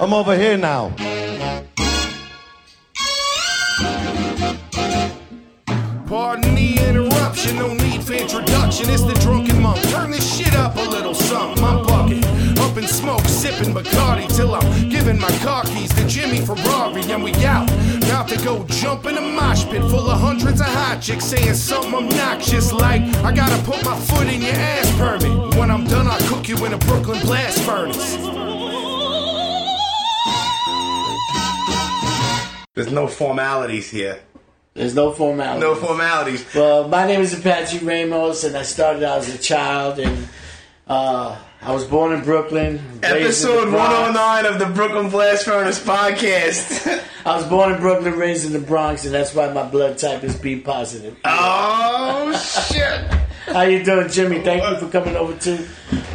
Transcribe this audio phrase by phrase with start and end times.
[0.00, 0.94] I'm over here now.
[6.06, 8.88] Pardon the interruption, no need for introduction.
[8.88, 9.78] It's the drunken monk.
[9.90, 11.62] Turn this shit up a little something.
[11.62, 12.24] I'm bucket,
[12.60, 17.22] up in smoke, sipping Bacardi till I'm giving my car keys to Jimmy Ferrari, and
[17.22, 17.70] we out.
[18.04, 21.52] About to go jump in a mosh pit full of hundreds of hot chicks saying
[21.52, 25.56] something obnoxious like, I gotta put my foot in your ass permit.
[25.56, 28.49] When I'm done, I'll cook you in a Brooklyn blast furnace.
[32.80, 34.18] There's no formalities here.
[34.72, 35.60] There's no formalities.
[35.60, 36.54] No formalities.
[36.54, 40.26] Well, my name is Apache Ramos, and I started out as a child, and
[40.86, 42.76] uh, I was born in Brooklyn.
[43.02, 47.04] raised in Episode 109 of the Brooklyn Blast Furnace podcast.
[47.26, 50.24] I was born in Brooklyn, raised in the Bronx, and that's why my blood type
[50.24, 51.18] is B positive.
[51.26, 52.32] oh,
[52.72, 52.98] shit.
[53.44, 54.40] How you doing, Jimmy?
[54.40, 55.68] Thank you for coming over to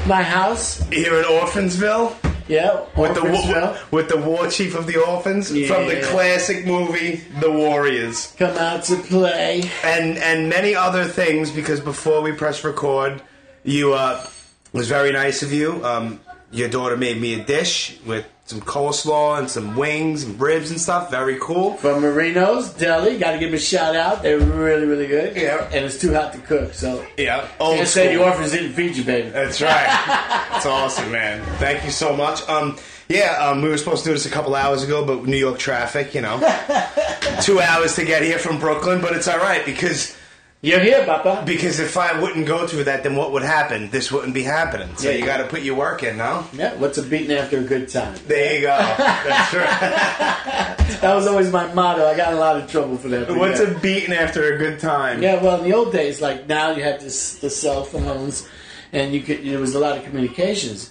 [0.08, 0.80] my house.
[0.90, 2.18] Here in Orphansville.
[2.48, 3.62] Yeah, With the, Orphansville.
[3.72, 8.34] wa- with the war chief of the orphans from the classic movie The Warriors.
[8.38, 9.64] come out to play.
[9.84, 13.22] and and many other things because before we press record,
[13.64, 14.26] you uh,
[14.74, 15.84] was very nice of you.
[15.84, 16.20] Um,
[16.52, 20.80] your daughter made me a dish with some coleslaw and some wings and ribs and
[20.80, 21.10] stuff.
[21.10, 21.74] Very cool.
[21.78, 24.22] From Marino's Deli, got to give them a shout out.
[24.22, 25.36] They're really, really good.
[25.36, 25.66] Yeah.
[25.74, 28.26] and it's too hot to cook, so Yeah, old can't say the school.
[28.28, 29.30] orphans didn't feed you, baby.
[29.30, 29.88] That's right.
[30.52, 31.44] That's awesome, man.
[31.58, 32.48] Thank you so much.
[32.48, 32.78] Um,
[33.10, 35.58] yeah, um, we were supposed to do this a couple hours ago, but New York
[35.58, 36.38] traffic, you know,
[37.42, 40.16] two hours to get here from Brooklyn, but it's all right because.
[40.66, 41.44] You're here, Papa.
[41.46, 43.92] Because if I wouldn't go through that, then what would happen?
[43.92, 44.90] This wouldn't be happening.
[44.98, 45.18] So Yeah.
[45.18, 46.44] you got to put your work in, no?
[46.54, 48.16] Yeah, what's a beating after a good time?
[48.26, 48.76] There you go.
[48.76, 49.54] That's
[50.90, 51.00] right.
[51.02, 52.08] That was always my motto.
[52.08, 53.30] I got in a lot of trouble for that.
[53.30, 53.68] What's yeah.
[53.68, 55.22] a beating after a good time?
[55.22, 58.50] Yeah, well, in the old days, like now, you had this, the cell phones,
[58.92, 60.90] and you could there was a lot of communications.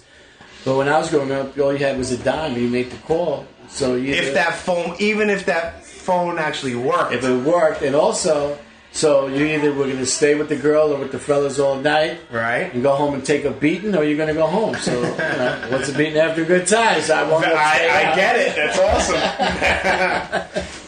[0.63, 2.91] But when I was growing up, all you had was a dime, and you make
[2.91, 3.45] the call.
[3.67, 7.93] So you, If that phone, even if that phone actually worked, if it worked, and
[7.93, 8.57] also,
[8.95, 11.75] so you either were going to stay with the girl or with the fellas all
[11.75, 12.73] night, right?
[12.73, 14.73] and go home and take a beating, or you're going to go home.
[14.75, 17.01] So, you know, what's a beating after a good time?
[17.11, 17.45] I won't.
[17.45, 18.55] I, I get it.
[18.55, 19.17] That's awesome.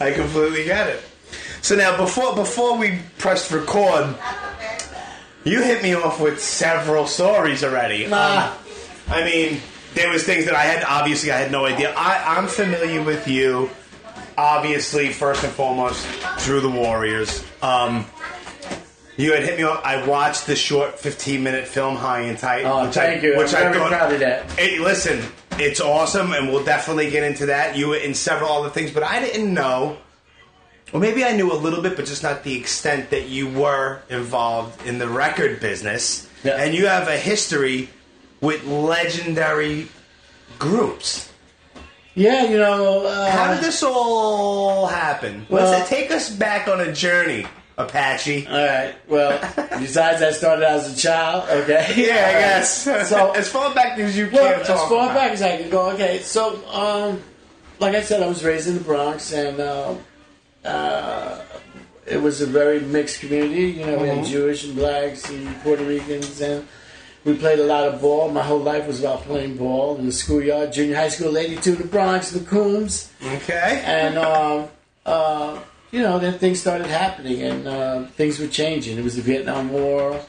[0.00, 1.02] I completely get it.
[1.60, 4.16] So now, before before we pressed record,
[5.44, 8.06] you hit me off with several stories already.
[8.06, 8.46] Nah.
[8.46, 8.52] Um,
[9.08, 9.60] I mean,
[9.92, 10.82] there was things that I had.
[10.82, 11.92] Obviously, I had no idea.
[11.94, 13.68] I, I'm familiar with you.
[14.38, 16.06] Obviously, first and foremost,
[16.38, 17.44] through the Warriors.
[17.60, 18.06] Um,
[19.16, 19.84] you had hit me up.
[19.84, 22.64] I watched the short 15 minute film High and Tight.
[22.64, 23.36] Oh, which thank I, you.
[23.36, 24.50] Which I'm I very thought, proud of that.
[24.52, 25.24] Hey, listen,
[25.58, 27.76] it's awesome, and we'll definitely get into that.
[27.76, 29.98] You were in several other things, but I didn't know,
[30.92, 34.02] or maybe I knew a little bit, but just not the extent that you were
[34.08, 36.28] involved in the record business.
[36.44, 36.52] Yeah.
[36.52, 37.88] And you have a history
[38.40, 39.88] with legendary
[40.60, 41.27] groups.
[42.14, 43.06] Yeah, you know.
[43.06, 45.46] Uh, How did this all happen?
[45.48, 47.46] Well- Let's take us back on a journey,
[47.76, 48.46] Apache.
[48.46, 48.94] All right.
[49.06, 49.38] Well,
[49.78, 51.48] besides I started out as a child.
[51.48, 51.92] Okay.
[51.96, 52.82] Yeah, I guess.
[53.08, 55.14] So- as far back as you Well, can as far about.
[55.14, 55.90] back as I can go.
[55.90, 56.18] Okay.
[56.20, 57.22] So, um,
[57.78, 59.94] like I said, I was raised in the Bronx, and uh,
[60.64, 61.40] uh,
[62.06, 63.66] it was a very mixed community.
[63.78, 66.66] You know, we had Jewish and blacks and Puerto Ricans, and
[67.24, 68.30] we played a lot of ball.
[68.30, 71.78] My whole life was about playing ball in the schoolyard, junior high school, 82 in
[71.78, 73.12] the Bronx, the Coombs.
[73.22, 73.82] Okay.
[73.84, 74.68] and um,
[75.04, 78.98] uh, you know, then things started happening, and uh, things were changing.
[78.98, 80.20] It was the Vietnam War.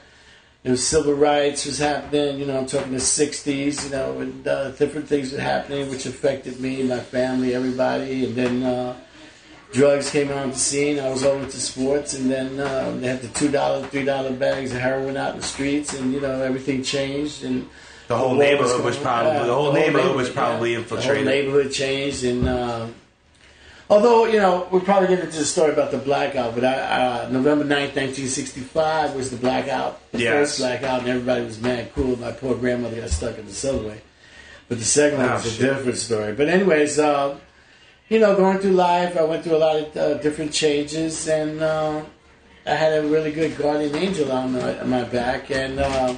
[0.64, 2.40] It was civil rights was happening.
[2.40, 3.86] You know, I'm talking the '60s.
[3.86, 8.26] You know, and uh, different things were happening, which affected me, my family, everybody.
[8.26, 8.96] And then uh,
[9.72, 11.00] drugs came on the scene.
[11.00, 14.32] I was over to sports, and then uh, they had the two dollar, three dollar
[14.32, 17.44] bags of heroin out in the streets, and you know, everything changed.
[17.44, 17.68] And
[18.08, 20.34] The whole was neighborhood was going- probably yeah, the whole neighborhood was yeah.
[20.34, 21.16] probably The infiltrated.
[21.18, 22.88] whole neighborhood changed, and uh,
[23.90, 26.74] although you know we'll probably get into the story about the blackout, but I,
[27.26, 30.34] uh, November 9th, nineteen sixty five was the blackout, the Yes.
[30.34, 32.18] first blackout, and everybody was mad cool.
[32.18, 34.02] My poor grandmother got stuck in the subway,
[34.68, 35.60] but the second one Oh, was a shit.
[35.62, 36.34] different story.
[36.34, 37.36] But anyways, uh,
[38.10, 41.62] you know, going through life, I went through a lot of uh, different changes, and
[41.62, 42.04] uh,
[42.66, 45.80] I had a really good guardian angel on my, on my back, and.
[45.80, 46.16] Uh,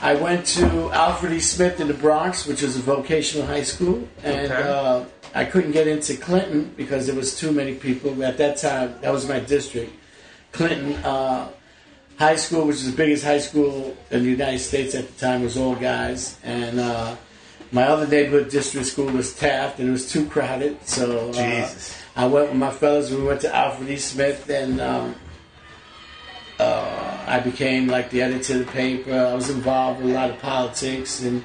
[0.00, 1.40] I went to Alfred E.
[1.40, 4.62] Smith in the Bronx, which was a vocational high school, and Okay.
[4.62, 5.02] uh,
[5.34, 8.94] I couldn't get into Clinton because there was too many people at that time.
[9.00, 9.92] That was my district,
[10.52, 11.48] Clinton uh,
[12.16, 15.42] High School, which is the biggest high school in the United States at the time,
[15.42, 17.16] was all guys, and uh,
[17.72, 20.86] my other neighborhood district school was Taft, and it was too crowded.
[20.86, 22.02] So uh, Jesus.
[22.16, 23.10] I went with my fellows.
[23.10, 23.96] We went to Alfred E.
[23.96, 25.14] Smith, and um,
[26.58, 29.12] uh, I became like the editor of the paper.
[29.12, 31.44] I was involved with a lot of politics, and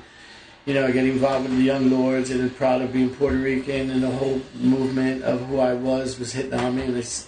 [0.66, 4.02] you know, getting involved with the Young Lords and proud of being Puerto Rican and
[4.02, 6.84] the whole movement of who I was was hitting on me.
[6.84, 7.28] And, it's,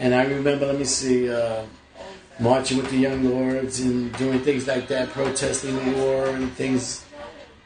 [0.00, 1.62] and I remember, let me see, uh,
[2.40, 7.05] marching with the Young Lords and doing things like that, protesting the war and things.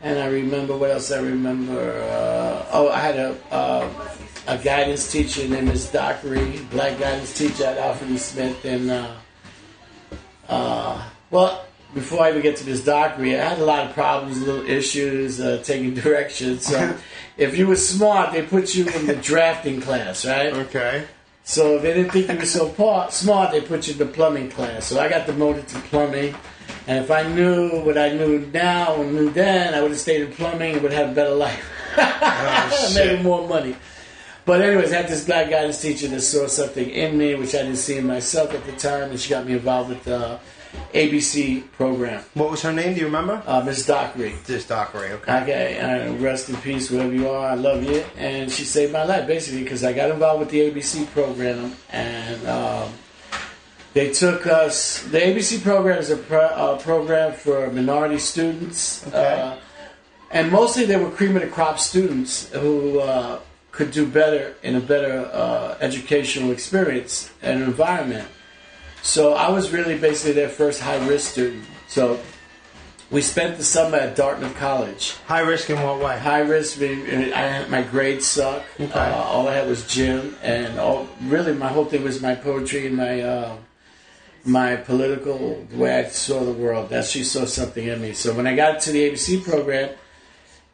[0.02, 1.79] And I remember what else I remember.
[1.79, 3.88] Uh, oh, I had a uh,
[4.47, 8.17] a guidance teacher named Miss Dockery, black guidance teacher at Alfred E.
[8.17, 9.14] Smith, and uh,
[10.49, 11.64] uh, well,
[11.94, 15.41] before I even get to Miss Dockery, I had a lot of problems, little issues,
[15.41, 16.67] uh, taking directions.
[16.67, 16.96] So,
[17.37, 20.53] if you were smart, they put you in the drafting class, right?
[20.53, 21.06] Okay.
[21.43, 24.50] So if they didn't think you were so smart, they put you in the plumbing
[24.50, 24.87] class.
[24.87, 26.35] So I got demoted to plumbing.
[26.87, 30.22] And if I knew what I knew now and knew then, I would have stayed
[30.22, 31.64] in plumbing and would have a better life.
[31.96, 33.76] Oh, Maybe more money.
[34.44, 37.62] But anyways, I had this black guidance teacher that saw something in me, which I
[37.62, 40.40] didn't see in myself at the time, and she got me involved with the
[40.93, 42.22] ABC program.
[42.34, 42.94] What was her name?
[42.94, 43.43] Do you remember?
[43.46, 44.34] Uh, Miss Dockery.
[44.46, 45.12] This Dockery.
[45.12, 45.43] Okay.
[45.43, 47.50] Okay, uh, rest in peace, wherever you are.
[47.50, 48.05] I love you.
[48.17, 52.46] And she saved my life, basically, because I got involved with the ABC program, and
[52.49, 52.90] um,
[53.94, 55.02] they took us.
[55.02, 59.40] The ABC program is a pro, uh, program for minority students, Okay.
[59.40, 59.56] uh,
[60.31, 63.40] and mostly they were cream of the crop students who uh,
[63.72, 68.28] could do better in a better uh, educational experience and environment.
[69.02, 71.64] So I was really basically their first high risk student.
[71.88, 72.20] So
[73.10, 75.16] we spent the summer at Dartmouth College.
[75.26, 76.19] High risk in what way?
[76.19, 76.78] High risk.
[76.81, 78.62] meaning, I my grades suck.
[78.78, 78.93] Okay.
[78.93, 82.86] Uh, all I had was gym, and all really my whole thing was my poetry
[82.86, 83.56] and my uh,
[84.44, 86.90] my political the way I saw the world.
[86.90, 88.12] That she saw something in me.
[88.12, 89.90] So when I got to the ABC program,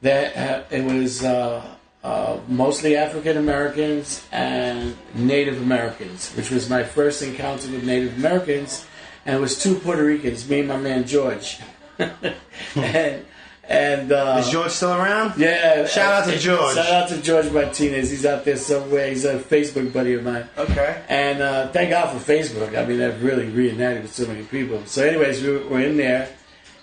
[0.02, 1.64] that uh, it was uh,
[2.04, 8.86] uh, mostly African Americans and Native Americans, which was my first encounter with Native Americans,
[9.24, 11.58] and it was two Puerto Ricans, me and my man George,
[12.76, 13.24] and
[13.68, 15.38] and uh, Is George still around?
[15.38, 15.86] yeah.
[15.86, 16.74] Shout out to uh, George.
[16.76, 18.10] Shout out to George Martinez.
[18.10, 19.08] He's out there somewhere.
[19.08, 20.48] He's a Facebook buddy of mine.
[20.56, 21.02] Okay.
[21.08, 22.76] And uh, thank God for Facebook.
[22.78, 24.84] I mean, that really reunited with so many people.
[24.86, 26.28] So, anyways, we were in there,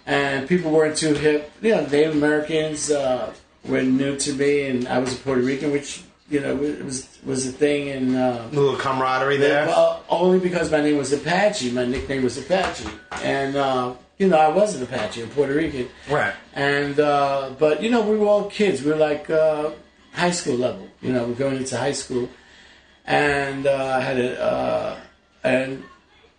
[0.06, 1.52] and people weren't too hip.
[1.62, 3.34] You know, Native Americans uh,
[3.66, 7.08] were new to me, and I was a Puerto Rican, which you know it was
[7.26, 7.90] was a thing.
[7.90, 9.68] And uh, A little camaraderie there.
[9.68, 11.72] well, only because my name was Apache.
[11.72, 12.90] My nickname was Apache,
[13.24, 15.90] and uh, you know I was an Apache, a Puerto Rican.
[16.10, 16.34] Right.
[16.54, 18.84] And uh, but you know we were all kids.
[18.84, 19.72] We were like uh,
[20.14, 20.88] high school level.
[21.02, 22.30] You know, we're going into high school,
[23.06, 25.00] and uh, I had a uh,
[25.44, 25.84] and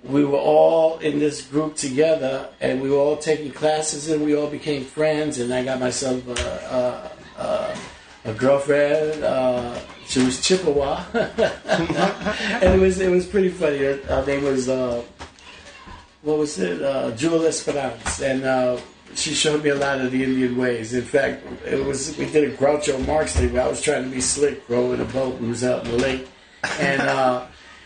[0.02, 4.36] we were all in this group together, and we were all taking classes, and we
[4.36, 5.38] all became friends.
[5.38, 7.10] And I got myself a,
[8.24, 9.24] a, girlfriend.
[9.24, 13.78] Uh, she was Chippewa, and it was it was pretty funny.
[13.78, 14.68] Her, her name was.
[16.24, 16.80] What was it?
[16.82, 18.78] Uh, Jewel Esperance, and uh,
[19.14, 20.94] she showed me a lot of the Indian ways.
[20.94, 23.52] In fact, it was we did a Groucho Marx thing.
[23.52, 25.38] Where I was trying to be slick, rowing a boat.
[25.40, 26.26] We was out in the lake,
[26.80, 27.44] and uh,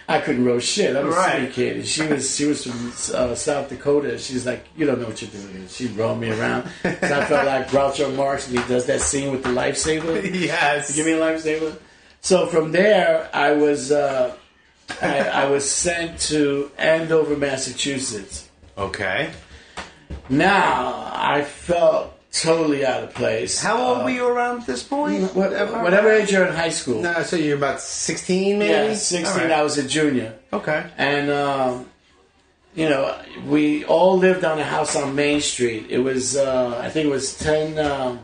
[0.09, 0.95] I couldn't row shit.
[0.95, 1.39] I was a Right.
[1.43, 1.77] sweet kid.
[1.79, 4.17] And she was she was from uh, South Dakota.
[4.19, 5.57] She's like, you don't know what you're doing.
[5.57, 6.71] And she'd roll me around.
[6.85, 10.23] So I felt like Groucho Marx, and he does that scene with the lifesaver.
[10.41, 10.95] yes.
[10.95, 11.77] Give me a lifesaver.
[12.21, 14.35] So from there, I was uh,
[15.03, 18.49] I, I was sent to Andover, Massachusetts.
[18.77, 19.31] Okay.
[20.29, 23.61] Now I felt totally out of place.
[23.61, 25.35] How old Uh, were you around this point?
[25.35, 25.49] wha-
[25.83, 27.01] Whatever age you're in high school.
[27.03, 28.71] No, so you're about 16 maybe?
[28.73, 29.27] yeah, 16.
[29.27, 29.51] All right.
[29.51, 30.85] I was a junior, Okay.
[30.99, 31.87] and um,
[32.75, 33.15] you know
[33.47, 35.87] we all lived on a house on Main Street.
[35.91, 37.79] It was uh, I think it was ten.
[37.79, 38.21] Um,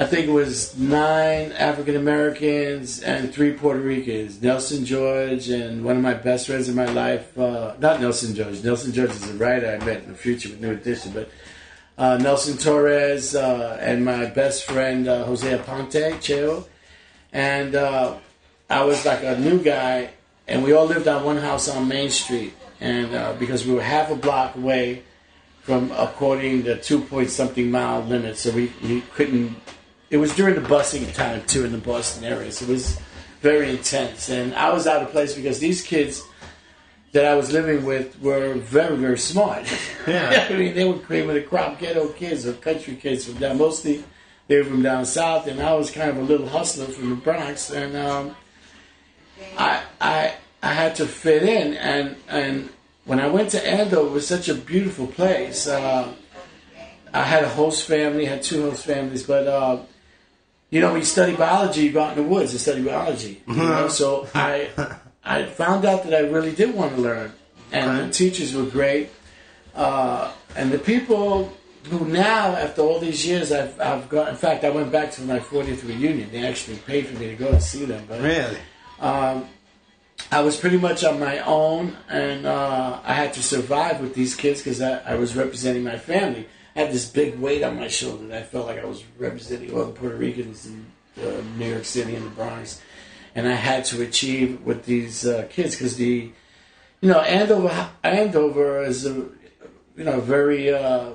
[0.00, 4.40] I think it was nine African Americans and three Puerto Ricans.
[4.40, 8.62] Nelson George and one of my best friends in my life, uh, not Nelson George.
[8.62, 11.28] Nelson George is a writer I met in the future with New Edition, but
[11.98, 16.68] uh, Nelson Torres uh, and my best friend uh, Jose Aponte, Cheo.
[17.32, 18.18] And uh,
[18.70, 20.10] I was like a new guy,
[20.46, 22.54] and we all lived on one house on Main Street.
[22.80, 25.02] And uh, because we were half a block away
[25.62, 29.56] from according the two point something mile limit, so we, we couldn't.
[30.10, 33.00] It was during the busing time too in the Boston area, so it was
[33.40, 34.30] very intense.
[34.30, 36.22] And I was out of place because these kids
[37.12, 39.66] that I was living with were very very smart.
[40.06, 40.46] Yeah.
[40.48, 43.58] I mean they were cream of the crop ghetto kids or country kids from down.
[43.58, 44.04] Mostly
[44.46, 47.16] they were from down south, and I was kind of a little hustler from the
[47.16, 48.36] Bronx, and um,
[49.58, 52.70] I I I had to fit in, and and
[53.04, 55.68] when I went to Andover, it was such a beautiful place.
[55.68, 56.14] Uh,
[57.12, 59.78] I had a host family, had two host families, but uh,
[60.70, 63.42] you know, when you study biology, you go out in the woods and study biology.
[63.46, 63.88] You know?
[63.88, 64.68] So I
[65.24, 67.32] I found out that I really did want to learn,
[67.72, 69.10] and the teachers were great,
[69.74, 71.52] uh, and the people
[71.90, 74.28] who now, after all these years, I've, I've got.
[74.28, 76.30] In fact, I went back to my 40th reunion.
[76.30, 78.04] They actually paid for me to go and see them.
[78.08, 78.58] But Really?
[80.30, 84.34] I was pretty much on my own, and uh, I had to survive with these
[84.34, 86.46] kids because I, I was representing my family.
[86.78, 89.86] Had this big weight on my shoulder, and I felt like I was representing all
[89.86, 90.86] the Puerto Ricans in
[91.20, 92.80] uh, New York City and the Bronx,
[93.34, 96.30] and I had to achieve with these uh, kids because the,
[97.00, 99.10] you know, Andover, Andover is a,
[99.96, 101.14] you know, very uh,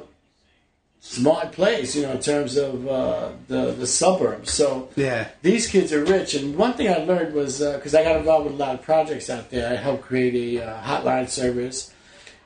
[0.99, 4.51] smart place, you know, in terms of uh, the the suburbs.
[4.51, 5.29] So Yeah.
[5.43, 6.33] these kids are rich.
[6.33, 9.29] And one thing I learned was because I got involved with a lot of projects
[9.29, 11.92] out there, I helped create a uh, hotline service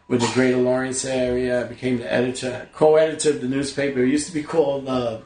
[0.08, 1.62] with the Greater Lawrence area.
[1.62, 4.04] I became the editor, co-editor of the newspaper.
[4.04, 5.20] It used to be called, uh,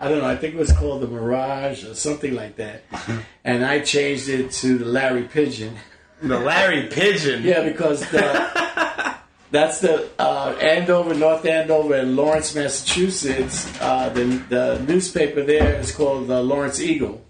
[0.00, 2.84] I don't know, I think it was called the Mirage or something like that.
[3.44, 5.76] and I changed it to the Larry Pigeon.
[6.22, 7.42] The Larry Pigeon.
[7.42, 9.16] Yeah, because the,
[9.50, 13.70] that's the uh, Andover, North Andover, and Lawrence, Massachusetts.
[13.80, 17.22] Uh, the, the newspaper there is called the Lawrence Eagle.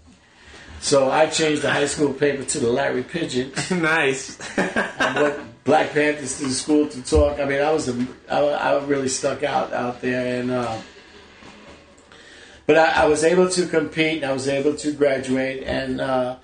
[0.81, 3.51] So I changed the high school paper to the Larry Pigeon.
[3.81, 4.39] nice.
[4.57, 7.39] Went Black Panthers to the school to talk.
[7.39, 10.81] I mean, I was a, I, I really stuck out out there, and uh,
[12.65, 14.23] but I, I was able to compete.
[14.23, 16.37] and I was able to graduate, and uh,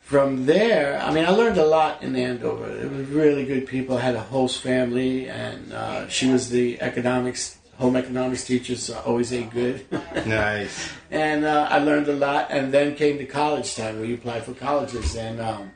[0.00, 2.68] from there, I mean, I learned a lot in Andover.
[2.68, 3.96] It was really good people.
[3.96, 8.94] I had a host family, and uh, she was the economics home economics teacher, so
[8.94, 9.86] I always ate good.
[10.26, 10.92] nice.
[11.12, 12.48] and uh, I learned a lot.
[12.50, 15.70] And then came to college time, where you apply for colleges, and um,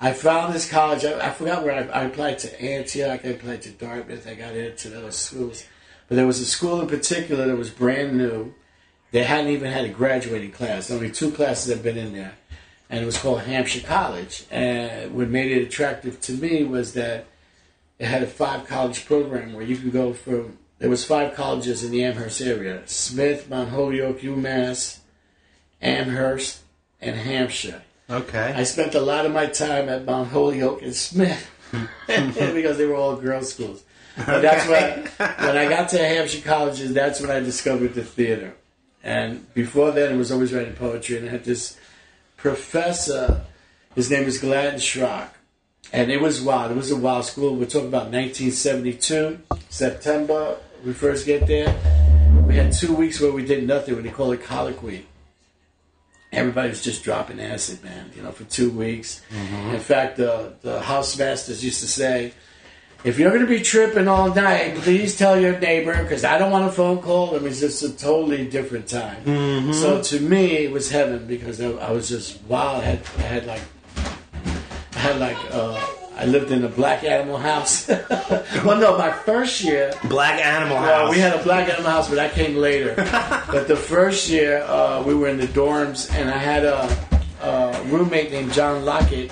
[0.00, 1.04] I found this college.
[1.04, 3.20] I, I forgot where I, I applied to Antioch.
[3.24, 4.26] I applied to Dartmouth.
[4.26, 5.64] I got into those schools,
[6.08, 8.54] but there was a school in particular that was brand new.
[9.12, 10.90] They hadn't even had a graduating class.
[10.90, 12.34] Only two classes had been in there,
[12.90, 14.44] and it was called Hampshire College.
[14.50, 17.26] And what made it attractive to me was that
[17.98, 21.82] it had a five college program where you could go from there was five colleges
[21.82, 24.98] in the Amherst area smith mount holyoke umass
[25.80, 26.62] amherst
[27.00, 28.52] and hampshire Okay.
[28.56, 31.50] i spent a lot of my time at mount holyoke and smith
[32.06, 33.82] because they were all girls schools
[34.16, 38.54] but that's when, when i got to hampshire colleges that's when i discovered the theater
[39.02, 41.76] and before then I was always writing poetry and i had this
[42.36, 43.44] professor
[43.94, 45.30] his name is gladden schrock
[45.92, 46.72] and it was wild.
[46.72, 47.54] It was a wild school.
[47.54, 50.56] We're talking about 1972, September.
[50.84, 51.74] We first get there.
[52.46, 53.94] We had two weeks where we did nothing.
[53.94, 55.06] What they call it colloquy.
[56.36, 58.10] Everybody was just dropping acid, man.
[58.14, 59.22] You know, for two weeks.
[59.72, 62.32] In fact, the the house-masters used to say,
[63.04, 66.50] "If you're going to be tripping all night, please tell your neighbor because I don't
[66.52, 69.72] want a phone call." I mean, it's just a totally different time.
[69.72, 72.82] So to me, it was heaven because I, I was just wild.
[72.82, 73.62] I had, I had like
[74.94, 75.80] I had like uh,
[76.16, 77.88] I lived in a black animal house.
[78.64, 80.86] well, no, my first year, Black Animal House.
[80.86, 82.94] well, we had a black animal house, but that came later.
[83.52, 86.88] but the first year, uh, we were in the dorms, and I had a,
[87.42, 89.30] a roommate named John Lockett.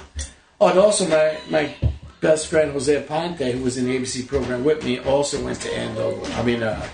[0.60, 1.74] Oh, and also my my
[2.20, 5.74] best friend Jose Ponte, who was in the ABC program with me, also went to
[5.74, 6.30] Andover.
[6.34, 6.86] I mean, uh,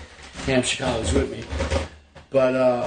[0.45, 1.43] Hampshire College with me.
[2.29, 2.85] But uh,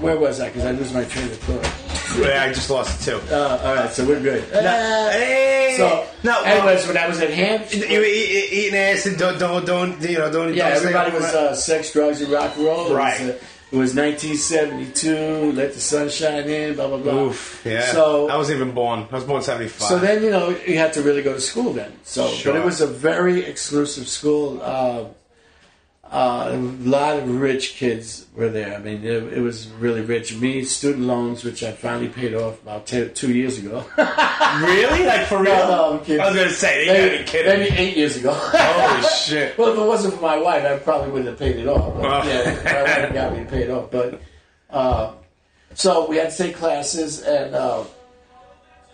[0.00, 0.48] where, was I?
[0.48, 1.81] Because I lose my train of thought.
[2.18, 3.34] Yeah, I just lost it too.
[3.34, 4.42] Uh, all right, so we're good.
[4.52, 5.74] Uh, hey.
[5.76, 6.42] so, no.
[6.42, 9.18] anyways, when I was at Hampshire, you eat, eat, eating acid.
[9.18, 10.54] Don't don't don't you know don't.
[10.54, 12.80] yeah, don't everybody was uh, sex, drugs, and rock and roll.
[12.86, 13.20] It was, Right.
[13.20, 13.32] uh,
[13.72, 15.52] it was 1972.
[15.52, 16.74] Let the sun shine in.
[16.74, 17.14] Blah blah blah.
[17.24, 17.62] Oof.
[17.64, 17.90] Yeah.
[17.92, 19.06] So I wasn't even born.
[19.10, 19.88] I was born seventy five.
[19.88, 21.92] so then you know you had to really go to school then.
[22.02, 22.52] So Sure.
[22.52, 24.60] but it was a very exclusive school.
[26.12, 28.74] Uh, a lot of rich kids were there.
[28.74, 30.36] I mean, it, it was really rich.
[30.36, 33.82] Me, student loans, which I finally paid off about two years ago.
[33.96, 35.54] really like for real.
[35.56, 36.20] No, no, I'm kidding.
[36.20, 37.58] I was gonna say they maybe, be kidding.
[37.60, 38.32] maybe eight years ago.
[38.36, 39.56] Holy shit.
[39.56, 41.94] Well, if it wasn't for my wife, I probably wouldn't have paid it off.
[41.94, 42.28] But, Oh.
[42.28, 43.90] yeah, my wife got me to pay it off.
[43.90, 44.20] But
[44.68, 45.12] uh,
[45.72, 47.84] so we had to take classes, and uh,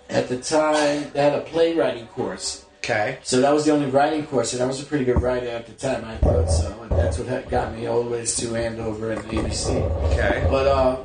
[0.08, 2.64] at the time they had a playwriting course.
[2.78, 3.18] Okay.
[3.22, 5.66] So that was the only writing course, and I was a pretty good writer at
[5.66, 6.04] the time.
[6.04, 9.82] I thought so, and that's what got me all the way to Andover and ABC.
[10.12, 10.46] Okay.
[10.50, 10.96] But uh,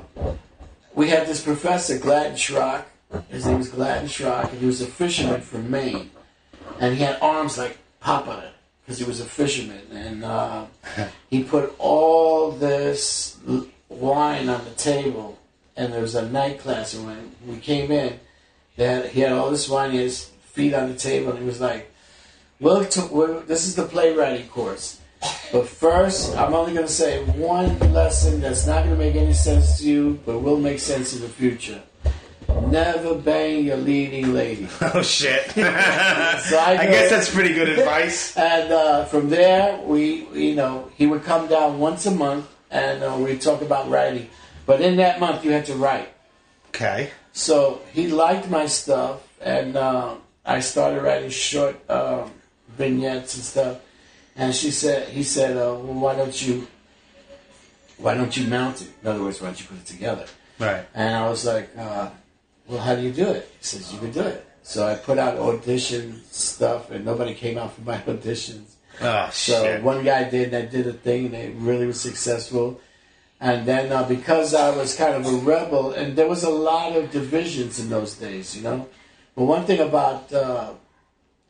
[0.93, 2.85] we had this professor, Gladden Schrock.
[3.29, 6.11] His name was Gladden Schrock, and he was a fisherman from Maine.
[6.79, 8.49] And he had arms like Popeye,
[8.81, 9.81] because he was a fisherman.
[9.91, 10.65] And uh,
[11.29, 13.37] he put all this
[13.89, 15.39] wine on the table,
[15.75, 16.93] and there was a night class.
[16.93, 18.19] And when we came in,
[18.75, 21.39] they had, he had all this wine, he had his feet on the table, and
[21.39, 21.91] he was like,
[22.59, 24.99] well, this is the playwriting course.
[25.51, 29.33] But first, I'm only going to say one lesson that's not going to make any
[29.33, 31.81] sense to you, but will make sense in the future.
[32.69, 34.67] never bang your leading lady.
[34.81, 35.47] Oh shit.
[35.55, 38.35] So I, I guess that's pretty good advice.
[38.37, 43.03] And uh, from there, we, you know, he would come down once a month, and
[43.03, 44.29] uh, we'd talk about writing.
[44.65, 46.09] But in that month, you had to write.
[46.69, 47.11] Okay.
[47.31, 52.31] So he liked my stuff, and uh, I started writing short um
[52.77, 53.77] vignettes and stuff.
[54.35, 56.67] And she said, he said, uh, well, why don't you,
[57.97, 58.89] why don't you mount it?
[59.01, 60.25] In other words, why don't you put it together?
[60.57, 60.85] Right.
[60.95, 62.09] And I was like, uh,
[62.67, 63.47] well, how do you do it?
[63.59, 64.43] He says, you can do it.
[64.63, 68.71] So I put out audition stuff, and nobody came out for my auditions.
[69.01, 69.83] Oh So shit.
[69.83, 72.81] one guy did, and I did a thing, and it really was successful.
[73.39, 76.95] And then uh, because I was kind of a rebel, and there was a lot
[76.95, 78.87] of divisions in those days, you know.
[79.35, 80.71] But one thing about, uh,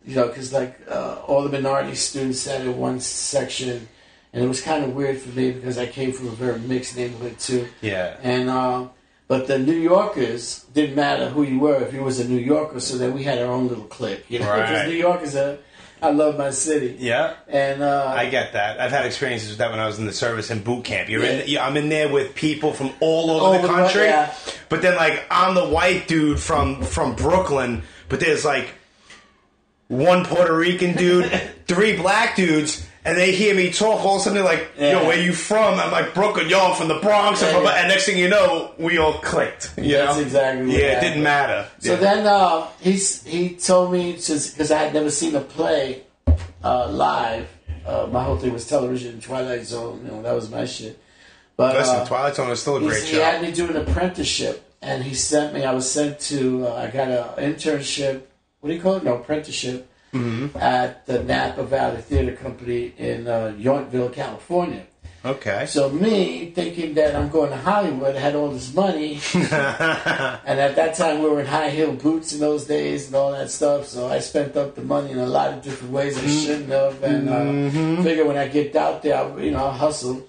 [0.06, 3.88] you know, because like uh, all the minority students sat in one section,
[4.32, 6.96] and it was kind of weird for me because I came from a very mixed
[6.98, 7.68] neighborhood too.
[7.82, 8.18] Yeah.
[8.24, 8.88] And uh,
[9.28, 12.80] but the New Yorkers didn't matter who you were if you was a New Yorker,
[12.80, 14.46] so that we had our own little clique, you know.
[14.46, 14.88] Because Right.
[14.88, 15.58] New Yorkers are,
[16.04, 16.98] I love my city.
[17.00, 17.36] Yeah.
[17.48, 18.80] And uh, I get that.
[18.80, 21.10] I've had experiences with that when I was in the service in boot camp.
[21.10, 21.32] You're Yeah.
[21.32, 21.48] in.
[21.48, 24.34] You, I'm in there with people from all over All the over the- country, yeah.
[24.70, 28.74] but then like I'm the white dude from from Brooklyn, but there's like
[29.88, 31.30] one Puerto Rican dude,
[31.68, 32.86] three black dudes.
[33.06, 35.08] And they hear me talk, all of a sudden they're like, "Yo, Yeah.
[35.08, 37.80] where you from?" I'm like, "Brooklyn, yo, I'm from the Bronx." and Yeah, yeah.
[37.80, 39.72] And next thing you know, we all clicked.
[39.78, 40.22] You That's know?
[40.22, 41.10] exactly what Yeah, it happened.
[41.10, 41.68] didn't matter.
[41.80, 46.04] So then uh, he's, he told me, because I had never seen a play
[46.64, 47.48] uh, live.
[47.86, 50.98] Uh, my whole thing was television, Twilight Zone, you know, that was my shit.
[51.58, 54.64] But listen, uh, Twilight Zone is still a great he had me do an apprenticeship,
[54.82, 58.22] and he sent me, I was sent to, uh, I got an internship,
[58.62, 59.04] what do you call it?
[59.04, 60.56] No, apprenticeship Mm-hmm.
[60.58, 64.86] at the Napa Valley Theater Company in uh, Yountville, California.
[65.26, 65.66] okay.
[65.66, 70.76] So me thinking that I'm going to Hollywood, I had all this money, and at
[70.76, 73.88] that time we were in high heel boots in those days and all that stuff.
[73.88, 77.02] So I spent up the money in a lot of different ways I shouldn't have,
[77.04, 80.28] and uh, figure when I get out there, I'll, you know, I'll hustle.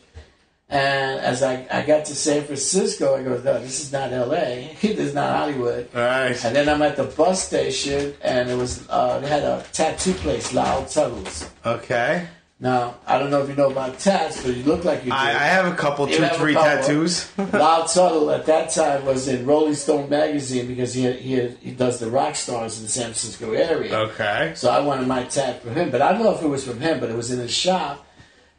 [0.74, 4.76] And as I, I got to San Francisco, I go, no, this is not L.A.
[4.82, 5.88] this is not Hollywood.
[5.94, 6.44] right.
[6.44, 10.14] And then I'm at the bus station, and it was uh, they had a tattoo
[10.14, 11.48] place, Lyle Tuttle's.
[11.64, 12.26] Okay.
[12.58, 15.16] Now I don't know if you know about tats, but you look like you do.
[15.16, 16.68] I, I have a couple, You two, three couple.
[16.82, 17.30] tattoos.
[17.52, 21.56] Lyle Tuttle at that time was in Rolling Stone magazine because he had, he had,
[21.58, 23.96] he does the rock stars in the San Francisco area.
[23.96, 24.52] Okay.
[24.56, 26.80] So I wanted my tat from him, but I don't know if it was from
[26.80, 28.04] him, but it was in his shop.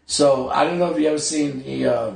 [0.05, 2.11] So I don't know if you ever seen the uh,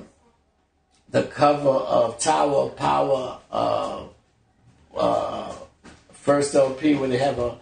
[1.10, 4.04] the cover of Tower of Power uh,
[4.96, 5.54] uh,
[6.12, 7.58] first LP where they have a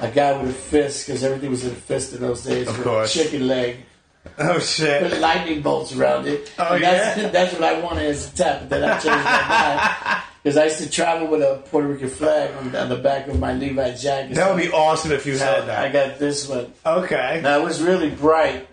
[0.00, 2.68] a guy with a fist because everything was in a fist in those days.
[2.68, 3.14] Of with course.
[3.16, 3.78] a chicken leg
[4.38, 5.02] Oh shit!
[5.02, 6.52] with lightning bolts around it.
[6.58, 7.28] Oh, And that's, yeah?
[7.32, 10.22] that's what I wanted as a tap, but then I changed my mind.
[10.42, 13.38] Because I used to travel with a Puerto Rican flag on, on the back of
[13.40, 14.34] my Levi jacket.
[14.34, 15.78] That would be awesome if you So had that.
[15.86, 16.72] I got this one.
[16.86, 17.40] okay.
[17.42, 18.67] Now, it was really bright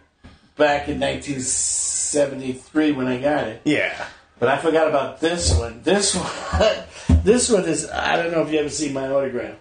[0.55, 3.61] back in 1973 when I got it.
[3.65, 4.07] Yeah.
[4.39, 5.81] But I forgot about this one.
[5.83, 6.15] This
[7.07, 9.55] one, this one is, I don't know if you ever see my autograph.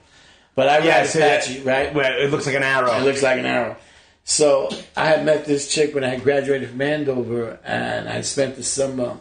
[0.55, 1.95] But I Yeah, write Apache, right?
[1.95, 2.93] Where it looks like an arrow.
[2.93, 3.77] It looks like an arrow.
[4.25, 8.57] So I had met this chick when I had graduated from Andover, and I spent
[8.57, 9.19] the summer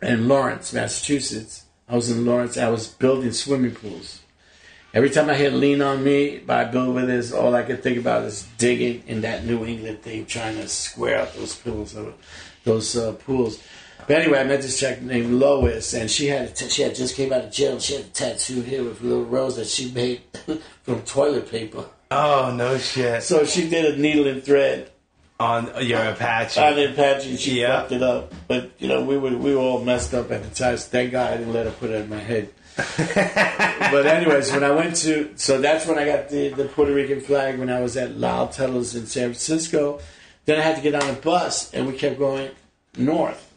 [0.00, 1.64] in Lawrence, Massachusetts.
[1.88, 2.56] I was in Lawrence.
[2.56, 4.20] I was building swimming pools.
[4.94, 8.22] Every time I hear "Lean on Me" by Bill Withers, all I could think about
[8.22, 11.96] is digging in that New England thing, trying to square out those pools,
[12.62, 13.60] those uh, pools.
[14.06, 16.94] But anyway, I met this chick named Lois, and she had a t- she had
[16.94, 17.72] just came out of jail.
[17.72, 20.20] and She had a tattoo here with a little rose that she made
[20.84, 21.86] from toilet paper.
[22.12, 23.22] oh no shit.
[23.24, 24.90] So she did a needle and thread
[25.40, 26.60] On your Apache.
[26.60, 27.36] on the Apache.
[27.38, 27.80] She Yeah.
[27.80, 30.54] fucked it up, but you know we were we were all messed up at the
[30.54, 30.76] time.
[30.76, 32.50] So thank God I didn't let her put it in my head.
[32.96, 37.20] but anyways, when I went to so that's when I got the, the Puerto Rican
[37.20, 40.00] flag when I was at Lyle Tuttle's in San Francisco.
[40.44, 42.50] Then I had to get on a bus, and we kept going
[42.98, 43.50] north,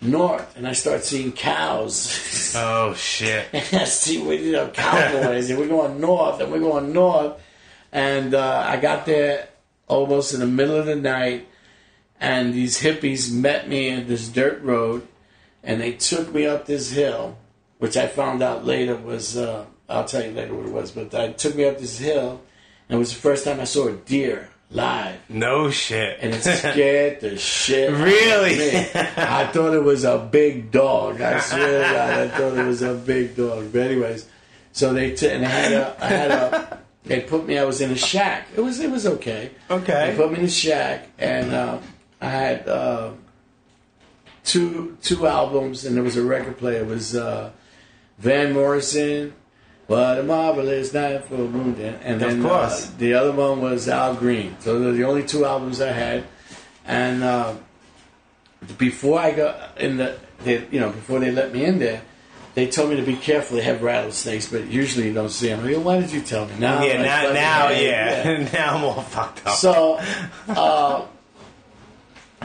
[0.00, 2.54] north, and I start seeing cows.
[2.56, 3.46] oh shit.
[3.52, 7.40] I see, we, you know, cowboys, and we're going north, and we're going north.
[7.90, 9.48] And uh, I got there
[9.88, 11.48] almost in the middle of the night,
[12.20, 15.06] and these hippies met me in this dirt road,
[15.62, 17.36] and they took me up this hill,
[17.82, 21.10] which I found out later was, uh, I'll tell you later what it was, but
[21.10, 22.40] they took me up this hill,
[22.88, 25.18] and it was the first time I saw a deer live.
[25.28, 26.18] No shit.
[26.20, 27.88] And it scared the shit.
[27.88, 28.56] out of Really?
[28.56, 28.78] me.
[29.16, 31.20] I thought it was a big dog.
[31.20, 33.72] I swear to God, I thought it was a big dog.
[33.72, 34.28] But anyways,
[34.70, 37.58] so they t- and I had a, I had a, they put me.
[37.58, 38.46] I was in a shack.
[38.56, 39.50] It was it was okay.
[39.68, 40.10] Okay.
[40.12, 41.78] They put me in a shack, and uh,
[42.20, 43.10] I had uh,
[44.44, 46.80] two two albums, and there was a record player.
[46.82, 47.50] It was uh,
[48.22, 49.34] Van Morrison.
[49.88, 51.74] What a marvelous night for moon.
[51.80, 52.86] And then course.
[52.86, 54.56] Uh, the other one was Al Green.
[54.60, 56.24] So those are the only two albums I had.
[56.86, 57.54] And uh,
[58.78, 62.02] before I got in the, they, you know, before they let me in there,
[62.54, 63.56] they told me to be careful.
[63.56, 65.68] They have rattlesnakes, but usually you don't see them.
[65.68, 66.52] Go, why did you tell me?
[66.60, 69.56] Now, yeah, like, now, now, hey, yeah, now I'm all fucked up.
[69.56, 69.98] So,
[70.48, 71.06] uh,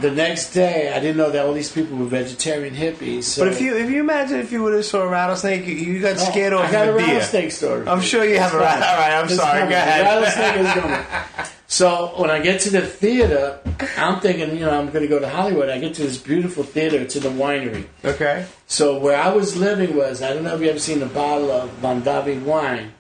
[0.01, 3.23] the next day, I didn't know that all these people were vegetarian hippies.
[3.23, 5.73] So but if you if you imagine if you would have saw a rattlesnake, you,
[5.75, 7.07] you got Oh, scared off I got a of a deer.
[7.07, 7.87] rattlesnake story.
[7.87, 8.81] I'm sure you have a rat.
[8.89, 9.59] All right, I'm It's sorry.
[9.59, 9.69] coming.
[9.71, 10.01] Go ahead.
[10.05, 11.47] Rattlesnake is coming.
[11.69, 13.59] So when I get to the theater,
[13.97, 15.69] I'm thinking, you know, I'm going to go to Hollywood.
[15.69, 16.97] I get to this beautiful theater.
[16.97, 17.87] It's in the winery.
[18.05, 18.45] Okay.
[18.67, 21.51] So where I was living was, I don't know if you ever seen the bottle
[21.51, 22.93] of Mondavi wine.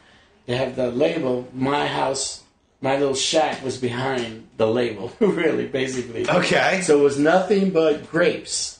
[0.47, 1.47] They have the label.
[1.53, 2.43] My house,
[2.81, 5.11] my little shack was behind the label.
[5.19, 6.29] really, basically.
[6.29, 6.81] Okay.
[6.81, 8.79] So it was nothing but grapes,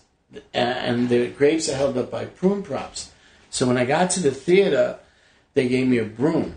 [0.54, 3.12] and the grapes are held up by prune props.
[3.50, 5.00] So when I got to the theater,
[5.54, 6.56] they gave me a broom,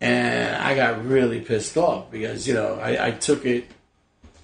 [0.00, 3.66] and I got really pissed off because you know I, I took it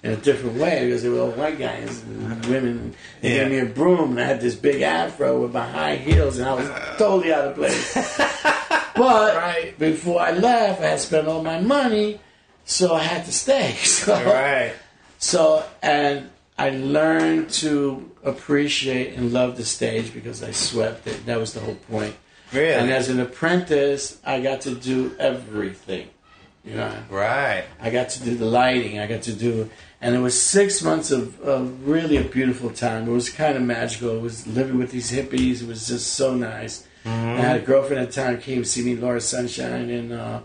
[0.03, 2.93] in a different way because they were all white guys and women.
[3.21, 3.43] They Yeah.
[3.43, 6.47] gave me a broom, and I had this big afro with my high heels, and
[6.47, 6.95] I was uh.
[6.99, 7.97] totally out of place.
[8.95, 9.77] but Right.
[9.79, 12.19] before I left, I had spent all my money,
[12.65, 13.75] so I had to stay.
[13.83, 14.73] So, right.
[15.19, 21.25] so, and I learned to appreciate and love the stage because I swept it.
[21.25, 22.15] That was the whole point.
[22.51, 22.73] Really?
[22.73, 26.09] And as an apprentice, I got to do everything.
[26.63, 27.65] You know, right.
[27.81, 28.97] I got to do the lighting.
[28.99, 33.05] I got to do, and it was six months of, of really a beautiful time.
[33.07, 34.15] It was kind of magical.
[34.15, 35.61] It was living with these hippies.
[35.61, 36.87] It was just so nice.
[37.05, 40.41] I had a girlfriend at the time came to see me, Laura Sunshine, and uh,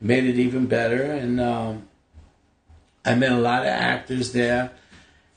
[0.00, 1.02] made it even better.
[1.02, 1.88] And um,
[3.04, 4.72] I met a lot of actors there.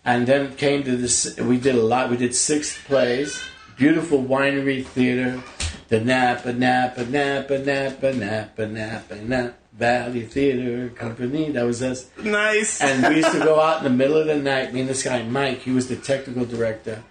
[0.05, 1.37] And then came to this.
[1.39, 2.09] We did a lot.
[2.09, 3.41] We did six plays.
[3.77, 5.41] Beautiful winery theater.
[5.87, 11.51] The Napa, Napa, Napa, Napa, Napa, Napa, Napa Valley Theater Company.
[11.51, 12.09] That was us.
[12.21, 12.81] Nice.
[12.81, 14.73] And we used to go out in the middle of the night.
[14.73, 17.03] Me and this guy Mike, he was the technical director,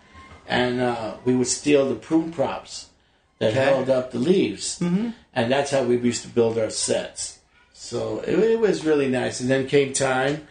[0.47, 2.91] and uh, we would steal the prune props
[3.43, 3.65] that Okay.
[3.65, 5.09] held up the leaves, mm-hmm.
[5.35, 7.41] and that's how we used to build our sets.
[7.73, 9.41] So it, it was really nice.
[9.41, 10.47] And then came time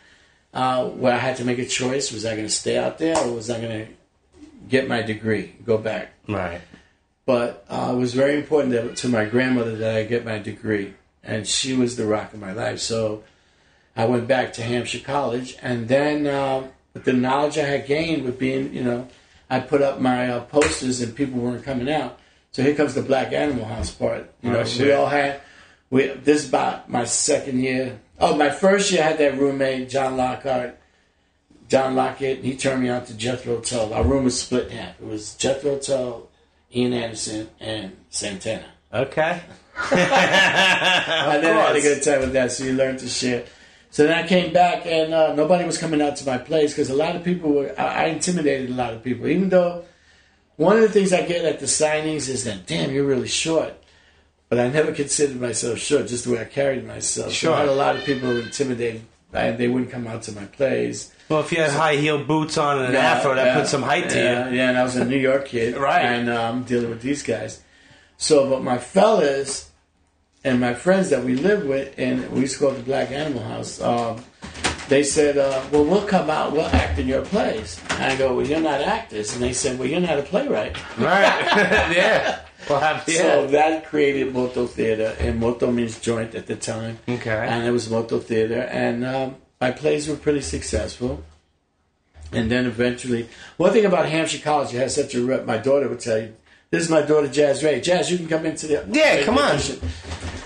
[0.54, 3.18] uh, where I had to make a choice: was I going to stay out there,
[3.18, 3.94] or was I going to
[4.68, 6.12] get my degree, go back?
[6.28, 6.60] right.
[7.26, 10.96] But uh, it was very important that, to my grandmother that I get my degree,
[11.24, 12.80] and she was the rock of my life.
[12.80, 13.24] So
[13.96, 18.26] I went back to Hampshire College, and then uh, with the knowledge I had gained
[18.26, 19.08] with being, you know,
[19.50, 22.18] I put up my uh, posters, and people weren't coming out.
[22.52, 24.32] So here comes the Black Animal House part.
[24.42, 25.42] You Oh, know, we all had.
[25.90, 28.00] We this is about my second year.
[28.20, 30.78] Oh, my first year I had that roommate, John Lockhart.
[31.70, 33.94] John Lockett, and he turned me on to Jethro Tull.
[33.94, 35.00] Our room was split in half.
[35.00, 36.30] It was Jethro Tull,
[36.76, 38.66] Ian Anderson, and Santana.
[38.94, 39.40] Okay.
[39.78, 43.46] I then had a good time with that, so you learn to share.
[43.90, 46.90] So then I came back, and uh, nobody was coming out to my place because
[46.90, 47.74] a lot of people were.
[47.80, 49.86] I, I intimidated a lot of people, even though
[50.62, 53.74] one of the things I get at the signings is that, damn, you're really short.
[54.48, 57.34] But I never considered myself short, just the way I carried myself.
[57.34, 59.02] So I had a lot of people intimidated,
[59.34, 61.12] and they wouldn't come out to my plays.
[61.30, 63.68] Well, if you had high heel boots on and an Yeah, afro, that yeah, put
[63.68, 64.58] some height to yeah, you.
[64.58, 66.04] Yeah, and I was a New York kid, Right.
[66.06, 67.64] And I'm dealing with these guys.
[68.18, 69.72] So, but my fellas
[70.44, 73.10] and my friends that we lived with, and we used to go to the Black
[73.10, 73.82] Animal House.
[73.82, 74.24] Um,
[74.90, 76.52] they said, uh, "Well, we'll come out.
[76.52, 79.80] We'll act in your plays." And I go, "Well, you're not actors," and they said,
[79.80, 81.46] "Well, you're not a playwright." Right.
[81.96, 82.40] yeah.
[82.70, 83.22] Well, yeah.
[83.22, 87.00] So that created Moto Theater, and Moto means joint at the time.
[87.08, 87.32] Okay.
[87.32, 91.24] And it was Moto Theater, and um, my plays were pretty successful.
[92.34, 95.46] And then eventually, one thing about Hampshire College, it has such a rep.
[95.46, 96.34] My daughter would tell you,
[96.70, 97.82] "This is my daughter, Jaz Ray.
[97.82, 99.60] Jaz, you can come into the Yeah, come on.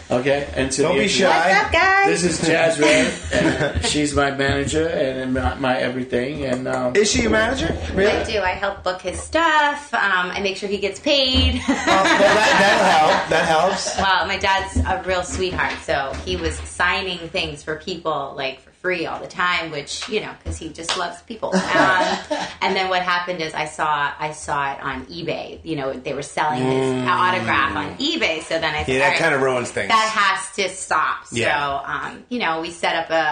[0.09, 1.25] Okay, and to Don't the be shy.
[1.25, 2.21] What's up, guys?
[2.21, 3.11] This is Jaz Ray.
[3.39, 6.45] and she's my manager and my, my everything.
[6.45, 7.75] And um, Is she your manager?
[7.95, 8.11] Really?
[8.11, 8.39] I do.
[8.39, 9.91] I help book his stuff.
[9.95, 11.55] Um, I make sure he gets paid.
[11.55, 13.29] Oh, well, that, that'll help.
[13.29, 13.97] That helps.
[13.97, 18.71] well, my dad's a real sweetheart, so he was signing things for people like for
[18.85, 21.51] free all the time, which you know, because he just loves people.
[21.75, 22.17] Um,
[22.61, 25.59] and then what happened is I saw I saw it on eBay.
[25.63, 28.41] You know, they were selling his autograph on eBay.
[28.43, 29.89] So then I Yeah, "All that right, kind of ruins things.
[29.89, 31.25] that has to stop.
[31.25, 31.81] So, Yeah.
[31.85, 33.25] um, you know, we set up a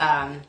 [0.00, 0.40] a, um,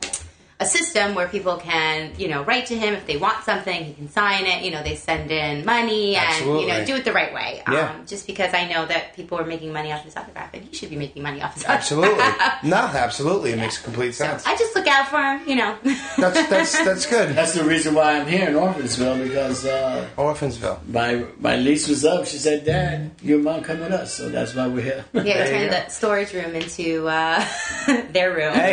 [0.64, 3.84] a system where people can, you know, write to him if they want something.
[3.84, 4.64] He can sign it.
[4.64, 7.62] You know, they send in money and you know do it the right way.
[7.70, 7.92] Yeah.
[7.92, 10.76] Um, just because I know that people are making money off his autograph, and he
[10.76, 11.82] should be making money off his autograph.
[11.82, 12.24] Absolutely.
[12.70, 13.52] no, absolutely.
[13.52, 14.46] It makes complete sense.
[14.46, 15.48] I just look out for him.
[15.48, 15.78] You know.
[16.18, 17.36] That's that's that's good.
[17.36, 20.80] That's the reason why I'm here in Orphansville because uh, Orphansville.
[20.88, 22.26] my my lease was up.
[22.26, 25.06] She said, "Dad, your mom come with us," so that's why we're here.
[25.14, 27.46] Yeah, we turned the storage room into uh,
[28.12, 28.54] their room.
[28.54, 28.72] Hey,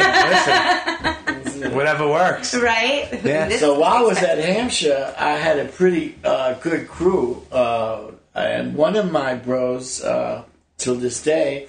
[1.26, 1.74] listen.
[1.80, 2.54] Whatever works.
[2.54, 3.08] Right?
[3.24, 3.48] Yeah.
[3.56, 4.38] So while I was at.
[4.38, 10.44] Hampshire, I had a pretty uh, good crew, uh, and one of my bros uh,
[10.76, 11.68] till this day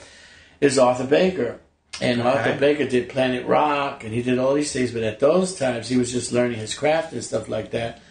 [0.59, 1.59] is Arthur Baker.
[2.01, 2.59] And Arthur Okay.
[2.59, 4.91] Baker did Planet Rock, and he did all these things.
[4.91, 8.01] But at those times, he was just learning his craft and stuff like that.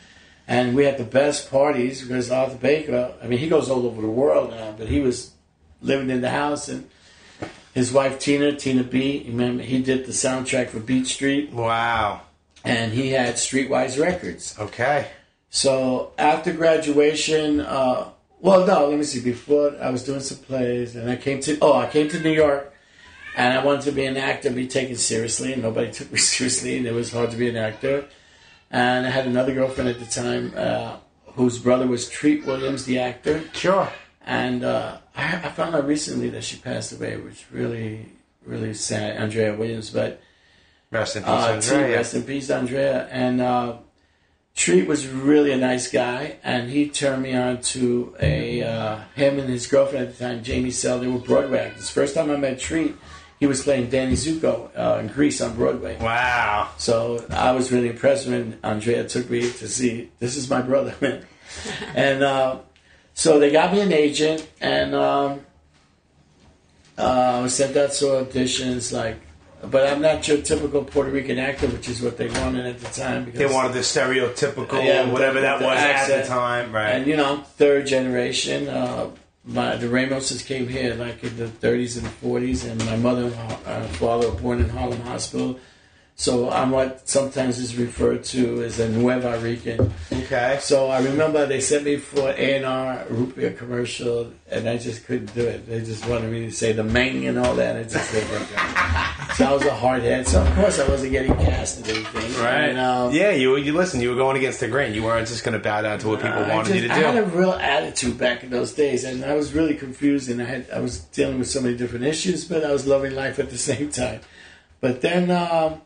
[0.48, 3.12] And we had the best parties because Arthur Baker.
[3.22, 5.32] I mean, he goes all over the world now, but he was
[5.82, 6.88] living in the house and.
[7.74, 12.22] His wife Tina, Tina B, remember he did the soundtrack for Beat Street, Wow.
[12.64, 14.56] and he had Streetwise Records.
[14.58, 15.06] Okay.
[15.50, 18.08] So after graduation, uh,
[18.40, 19.20] well, no, let me see.
[19.20, 22.32] Before I was doing some plays, and I came to oh, I came to New
[22.32, 22.72] York,
[23.36, 26.76] and I wanted to be an actor, be taken seriously, and nobody took me seriously,
[26.78, 28.06] and it was hard to be an actor.
[28.70, 30.96] And I had another girlfriend at the time, uh,
[31.34, 33.88] whose brother was Treat Williams, the actor, Sure.
[34.24, 38.06] And uh, I, I found out recently that she passed away, which really,
[38.44, 40.20] really sad, Andrea Williams, but.
[40.90, 41.96] Rest in peace, Uh, T, Andrea.
[41.96, 43.06] rest in peace, Andrea.
[43.10, 43.76] And uh,
[44.56, 49.38] Treat was really a nice guy, and he turned me on to a uh, him
[49.38, 50.98] and his girlfriend at the time, Jamie Sell.
[50.98, 51.88] They were Broadway actors.
[51.88, 52.96] First time I met Treat,
[53.38, 55.96] he was playing Danny Zuko uh, in Grease on Broadway.
[56.00, 56.70] Wow.
[56.76, 60.10] So I was really impressed when Andrea took me to see.
[60.18, 61.24] This is my brother, man.
[61.94, 62.58] and uh,
[63.20, 65.40] so they got me an agent, and um,
[66.96, 68.94] uh, I sent out to auditions.
[68.94, 69.20] Like,
[69.62, 72.88] but I'm not your typical Puerto Rican actor, which is what they wanted at the
[72.98, 73.26] time.
[73.26, 76.92] Because They wanted the stereotypical, Yeah, whatever the- that was at the time, right?
[76.94, 78.68] and you know, third generation.
[78.68, 79.10] Uh,
[79.44, 83.34] my the Ramoses came here like in the 30s and 40s, and my mother and
[83.66, 85.58] uh, father were born in Harlem Hospital.
[86.20, 89.90] So I'm what sometimes is referred to as a Nuyorican.
[90.12, 90.58] okay.
[90.60, 94.76] So I remember they sent me for A and W root beer commercial, and I
[94.76, 95.66] just couldn't do it.
[95.66, 97.74] They just wanted me to say the mang and all that.
[97.78, 98.48] I just didn't.
[99.36, 100.26] So I was a hard head.
[100.26, 102.42] So of course I wasn't getting cast and everything.
[102.44, 102.68] Right.
[102.68, 104.02] And, um, yeah, you you listen.
[104.02, 104.92] You were going against the grain.
[104.92, 107.06] You weren't just going to bow down to what people I wanted you just- to
[107.08, 110.42] I had a real attitude back in those days, and I was really confused, and
[110.42, 113.38] I had I was dealing with so many different issues, but I was loving life
[113.38, 114.20] at the same time.
[114.82, 115.80] But then um,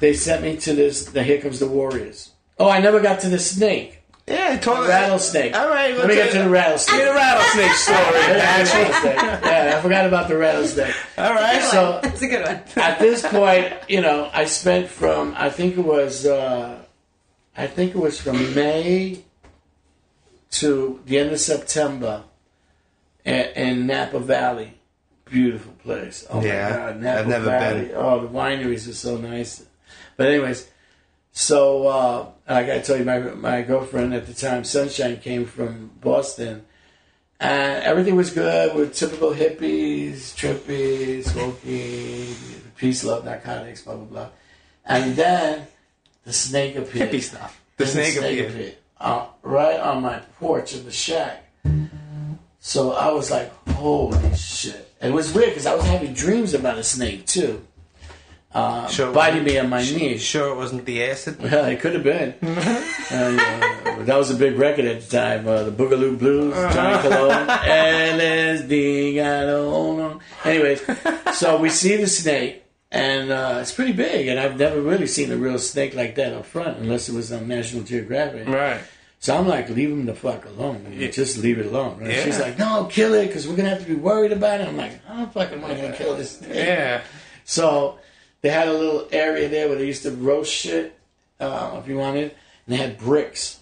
[0.00, 1.04] they sent me to this.
[1.06, 2.32] The Here Comes the Warriors.
[2.58, 5.54] Oh, I never got to the snake, Yeah, talk, rattlesnake.
[5.56, 6.98] All right, let me get to the rattlesnake.
[6.98, 9.16] Get a rattlesnake story, rattlesnake.
[9.44, 10.94] Yeah, I forgot about the rattlesnake.
[11.18, 11.62] All right.
[11.62, 12.62] So That's a good one.
[12.76, 16.78] at this point, you know, I spent from I think it was uh,
[17.56, 19.24] I think it was from May
[20.52, 22.22] to the end of September
[23.24, 24.74] in, in Napa Valley.
[25.24, 26.24] Beautiful place.
[26.30, 27.80] Oh Yeah, my God, Napa I've never Valley.
[27.86, 27.92] been.
[27.96, 29.64] Oh, the wineries are so nice.
[30.16, 30.68] But anyways,
[31.32, 36.64] so uh, gotta tell you, my my girlfriend at the time, Sunshine, came from Boston.
[37.40, 42.34] And everything was good with typical hippies, trippy, smoking,
[42.76, 44.28] peace, love, narcotics, blah, blah, blah.
[44.86, 45.66] And then
[46.24, 47.10] the snake appeared.
[47.10, 47.60] Hippie stuff.
[47.76, 48.76] The Then snake appeared.
[48.98, 51.44] Uh, right on my porch in the shack.
[52.60, 54.90] So I was like, holy shit.
[55.00, 57.62] And it was weird because I was having dreams about a snake too.
[58.54, 59.12] Uh, Sure.
[59.12, 60.16] biting me on my knee.
[60.16, 61.38] sure it wasn't the acid?
[61.42, 62.34] Well, it could have been.
[62.40, 65.48] And, uh, that was a big record at the time.
[65.48, 70.20] Uh, the Boogaloo Blues, Johnny Colón, LSD, got on.
[70.44, 70.82] Anyways,
[71.38, 74.28] so we see the snake, and uh, it's pretty big.
[74.28, 77.32] And I've never really seen a real snake like that up front, unless it was
[77.32, 78.46] on National Geographic.
[78.48, 78.80] Right.
[79.20, 80.86] So I'm like, leave him the fuck alone.
[80.96, 81.10] Yeah.
[81.10, 81.98] Just leave it alone.
[82.00, 82.10] Right?
[82.10, 82.24] Yeah.
[82.24, 84.68] She's like, no, kill it, because we're gonna have to be worried about it.
[84.68, 86.54] I'm like, how the fuck am I gonna kill this snake?
[86.54, 87.02] Yeah.
[87.44, 87.98] So
[88.44, 90.98] they had a little area there where they used to roast shit,
[91.40, 92.30] uh, if you wanted, and
[92.66, 93.60] they had bricks.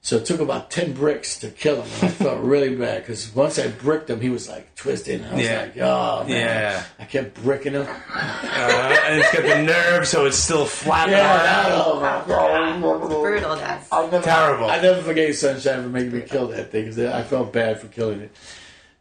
[0.00, 1.90] So it took about 10 bricks to kill him.
[2.00, 5.22] And I felt really bad because once I bricked him, he was like twisted.
[5.22, 5.60] And I was Yeah.
[5.62, 6.28] like, oh, man.
[6.30, 6.84] Yeah.
[7.00, 7.82] I kept bricking him.
[7.82, 11.10] Uh, and it's got the nerve, so it's still flat.
[11.10, 12.80] Yeah, oh my God.
[13.10, 13.78] Brutal, Des.
[13.90, 14.70] I'll never, Terrible.
[14.70, 17.88] I never forgave Sunshine for making me kill that thing because I felt bad for
[17.88, 18.30] killing it.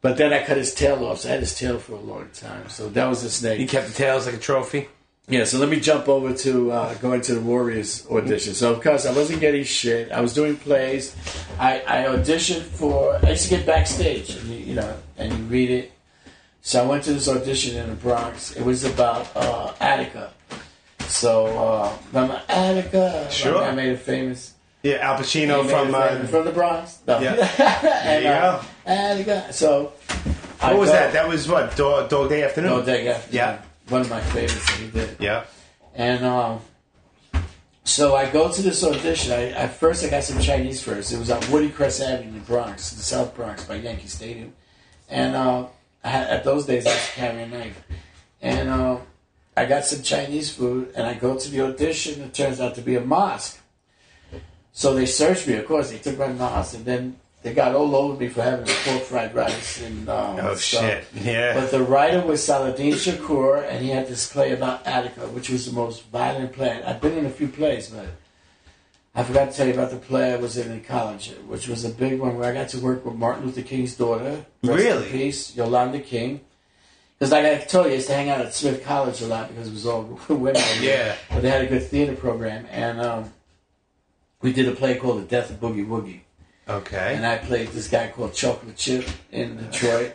[0.01, 2.29] But then I cut his tail off, so I had his tail for a long
[2.33, 2.69] time.
[2.69, 3.59] So that was the snake.
[3.59, 4.87] You kept the tails like a trophy.
[5.27, 8.55] Yeah, so let me jump over to uh, going to the Warriors audition.
[8.55, 10.11] So of course I wasn't getting shit.
[10.11, 11.15] I was doing plays.
[11.59, 13.15] I, I auditioned for.
[13.23, 15.91] I used to get backstage, and you, you know, and you read it.
[16.61, 18.55] So I went to this audition in the Bronx.
[18.55, 20.33] It was about uh, Attica.
[21.01, 23.27] So, uh, remember Attica?
[23.31, 23.63] Sure.
[23.63, 24.53] I made it famous.
[24.83, 25.93] Yeah, Al Pacino from.
[25.93, 26.99] Uh, from the Bronx.
[27.05, 27.19] No.
[27.19, 27.33] Yeah.
[28.05, 28.67] and, you uh, go.
[28.85, 29.53] Attica.
[29.53, 29.93] So,
[30.61, 31.13] what was that?
[31.13, 31.75] That was what?
[31.75, 32.71] Dog, Dog Day Afternoon?
[32.71, 33.35] Dog Day After.
[33.35, 33.61] Yeah.
[33.89, 35.17] One of my favorites that he did.
[35.19, 35.45] Yeah.
[35.95, 36.61] And um,
[37.83, 39.33] so I go to this audition.
[39.33, 41.11] I, at first, I got some Chinese first.
[41.11, 44.53] It was on Woodycrest Avenue in the Bronx, the South Bronx, by Yankee Stadium.
[45.09, 45.65] And uh,
[46.03, 47.83] I had, at those days, I was carrying a knife.
[48.41, 48.97] And uh,
[49.57, 52.21] I got some Chinese food, and I go to the audition.
[52.21, 53.58] It turns out to be a mosque.
[54.73, 55.91] So they searched me, of course.
[55.91, 59.33] They took my mask, and then they got all over me for having pork fried
[59.35, 60.81] rice and um, Oh, stuff.
[60.83, 61.05] shit.
[61.25, 61.53] Yeah.
[61.53, 65.65] But the writer was Saladin Shakur, and he had this play about Attica, which was
[65.65, 66.81] the most violent play.
[66.83, 68.07] I've been in a few plays, but
[69.15, 71.83] I forgot to tell you about the play I was in in college, which was
[71.83, 74.45] a big one where I got to work with Martin Luther King's daughter.
[74.63, 75.09] Really?
[75.09, 76.41] Peace, Yolanda King.
[77.17, 79.49] Because like I told you, I used to hang out at Smith College a lot
[79.49, 80.61] because it was all women.
[80.79, 81.15] Yeah.
[81.29, 83.33] But they had a good theater program, and um,
[84.41, 86.21] we did a play called The Death of Boogie Woogie
[86.67, 87.13] Okay.
[87.15, 90.13] and I played this guy called Chocolate Chip in Detroit.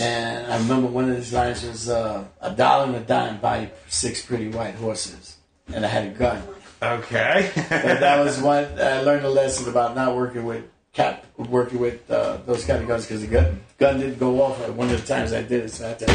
[0.00, 3.70] And I remember one of his lines was uh, a dollar and a dime buy
[3.88, 5.36] six pretty white horses,
[5.72, 6.42] and I had a gun.
[6.82, 7.52] okay.
[7.54, 12.10] But that was one I learned a lesson about not working with cap, working with
[12.10, 15.00] uh, those kind of guns because the gun gun didn't go off at one of
[15.00, 16.06] the times I did it, so I had to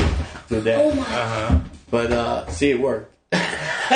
[0.49, 0.77] do that.
[0.85, 1.01] Oh my.
[1.03, 1.59] uh-huh.
[1.89, 3.13] But uh, see, it worked.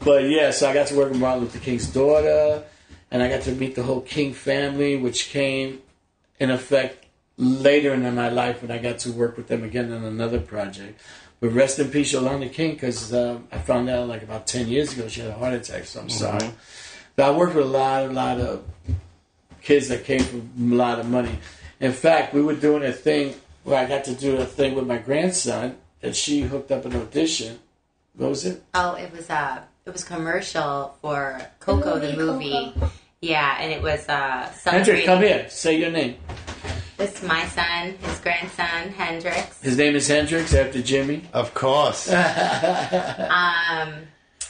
[0.00, 2.64] but yeah, so I got to work with Martin Luther King's daughter,
[3.10, 5.80] and I got to meet the whole King family, which came
[6.38, 10.04] in effect later in my life when I got to work with them again on
[10.04, 11.00] another project.
[11.40, 14.92] But rest in peace, Yolanda King, because uh, I found out like about 10 years
[14.92, 16.50] ago she had a heart attack, so I'm sorry.
[17.14, 18.64] But I worked with a lot, a lot of
[19.62, 21.38] kids that came from a lot of money.
[21.80, 24.86] In fact, we were doing a thing where I got to do a thing with
[24.86, 27.58] my grandson that she hooked up an audition.
[28.14, 28.62] What was it?
[28.74, 32.86] Oh, it was uh it was commercial for Coco the movie movie.
[33.20, 35.06] Yeah, and it was uh Hendrik, celebrating.
[35.06, 35.48] come here.
[35.50, 36.16] Say your name.
[36.96, 39.62] This is my son, his grandson Hendrix.
[39.62, 41.22] His name is Hendrix after Jimmy.
[41.32, 42.12] of course.
[42.12, 43.94] Um,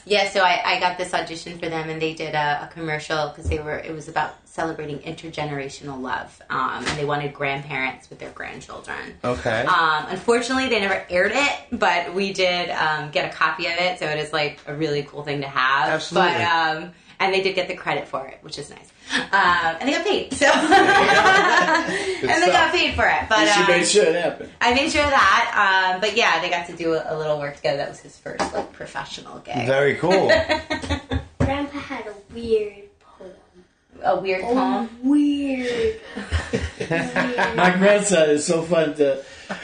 [0.06, 3.28] yeah, so I, I got this audition for them, and they did a, a commercial
[3.28, 3.78] because they were.
[3.78, 9.14] It was about celebrating intergenerational love, um, and they wanted grandparents with their grandchildren.
[9.22, 9.64] Okay.
[9.64, 14.00] Um, unfortunately, they never aired it, but we did um, get a copy of it,
[14.00, 15.90] so it is like a really cool thing to have.
[15.90, 16.32] Absolutely.
[16.32, 16.90] But um,
[17.20, 18.90] and they did get the credit for it, which is nice.
[19.12, 23.28] Um, and they got paid, so and they got paid for it.
[23.28, 24.50] But she um, made sure it happened.
[24.60, 25.92] I made sure of that.
[25.94, 27.76] Um, but yeah, they got to do a, a little work together.
[27.76, 29.66] That was his first like professional gig.
[29.68, 30.26] Very cool.
[31.38, 32.87] Grandpa had a weird poem.
[34.02, 34.90] A weird Oh, poem.
[35.02, 36.00] weird.
[37.56, 39.22] My grandson is so fun to,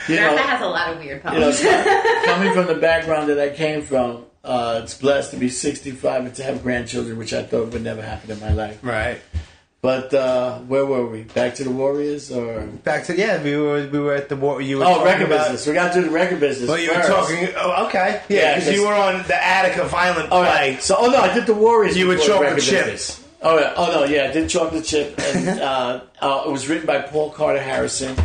[0.09, 3.39] you Grandpa know, has a lot of weird you know, coming from the background that
[3.39, 4.25] I came from.
[4.43, 8.03] Uh, it's blessed to be 65 and to have grandchildren, which I thought would never
[8.03, 8.79] happen in my life.
[8.83, 9.21] right.
[9.81, 11.25] But uh, where were we?
[11.25, 14.63] Back to the Warriors, or Back to yeah, we were we were at the war.
[14.63, 15.67] You were oh, talking record about, business?
[15.67, 16.71] We got to do the record business.
[16.71, 17.49] Well, you were talking.
[17.55, 18.23] Oh, okay.
[18.31, 20.49] Yeah, Yeah, because you were on the Attica violent All play.
[20.73, 20.83] right.
[20.83, 21.99] So, oh no, I did the Warriors.
[21.99, 22.85] You were before the chocolate record chip.
[22.87, 23.24] business.
[23.47, 23.75] Oh yeah.
[23.77, 27.31] Oh no, yeah, I did chocolate chip, and uh, uh, it was written by Paul
[27.31, 28.17] Carter Harrison,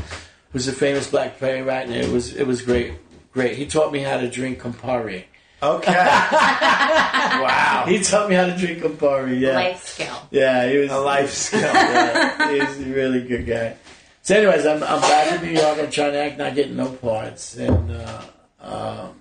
[0.53, 2.93] who's a famous black playwright, and it was it was great.
[3.34, 3.55] Great.
[3.58, 5.25] He taught me how to drink Campari.
[5.62, 5.91] Okay.
[5.93, 7.84] wow.
[7.88, 9.39] He taught me how to drink Campari.
[9.39, 9.53] Yeah.
[9.55, 10.27] Life skill.
[10.32, 11.60] Yeah, he was A life skill.
[11.73, 13.75] yeah, he's a really good guy.
[14.21, 15.77] So, anyways, I'm, I'm back in New York.
[15.79, 18.21] I'm trying to act, not getting no parts, and uh,
[18.62, 19.15] um,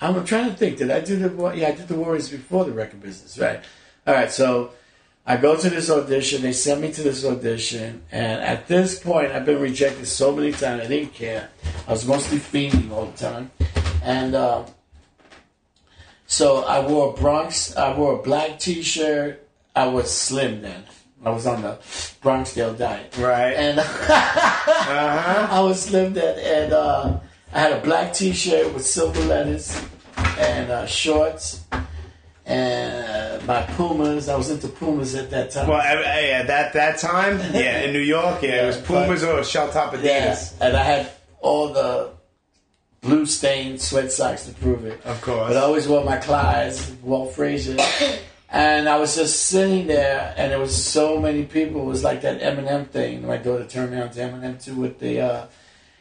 [0.00, 0.78] I'm trying to think.
[0.78, 1.28] Did I do the?
[1.30, 3.60] Wa- Yeah, I did the Warriors before the record business, right?
[4.06, 4.70] All right, so
[5.26, 6.42] I go to this audition.
[6.42, 10.52] They send me to this audition, and at this point, I've been rejected so many
[10.52, 10.82] times.
[10.82, 11.48] I didn't care.
[11.88, 13.50] I was mostly fiending all the time,
[14.02, 14.34] and.
[14.34, 14.64] Uh,
[16.26, 19.46] so I wore a Bronx, I wore a black T-shirt.
[19.76, 20.82] I was slim then.
[21.24, 21.76] I was on the
[22.22, 23.52] Bronxdale diet, Right.
[23.52, 23.78] and
[24.86, 25.46] Uh-huh.
[25.50, 27.18] I was slim then, and uh,
[27.52, 29.80] I had a black T-shirt with silver letters
[30.38, 31.60] and uh, shorts,
[32.46, 34.28] and uh, my Pumas.
[34.28, 35.68] I was into Pumas at that time.
[35.68, 39.42] Well, at that that time, yeah, in New York, yeah, it was Yeah, Pumas or
[39.44, 40.04] shell top Adidas.
[40.04, 42.10] Yes, and I had all the
[43.00, 45.00] blue stained sweat socks to prove it.
[45.04, 45.48] Of course.
[45.48, 47.76] But I always wore my Clydes, Walt Frazier.
[48.50, 51.82] and I was just sitting there, and there was so many people.
[51.82, 53.26] It was like that Eminem thing.
[53.26, 55.46] My daughter turned me on to Eminem too with the uh,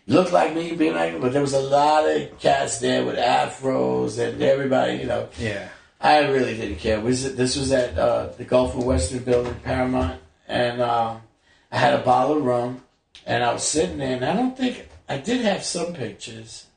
[0.08, 4.20] look like me, being like, but there was a lot of cats there with afros
[4.20, 5.30] and everybody, you know.
[5.40, 5.70] Yeah.
[6.04, 7.00] I really didn't care.
[7.00, 11.22] Was it, this was at uh, the Gulf of Western Building, Paramount, and um,
[11.72, 12.84] I had a bottle of rum,
[13.26, 16.68] and I was sitting there, and I don't think I did have some pictures.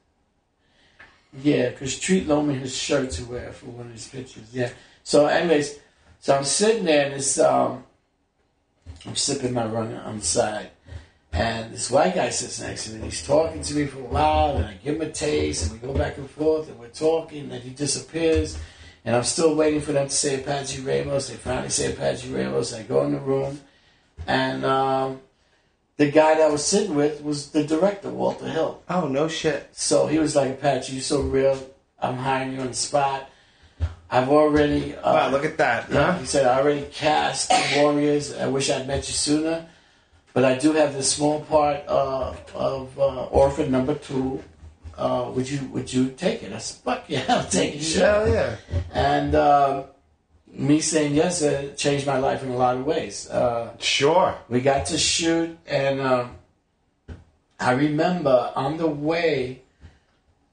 [1.43, 4.49] Yeah, because Treat loaned me his shirt to wear for one of his pictures.
[4.53, 4.71] Yeah.
[5.03, 5.79] So, anyways,
[6.21, 7.85] so I'm sitting there and this um,
[9.05, 10.71] I'm sipping my rum on the side,
[11.33, 12.97] and this white guy sits next to me.
[12.97, 15.81] and He's talking to me for a while, and I give him a taste, and
[15.81, 18.59] we go back and forth, and we're talking, and he disappears,
[19.07, 21.29] and I'm still waiting for them to say Apache Ramos.
[21.31, 22.75] They finally say Apache Ramos.
[22.75, 23.61] I go in the room,
[24.27, 25.21] and um,
[25.97, 28.83] the guy that I was sitting with was the director, Walter Hill.
[28.91, 29.69] Oh no shit.
[29.73, 31.59] So he was like, Apache, you're so real.
[31.99, 33.31] I'm hiring you on the spot.
[34.11, 34.95] I've already.
[34.95, 35.89] Uh, Wow, look at that.
[35.91, 36.19] yeah, Huh?
[36.19, 38.37] he said, I already cast the Warriors.
[38.37, 39.67] I wish I'd met you sooner.
[40.35, 44.43] But I do have this small part uh, of uh, Orphan number two.
[44.97, 46.53] Uh, would you would you take it?
[46.53, 47.83] I said, fuck yeah, I'll take it.
[47.83, 48.03] Sure.
[48.07, 48.57] Hell yeah.
[48.93, 49.85] And uh,
[50.49, 53.29] me saying yes uh, changed my life in a lot of ways.
[53.29, 54.35] Uh, Sure.
[54.49, 56.31] we got to shoot, and um,
[57.61, 59.63] I remember on the way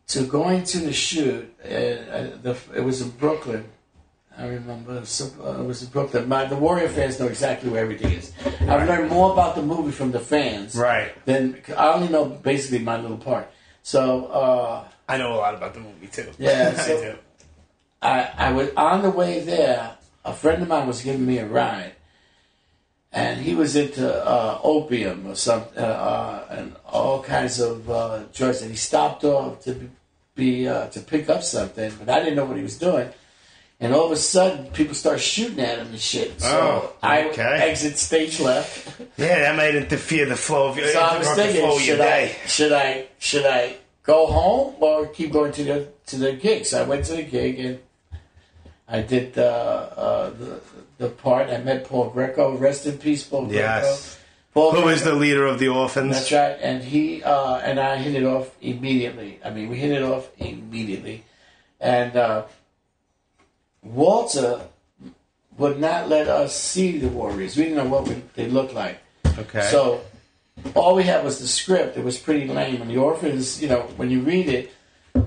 [0.07, 3.65] to going to the shoot, uh, the, it was in Brooklyn.
[4.37, 6.27] I remember it was, some- it was in Brooklyn.
[6.27, 8.33] My, the Warrior fans know exactly where everything is.
[8.61, 11.13] I've learned more about the movie from the fans Right.
[11.25, 13.47] than I only know basically my little part.
[13.83, 16.31] So uh, I know a lot about the movie too.
[16.39, 17.15] Yeah, I do.
[18.01, 19.97] I, I was on the way there.
[20.25, 21.93] A friend of mine was giving me a ride,
[23.11, 28.23] and he was into uh, opium or something, uh, uh, and all kinds of uh,
[28.33, 28.61] drugs.
[28.61, 29.89] And he stopped off to be,
[30.35, 33.09] be uh, to pick up something, but I didn't know what he was doing.
[33.83, 36.39] And all of a sudden, people start shooting at him and shit.
[36.41, 39.01] So Oh, I exit stage left.
[39.17, 42.35] Yeah, that might interfere the flow of your, So I was thinking, should I, day.
[42.47, 46.65] should I, should I go home or keep going to the to the gig?
[46.65, 47.79] So I went to the gig and
[48.87, 50.61] I did the uh, the,
[50.97, 51.49] the part.
[51.49, 52.55] I met Paul Greco.
[52.57, 53.83] Rest in peace, Paul Yes.
[53.83, 54.19] Greco.
[54.53, 56.11] Paul Who Greco- is the leader of the orphans?
[56.15, 56.57] That's right.
[56.61, 59.39] And he uh, and I hit it off immediately.
[59.43, 61.23] I mean, we hit it off immediately.
[61.81, 62.43] And uh,
[63.83, 64.61] Walter
[65.57, 67.55] would not let us see the Warriors.
[67.55, 68.99] We didn't know what we, they looked like.
[69.37, 69.67] Okay.
[69.69, 70.01] So
[70.75, 71.97] all we had was the script.
[71.97, 72.81] It was pretty lame.
[72.81, 74.71] And the orphans, you know, when you read it,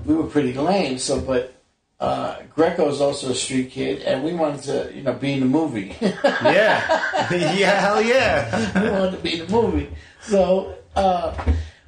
[0.05, 0.97] we were pretty lame.
[0.97, 1.53] So, but
[1.99, 5.39] uh, Greco is also a street kid, and we wanted to, you know, be in
[5.39, 5.95] the movie.
[6.01, 7.31] yeah.
[7.31, 8.81] yeah, hell yeah.
[8.81, 9.89] we wanted to be in the movie.
[10.21, 11.33] So, uh,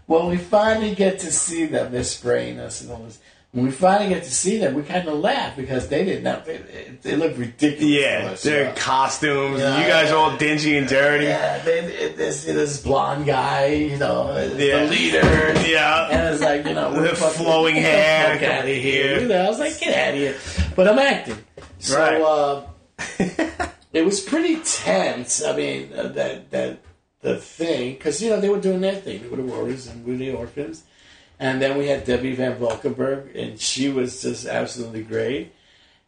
[0.05, 3.19] when we finally get to see them, they're spraying us and all this.
[3.51, 6.39] When we finally get to see them, we kind of laugh because they didn't know.
[6.45, 7.83] They, they look ridiculous.
[7.83, 8.75] Yeah, their you know.
[8.75, 9.59] costumes.
[9.59, 10.13] Yeah, you guys yeah.
[10.13, 11.25] are all dingy and dirty.
[11.25, 14.85] Yeah, they, this, this blonde guy, you know, Yeah.
[14.85, 15.67] the leader.
[15.67, 16.09] Yeah.
[16.11, 18.35] And it's like, you know, The fucking- flowing hair.
[18.37, 19.21] Fuck out of here.
[19.21, 20.35] You know, I was like, get out of here.
[20.75, 21.37] But I'm acting.
[21.79, 22.21] So Right.
[22.21, 22.63] uh,
[23.93, 25.43] it was pretty tense.
[25.43, 26.79] I mean, uh, that that
[27.21, 29.23] the thing, because, you know, they were doing their thing.
[29.23, 30.83] They were the Warriors and we were the Orphans.
[31.39, 35.53] And then we had Debbie Van Valkenburgh, and she was just absolutely great.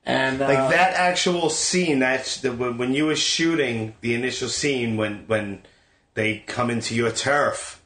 [0.05, 4.49] And uh, Like that actual scene, that's the, when when you were shooting the initial
[4.49, 5.63] scene when when
[6.15, 7.77] they come into your turf.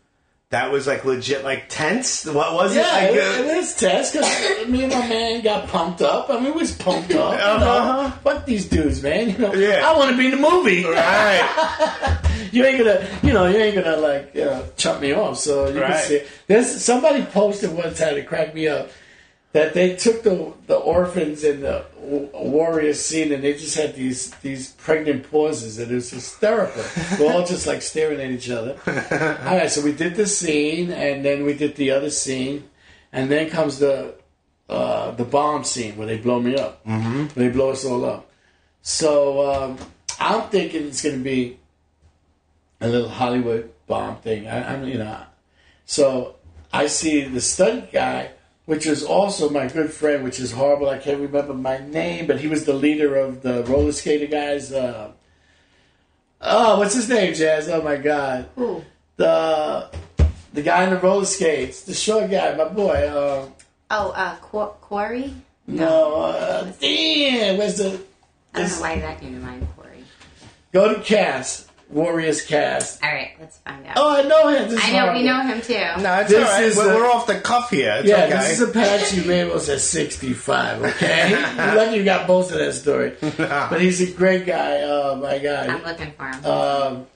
[0.51, 2.25] That was like legit, like tense.
[2.25, 2.79] What was it?
[2.79, 6.29] Yeah, Like, it, uh, it was tense because me and my man got pumped up.
[6.29, 7.33] I mean, we was pumped up.
[7.33, 7.71] You know?
[7.71, 8.11] Uh-huh.
[8.23, 9.31] Fuck these dudes, man.
[9.31, 9.81] You know, Yeah.
[9.85, 10.85] I want to be in the movie.
[10.85, 12.21] right.
[12.55, 15.37] You ain't gonna, you know, you ain't gonna like, you know, chop me off.
[15.37, 15.91] So you Right.
[15.93, 16.21] can see.
[16.47, 18.89] There's somebody posted one time to crack me up
[19.51, 21.83] that they took the the orphans in the
[22.33, 26.83] warrior scene and they just had these these pregnant pauses and it was hysterical.
[27.19, 28.77] We're all just like staring at each other.
[29.45, 32.63] all right, so we did the scene and then we did the other scene,
[33.11, 34.13] and then comes the
[34.69, 36.83] uh, the bomb scene where they blow me up.
[36.85, 37.39] Mm-hmm.
[37.39, 38.29] They blow us all up.
[38.81, 39.77] So um,
[40.19, 41.57] I'm thinking it's going to be
[42.85, 44.47] a little Hollywood bomb thing.
[44.47, 45.17] I, I'm, you know,
[45.85, 46.35] so
[46.71, 48.31] I see the stunt guy,
[48.65, 50.89] which is also my good friend, which is horrible.
[50.89, 54.71] I can't remember my name, but he was the leader of the roller skater guys.
[54.71, 55.11] Uh,
[56.41, 57.67] oh, what's his name, Jaz?
[57.69, 58.83] Oh my God, Who?
[59.17, 59.89] the
[60.53, 63.07] the guy in the roller skates, the short guy, my boy.
[63.07, 63.45] Uh,
[63.91, 65.31] Oh, uh, Qu- Quarry?
[65.67, 67.99] no, uh, damn, where's the?
[68.53, 70.03] I don't know why that came to mind, Quarry.
[70.73, 73.03] Go to cast Warriors cast.
[73.03, 73.93] All right, let's find out.
[73.97, 74.69] Oh, I know him.
[74.69, 75.19] This I know, horrible.
[75.21, 76.01] we know him too.
[76.01, 76.63] No, it's This all right.
[76.63, 77.95] is We're, a- we're off the cuff here.
[77.99, 78.29] It's Yeah, okay.
[78.29, 81.29] this is Apache Ramos at 65, okay?
[81.55, 83.13] You're lucky you got most of that story.
[83.37, 84.81] But he's a great guy.
[84.81, 86.45] Oh, my god, I'm looking for him.
[86.45, 87.07] Um,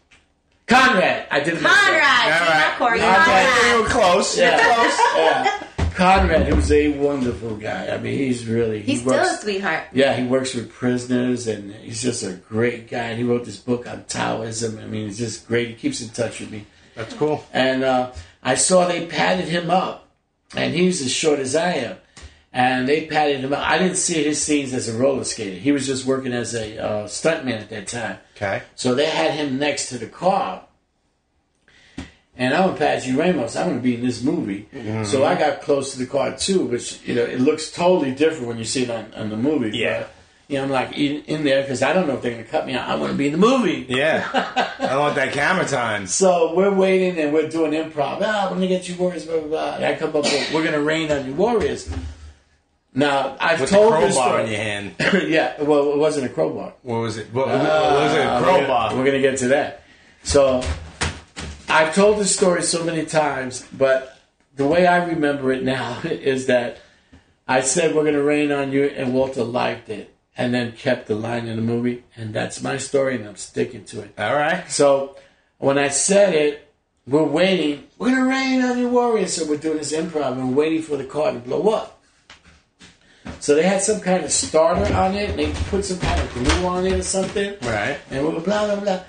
[0.67, 1.27] Conrad.
[1.31, 1.79] I did it myself.
[1.79, 2.31] Conrad!
[2.31, 2.59] All see, right.
[2.69, 4.11] not Corey, Yeah, Okay, you were Conrad.
[4.11, 4.37] close.
[4.37, 4.75] You're Yeah.
[4.75, 4.99] close.
[5.15, 5.63] Yeah.
[5.99, 7.87] Conrad, who's a wonderful guy.
[7.89, 8.81] I mean, he's really.
[8.81, 9.83] He He's still a sweetheart.
[9.93, 13.09] Yeah, he works with prisoners, and he's just a great guy.
[13.09, 14.79] And he wrote this book on Taoism.
[14.79, 15.67] I mean, he's just great.
[15.67, 16.65] He keeps in touch with me.
[16.95, 17.43] That's cool.
[17.51, 20.07] And uh, I saw they padded him up,
[20.55, 21.97] and he's as short as I am.
[22.53, 23.59] and they patted him up.
[23.59, 25.59] I didn't see his scenes as a roller skater.
[25.59, 28.17] He was just working as a uh, stuntman at that time.
[28.37, 28.63] Okay.
[28.75, 30.63] So they had him next to the car.
[32.39, 33.57] And I'm Apache Ramos.
[33.57, 34.69] I'm going to be in this movie.
[35.03, 38.47] So I got close to the car too, which, you know, it looks totally different
[38.47, 39.77] when you see it on, on the movie.
[39.77, 39.99] Yeah.
[39.99, 40.11] But,
[40.47, 42.49] you know, I'm like in, in there because I don't know if they're going to
[42.49, 42.87] cut me out.
[42.87, 43.85] I want to be in the movie.
[43.89, 44.25] Yeah.
[44.79, 46.07] I want that camera time.
[46.07, 48.19] So we're waiting and we're doing improv.
[48.23, 49.75] Ah, we're going to get you warriors, blah, blah, blah.
[49.75, 51.93] And I come up with, we're going to rain on you warriors.
[52.93, 54.95] Now, I've With the told this crowbar in your hand.
[55.29, 56.73] yeah, well, it wasn't a crowbar.
[56.83, 57.33] What was it?
[57.33, 58.21] What, what was it?
[58.21, 58.95] Uh, A crowbar.
[58.95, 59.83] we're gonna get to that.
[60.23, 60.63] So
[61.69, 64.17] I've told this story so many times, but
[64.55, 66.79] the way I remember it now is that
[67.47, 71.15] I said we're gonna rain on you, and Walter liked it, and then kept the
[71.15, 74.13] line in the movie, and that's my story, and I'm sticking to it.
[74.17, 74.69] All right.
[74.69, 75.15] So
[75.59, 76.73] when I said it,
[77.07, 77.87] we're waiting.
[77.99, 79.33] We're gonna rain on you, warriors.
[79.33, 82.01] So we're doing this improv, and we're waiting for the car to blow up.
[83.39, 86.33] So they had some kind of starter on it, and they put some kind of
[86.33, 87.55] glue on it or something.
[87.61, 87.99] Right.
[88.09, 89.03] And we were blah blah blah.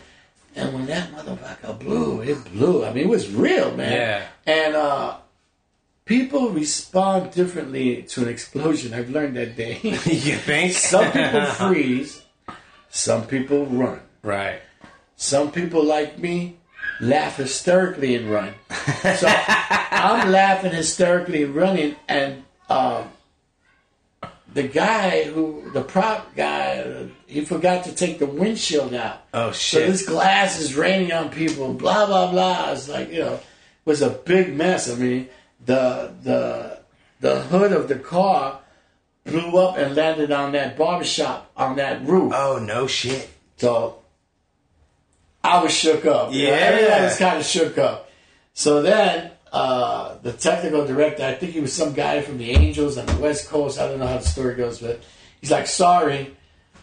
[0.56, 2.84] And when that motherfucker blew, it blew.
[2.84, 3.92] I mean, it was real, man.
[3.92, 4.26] Yeah.
[4.46, 5.18] And uh,
[6.04, 8.92] people respond differently to an explosion.
[8.92, 9.78] I've learned that day.
[9.82, 10.72] You think?
[10.92, 12.22] some people freeze.
[12.88, 14.00] Some people run.
[14.22, 14.60] Right.
[15.16, 16.56] Some people like me
[17.00, 18.54] laugh hysterically and run.
[19.16, 23.08] So I'm laughing hysterically and running, and um,
[24.54, 29.22] the guy who the prop guy he forgot to take the windshield out.
[29.32, 29.82] Oh shit!
[29.82, 31.72] So this glass is raining on people.
[31.74, 32.72] Blah blah blah.
[32.72, 33.42] It's like you know, it
[33.84, 34.90] was a big mess.
[34.90, 35.28] I mean,
[35.64, 36.80] the the
[37.20, 38.60] the hood of the car
[39.24, 42.32] blew up and landed on that barbershop on that roof.
[42.34, 43.30] oh no shit.
[43.58, 44.00] So
[45.44, 46.32] I was shook up.
[46.32, 46.58] You know, Yeah.
[46.58, 48.10] everybody was kind of shook up.
[48.52, 52.96] So then uh, the technical director, I think he was some guy from the Angels
[52.98, 53.78] on the West Coast.
[53.78, 55.00] I don't know how the story goes, but
[55.40, 56.36] he's like, sorry.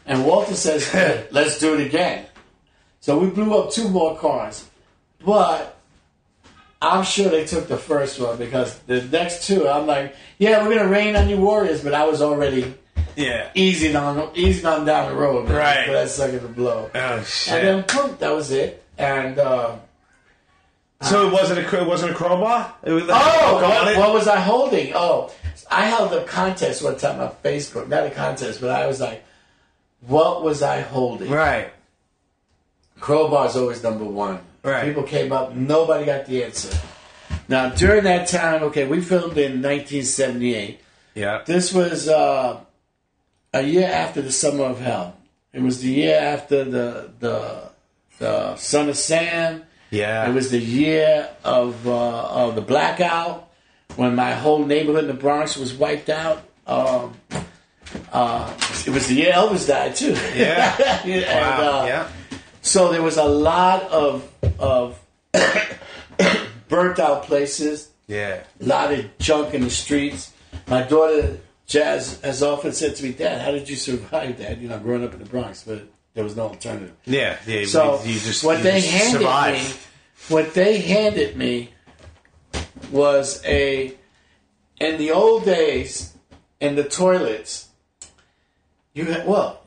[0.05, 2.25] And Walter says, "Hey, let's do it again.
[2.99, 4.65] So we blew up two more cars.
[5.25, 5.77] But
[6.81, 10.75] I'm sure they took the first one because the next two, I'm like, yeah, we're
[10.75, 12.73] going to rain on you Warriors, but I was already
[13.15, 13.49] Yeah.
[13.55, 15.85] easing on easing on down the road, man, Right.
[15.87, 16.89] For that second to blow.
[16.93, 17.53] Oh shit!
[17.53, 18.83] And then poof, that was it.
[18.97, 19.77] And uh,
[21.01, 22.73] So it wasn't a cr- it wasn't a crowbar.
[22.83, 23.97] It was oh, Got what, it?
[23.97, 24.93] what was I holding?
[24.95, 25.31] Oh,
[25.69, 27.87] I held a contest one time on Facebook.
[27.87, 29.23] Not a contest, but I was like,
[30.01, 31.29] what was I holding?
[31.29, 31.71] Right.
[32.99, 34.39] Crowbar's always number one.
[34.63, 34.85] Right.
[34.85, 36.75] People came up, nobody got the answer.
[37.47, 40.81] Now during that time, okay, we filmed in 1978.
[41.15, 41.43] Yeah.
[41.45, 42.59] This was uh,
[43.53, 45.15] a year after the Summer of Hell.
[45.53, 47.69] It was the year after the the
[48.19, 49.63] the Son of Sam.
[49.89, 50.29] Yeah.
[50.29, 53.49] It was the year of uh, of the blackout
[53.95, 56.43] when my whole neighborhood in the Bronx was wiped out.
[56.65, 57.15] Um,
[58.11, 58.53] uh,
[58.85, 60.11] it was the year Elvis died too.
[60.35, 60.75] Yeah.
[61.05, 61.81] and, Wow.
[61.81, 62.09] uh, yeah.
[62.61, 64.29] So there was a lot of
[64.59, 64.99] of
[66.67, 68.41] burnt out places Yeah.
[68.61, 70.33] a lot of junk in the streets.
[70.67, 74.59] My daughter Jaz has often said to me, "Dad, how did you survive that?
[74.59, 75.83] You know, growing up in the Bronx, but
[76.17, 77.37] there was no alternative." Yeah.
[77.45, 77.65] Yeah.
[77.67, 79.53] So you just what they just handed survive.
[79.53, 81.69] me, what they handed me,
[82.91, 83.93] was a.
[84.79, 86.13] In the old days,
[86.59, 87.67] in the toilets,
[88.93, 89.61] you had well,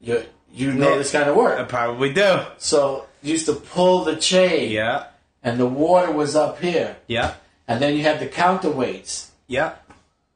[0.00, 0.98] you you know Yeah.
[0.98, 1.68] this kind of I work.
[1.68, 2.40] probably do.
[2.58, 5.04] So you used to pull the chain, Yeah.
[5.42, 7.34] and the water was up here, Yeah.
[7.66, 9.28] and then you had the counterweights.
[9.46, 9.72] Yeah.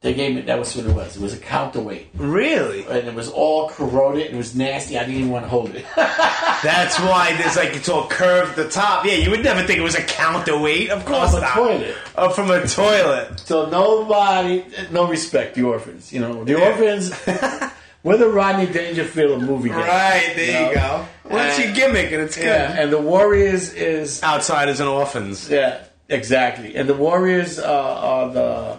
[0.01, 1.17] They gave me that was what it was.
[1.17, 2.85] It was a counterweight, Really?
[2.85, 4.27] and it was all corroded.
[4.27, 4.97] and It was nasty.
[4.97, 5.85] I didn't even want to hold it.
[5.95, 9.03] That's why there's like it's all curved at the top.
[9.05, 10.89] Yeah, you would never think it was a counterweight.
[10.89, 11.53] Of course From a not.
[11.53, 11.95] toilet.
[12.15, 13.41] Oh, from a toilet.
[13.41, 15.55] so nobody, no respect.
[15.55, 17.11] The orphans, you know, the orphans.
[18.03, 19.79] we're the Rodney Dangerfield of movie game.
[19.79, 20.81] Right there you No.
[20.81, 21.05] go.
[21.25, 22.45] Well, that's Uh, your gimmick, and it's good.
[22.45, 25.49] Yeah, and the Warriors is Outsiders and orphans.
[25.49, 26.77] yeah, exactly.
[26.77, 28.77] And the Warriors uh, are the.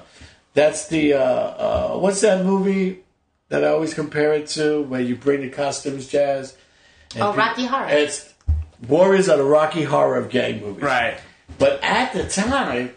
[0.55, 3.01] That's the uh, uh, what's that movie
[3.49, 6.55] that I always compare it to, where you bring the costumes, Jaz.
[7.15, 7.89] and Oh, people- Rocky Horror.
[7.89, 8.33] It's
[8.89, 10.83] Warriors are the Rocky Horror of gang movies.
[10.83, 11.19] Right.
[11.59, 12.95] But at the time,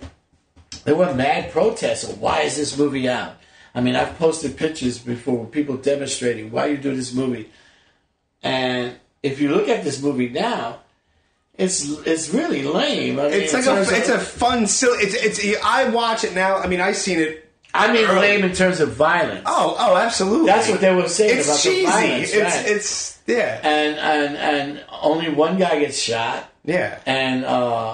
[0.86, 3.36] there were mad protests of why is this movie out?
[3.76, 7.50] I mean, I've posted pictures before with people demonstrating why you do this movie.
[8.44, 10.80] And if you look at this movie now,
[11.58, 13.20] it's it's really lame.
[13.20, 15.00] I mean, It's like a terms of- it's a fun silly.
[15.00, 15.58] It's it's.
[15.64, 16.58] I watch it now.
[16.58, 17.43] I mean, I've seen it.
[17.74, 18.20] I mean early.
[18.22, 19.44] lame in terms of violence.
[19.46, 20.46] Oh, oh, absolutely.
[20.46, 21.86] That's what they were saying It's about cheesy.
[21.86, 22.34] the violence.
[22.34, 22.66] it's right.
[22.68, 26.52] it's yeah and and and only one guy gets shot.
[26.66, 27.00] yeah.
[27.06, 27.48] and uh,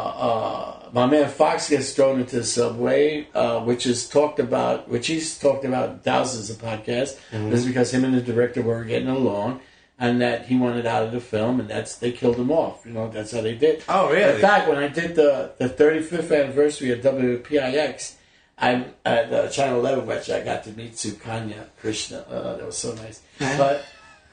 [0.05, 5.07] uh, my man Fox gets thrown into the subway, uh, which is talked about, which
[5.07, 7.15] he's talked about thousands of podcasts.
[7.31, 7.49] Mm-hmm.
[7.51, 9.61] This is because him and the director weren't getting along,
[9.99, 12.85] and that he wanted out of the film, and that's they killed him off.
[12.87, 13.83] You know, that's how they did.
[13.87, 14.33] Oh, really?
[14.35, 18.13] In fact, when I did the the 35th anniversary of WPIX,
[18.59, 22.19] I at uh, Channel 11, which I got to meet Sukanya Krishna.
[22.19, 23.21] Uh, that was so nice.
[23.39, 23.85] But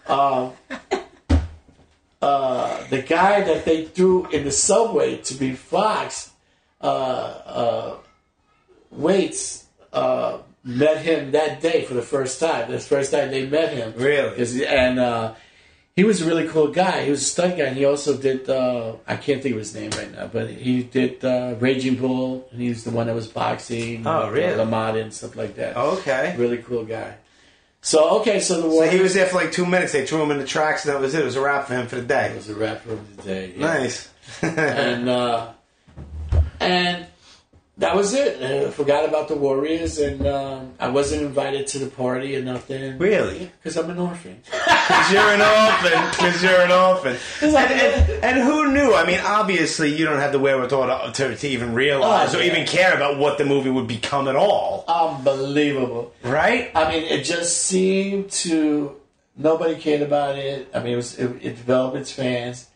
[0.06, 0.50] uh,
[2.20, 6.30] uh, the guy that they threw in the subway to be Fox,
[6.80, 7.96] uh, uh,
[8.90, 12.70] Waites, uh, met him that day for the first time.
[12.70, 13.94] That's the first time they met him.
[13.96, 14.66] Really?
[14.66, 15.34] And uh,
[15.96, 17.04] he was a really cool guy.
[17.04, 19.74] He was a stunt guy, and he also did, uh, I can't think of his
[19.74, 23.14] name right now, but he did uh, Raging Bull, and he was the one that
[23.14, 24.06] was boxing.
[24.06, 24.60] Oh, with, really?
[24.60, 25.74] Uh, LaMotta and stuff like that.
[25.74, 26.34] Okay.
[26.36, 27.16] Really cool guy.
[27.80, 29.92] So, okay, so the So he was there for like two minutes.
[29.92, 31.22] They threw him in the tracks, and that was it.
[31.22, 32.30] It was a wrap for him for the day.
[32.30, 33.54] It was a rapper for the day.
[33.56, 33.66] yeah.
[33.66, 34.10] Nice.
[34.42, 35.52] and uh,
[36.60, 37.06] and
[37.78, 38.42] that was it.
[38.42, 42.96] I forgot about the Warriors, and um, I wasn't invited to the party or nothing.
[42.98, 43.50] Really?
[43.62, 44.40] Because I'm an orphan.
[44.44, 46.10] Because you're an orphan.
[46.10, 47.16] Because you're an orphan.
[47.42, 48.94] And, and, and who knew?
[48.94, 52.42] I mean, obviously, you don't have the wherewithal to, to, to even realize Oh, or
[52.42, 54.84] even care about what the movie would become at all.
[54.88, 56.14] Unbelievable.
[56.22, 56.70] Right?
[56.74, 58.96] I mean, it just seemed to
[59.36, 60.68] nobody cared about it.
[60.74, 62.68] I mean, it was it, it developed its fans.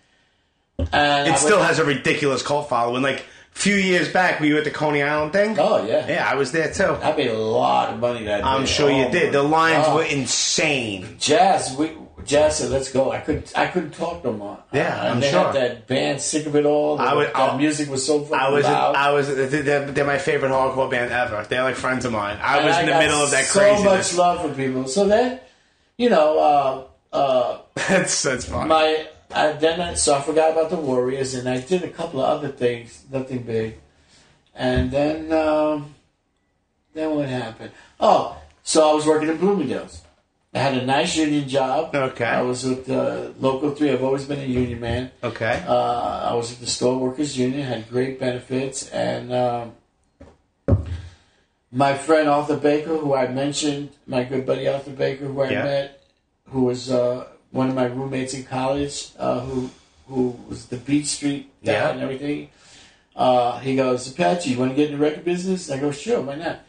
[0.78, 3.02] And I It still went- has a ridiculous cult following.
[3.02, 3.24] Like,
[3.60, 5.56] few years back, were you at the Coney Island thing?
[5.58, 6.06] Oh yeah.
[6.08, 6.84] Yeah, I was there too.
[7.02, 8.42] I made a lot of money that day.
[8.42, 9.32] I'm sure you Oh, did.
[9.32, 9.96] The lines God.
[9.96, 11.16] were insane.
[11.18, 11.88] Jaz, we
[12.24, 14.58] Jaz said, "Let's go." I couldn't, I couldn't talk no more.
[14.72, 15.44] Yeah, Uh, I'm they sure.
[15.44, 16.96] had that band, sick of it all.
[16.98, 18.94] The, I that I'll- music was so fucking I was, loud.
[18.94, 19.28] I was.
[19.34, 21.46] They're, they're my favorite hardcore band ever.
[21.48, 22.38] They're like friends of mine.
[22.42, 24.12] I And was in the middle of that so craziness.
[24.12, 24.86] much love for people.
[24.86, 25.40] So then,
[25.96, 27.58] you know, uh, uh,
[27.88, 28.68] that's that's fun.
[28.68, 32.20] my I, then I, so I forgot about the Warriors, and I did a couple
[32.20, 33.74] of other things, nothing big.
[34.54, 35.94] And then, um,
[36.94, 37.70] then what happened?
[38.00, 40.02] Oh, so I was working at Bloomingdale's.
[40.52, 41.94] I had a nice union job.
[41.94, 42.24] Okay.
[42.24, 43.90] I was with the local three.
[43.92, 45.12] I've always been a union man.
[45.22, 45.62] okay.
[45.66, 47.62] Uh, I was with the store workers union.
[47.62, 49.72] Had great benefits, and um,
[51.70, 55.62] my friend Arthur Baker, who I mentioned, my good buddy Arthur Baker, who I Yeah.
[55.62, 56.02] met,
[56.48, 59.70] who was uh, one of my roommates in college, uh, who
[60.08, 61.90] who was the Beat Street guy Yeah.
[61.90, 62.50] and everything.
[63.14, 65.70] Uh, he goes, Apache, you want to get in the record business?
[65.70, 66.60] I go, sure, why not?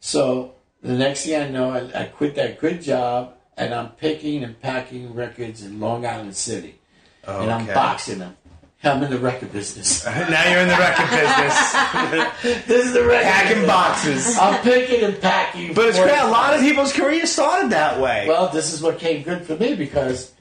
[0.00, 4.44] So the next thing I know, I, I quit that good job, and I'm picking
[4.44, 6.80] and packing records in Long Island City
[7.26, 8.36] and I'm boxing them.
[8.82, 10.06] I'm in the record business.
[10.06, 13.24] now you're in the record business, this is the record.
[13.24, 13.66] packing business.
[13.66, 14.38] boxes.
[14.38, 15.74] I'm picking and packing.
[15.74, 16.18] But it's great.
[16.18, 18.26] A lot of people's career started that way.
[18.26, 20.32] Well, this is what came good for me because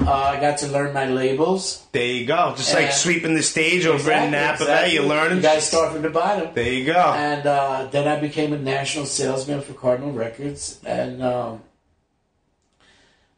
[0.00, 1.86] uh, I got to learn my labels.
[1.92, 2.54] there you go.
[2.56, 4.64] Just like sweeping the stage over in Napa.
[4.64, 5.36] There, you're learning.
[5.38, 6.52] You to start from the bottom.
[6.52, 6.94] there you go.
[6.94, 11.62] And uh, then I became a national salesman for Cardinal Records, and um,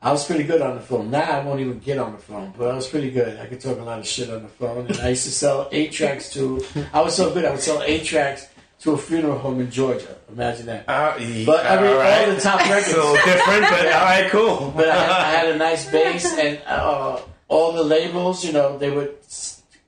[0.03, 1.11] I was pretty good on the phone.
[1.11, 3.40] Now I won't even get on the phone, but I was pretty good.
[3.40, 5.68] I could talk a lot of shit on the phone, and I used to sell
[5.72, 6.62] eight tracks to.
[6.92, 7.44] I was so good.
[7.44, 8.47] I would sell eight tracks
[8.80, 10.14] to a funeral home in Georgia.
[10.30, 10.84] Imagine that.
[10.88, 11.14] Uh,
[11.47, 12.28] But I mean, all right.
[12.28, 12.94] all the top records.
[12.94, 14.72] little different, but all right, cool.
[14.76, 18.76] but I had, I had a nice bass, and uh, all the labels, you know,
[18.78, 19.16] they would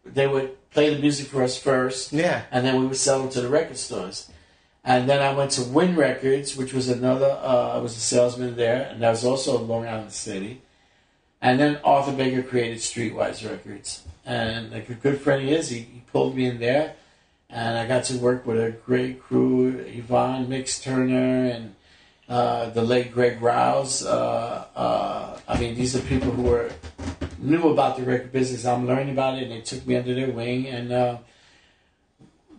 [0.06, 2.42] they would play the music for us first, Yeah.
[2.50, 4.30] and then we would sell them to the record stores.
[4.84, 7.38] And then I went to Win Records, which was another.
[7.42, 10.62] Uh, I was a salesman there, and that was also in Long Island City.
[11.40, 15.80] And then Arthur Baker created Streetwise Records, and like a good friend he is, he,
[15.80, 16.94] he pulled me in there,
[17.48, 21.74] and I got to work with a great crew: Yvonne Mix Turner and
[22.28, 24.04] uh, the late Greg Rouse.
[24.04, 26.70] Uh, uh, I mean, these are people who were
[27.38, 28.64] knew about the record business.
[28.64, 30.66] I'm learning about it, and they took me under their wing.
[30.66, 30.92] And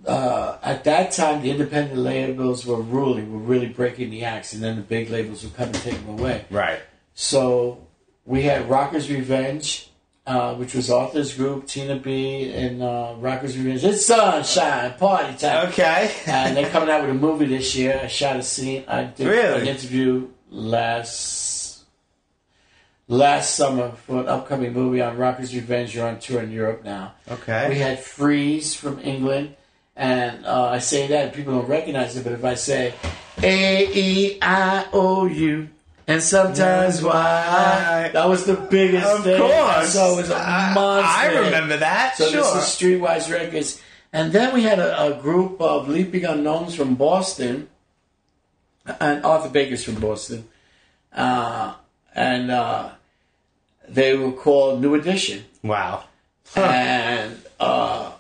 [0.10, 4.64] uh, at that time, the independent labels were ruling, were really breaking the axe, and
[4.64, 6.46] then the big labels would come and take them away.
[6.50, 6.80] Right.
[7.14, 7.86] So
[8.26, 9.90] we had Rockers Revenge,
[10.26, 13.84] uh, which was Arthur's group, Tina B, and uh, Rockers Revenge.
[13.84, 15.68] It's sunshine, party time.
[15.70, 16.12] Okay.
[16.26, 18.00] and they're coming out with a movie this year.
[18.04, 18.86] I shot a scene.
[18.88, 19.62] I did Really?
[19.62, 21.84] an interview last
[23.08, 25.96] last summer for an upcoming movie on Rockers Revenge.
[25.96, 27.16] You're on tour in Europe now.
[27.30, 27.70] Okay.
[27.70, 29.56] We had Freeez from England,
[30.00, 32.24] and uh, I say that and people don't recognize it.
[32.24, 32.94] But if I say
[33.44, 35.70] A E I O U.
[36.08, 38.10] And sometimes why?
[38.14, 39.40] That was the biggest Of thing.
[39.40, 39.94] course.
[39.94, 41.38] So it was a I- monster.
[41.38, 42.16] I remember that.
[42.18, 42.42] So sure.
[42.42, 43.80] this was Streetwise Records.
[44.12, 47.70] And then we had a, a group of Leaping Unknowns from Boston,
[49.00, 50.48] and Arthur Baker's from Boston.
[51.14, 51.76] Uh,
[52.16, 52.90] and uh,
[53.88, 55.44] they were called New Edition.
[55.62, 56.06] wow.
[56.56, 58.14] And uh,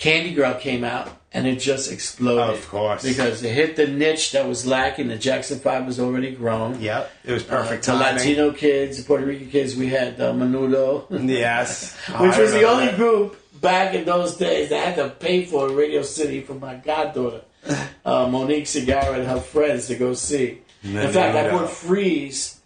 [0.00, 2.56] Candy Girl came out, and it just exploded.
[2.58, 3.04] Of course.
[3.04, 5.06] because it hit the niche that was lacking.
[5.08, 6.80] The Jackson Five was already grown.
[6.80, 8.14] Yep, it was perfect to timing.
[8.16, 12.86] Latino kids, Puerto Rican kids, we had uh, Menudo, Yes, which I was the only
[12.86, 12.96] that.
[12.96, 17.42] group back in those days that had to pay for Radio City for my goddaughter,
[18.04, 20.62] uh, Monique Segarra and her friends to go see.
[20.82, 21.50] In fact, I Menudo.
[21.50, 22.56] brought Freeez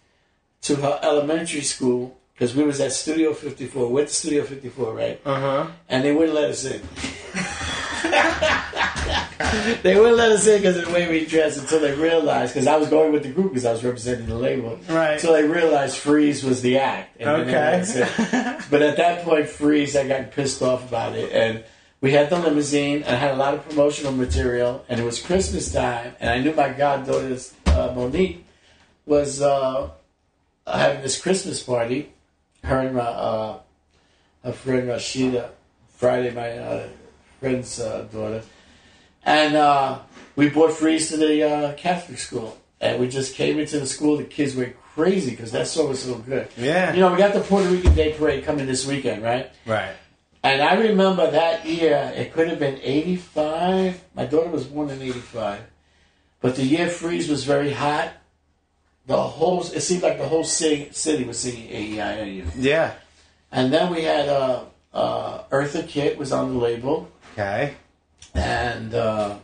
[0.61, 3.89] to her elementary school because we was at Studio 54.
[3.89, 5.21] Went to Studio 54, right?
[5.25, 5.67] Uh huh.
[5.87, 6.81] And they wouldn't let us in.
[9.83, 12.67] they wouldn't let us in because of the way we dressed until they realized, because
[12.67, 14.77] I was going with the group because I was representing the label.
[14.89, 15.13] Right.
[15.13, 17.21] Until they realized Freeez was the act.
[17.21, 17.85] And Okay.
[18.69, 21.31] but at that point, Freeez, I got pissed off about it.
[21.31, 21.63] And
[22.01, 24.83] we had the limousine I had a lot of promotional material.
[24.89, 26.15] And it was Christmas time.
[26.19, 28.45] And I knew my goddaughter, uh, Monique
[29.05, 29.89] was uh,
[30.67, 32.11] having this Christmas party.
[32.65, 33.59] Her and my, uh,
[34.43, 35.49] her friend Rashida,
[35.89, 36.87] Friday, my uh,
[37.39, 38.41] friend's uh, daughter.
[39.23, 39.99] And uh,
[40.35, 42.57] we brought Freeez to the uh, Catholic school.
[42.81, 44.17] And we just came into the school.
[44.17, 46.47] The kids went crazy because that song was so good.
[46.57, 46.93] Yeah.
[46.93, 49.51] You know, we got the Puerto Rican Day Parade coming this weekend, right?
[49.65, 49.95] Right.
[50.43, 54.03] And I remember that year, it could have been 85.
[54.15, 55.61] My daughter was born in 85.
[56.41, 58.13] But the year Freeez was very hot.
[59.07, 62.45] The whole, it seemed like the whole city, city was singing AEIOU.
[62.55, 62.93] Yeah.
[63.51, 67.11] And then we had uh, uh, Eartha Kitt was on the label.
[67.33, 67.75] Okay.
[68.33, 69.37] And uh,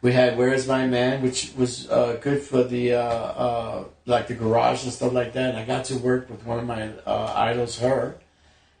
[0.00, 4.28] we had Where Is My Man, which was uh, good for the, uh, uh, like
[4.28, 5.50] the garage and stuff like that.
[5.50, 8.16] And I got to work with one of my uh, idols, her.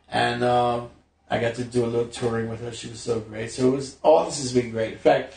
[0.08, 0.86] And uh,
[1.28, 2.72] I got to do a little touring with her.
[2.72, 3.50] She was so great.
[3.50, 4.92] So it was, all this has been great.
[4.92, 5.34] In fact,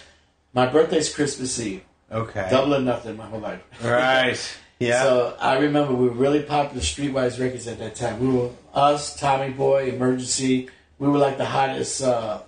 [0.53, 1.83] my birthday's Christmas Eve.
[2.11, 2.47] Okay.
[2.49, 3.61] Double or nothing my whole life.
[3.83, 4.57] Right.
[4.83, 5.03] Yeah.
[5.03, 8.19] So I remember we were really popular Streetwise Records at that time.
[8.19, 10.69] We were us, Tommy Boy, Emergency.
[10.99, 12.41] We were like the hottest uh,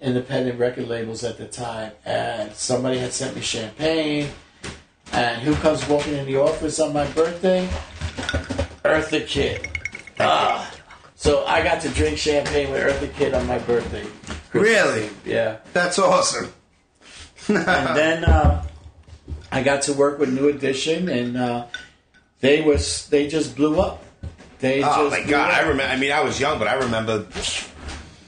[0.00, 1.92] independent record labels at the time.
[2.04, 4.30] And somebody had sent me champagne.
[5.12, 7.68] And who comes walking in the office on my birthday?
[8.84, 9.68] Eartha Kitt.
[10.18, 10.70] Ah.
[11.14, 14.06] so I got to drink champagne with Eartha Kitt on my birthday.
[14.50, 15.10] Christmas Really?
[15.24, 15.58] Yeah.
[15.72, 16.52] That's awesome.
[17.48, 18.64] And then uh,
[19.52, 21.66] I got to work with New Edition, and uh,
[22.40, 24.02] they was they just blew up.
[24.60, 25.50] They Oh just my god!
[25.50, 25.56] up.
[25.56, 25.92] I remember.
[25.92, 27.26] I mean, I was young, but I remember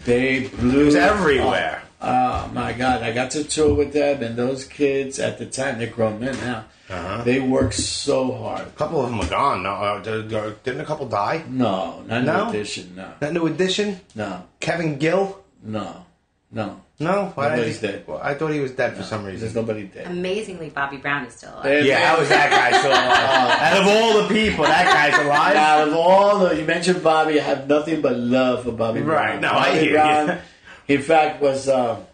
[0.04, 1.82] They blew it was everywhere.
[2.00, 3.02] Oh my god!
[3.02, 6.36] I got to tour with them, and those kids at the time they're grown men
[6.40, 6.64] now.
[6.90, 7.22] Uh-huh.
[7.24, 8.66] They worked so hard.
[8.66, 9.62] A couple of them are gone.
[9.62, 11.42] No, uh, uh, didn't a couple die?
[11.48, 12.44] No, not No?
[12.44, 12.94] New Edition.
[12.96, 15.42] No, That new edition, no, Kevin Gill.
[15.62, 16.04] no,
[16.50, 16.82] no.
[17.02, 18.04] No, Why did Nobody's he- dead.
[18.06, 19.54] Well, I thought he was dead for some There's reason.
[19.60, 20.06] nobody dead.
[20.06, 21.64] Amazingly, Bobby Brown is still alive.
[21.64, 23.60] There- Yeah, how was that guy still alive?
[23.60, 25.56] Out of all the people, that guy's alive.
[25.56, 29.16] Out of all the, you mentioned Bobby, I have nothing but love for Bobby Brown.
[29.16, 30.40] Right, no, I Bobby hear
[30.88, 30.96] you.
[30.96, 32.04] In fact, was um,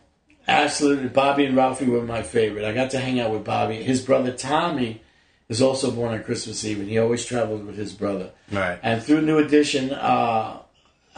[0.46, 2.64] absolutely Bobby and Ralphie were my favorite.
[2.64, 3.76] I got to hang out with Bobby.
[3.82, 5.02] His brother Tommy
[5.48, 8.30] was also born on Christmas Eve, and he always traveled with his brother.
[8.52, 8.78] Right.
[8.82, 10.58] And through New Edition, uh,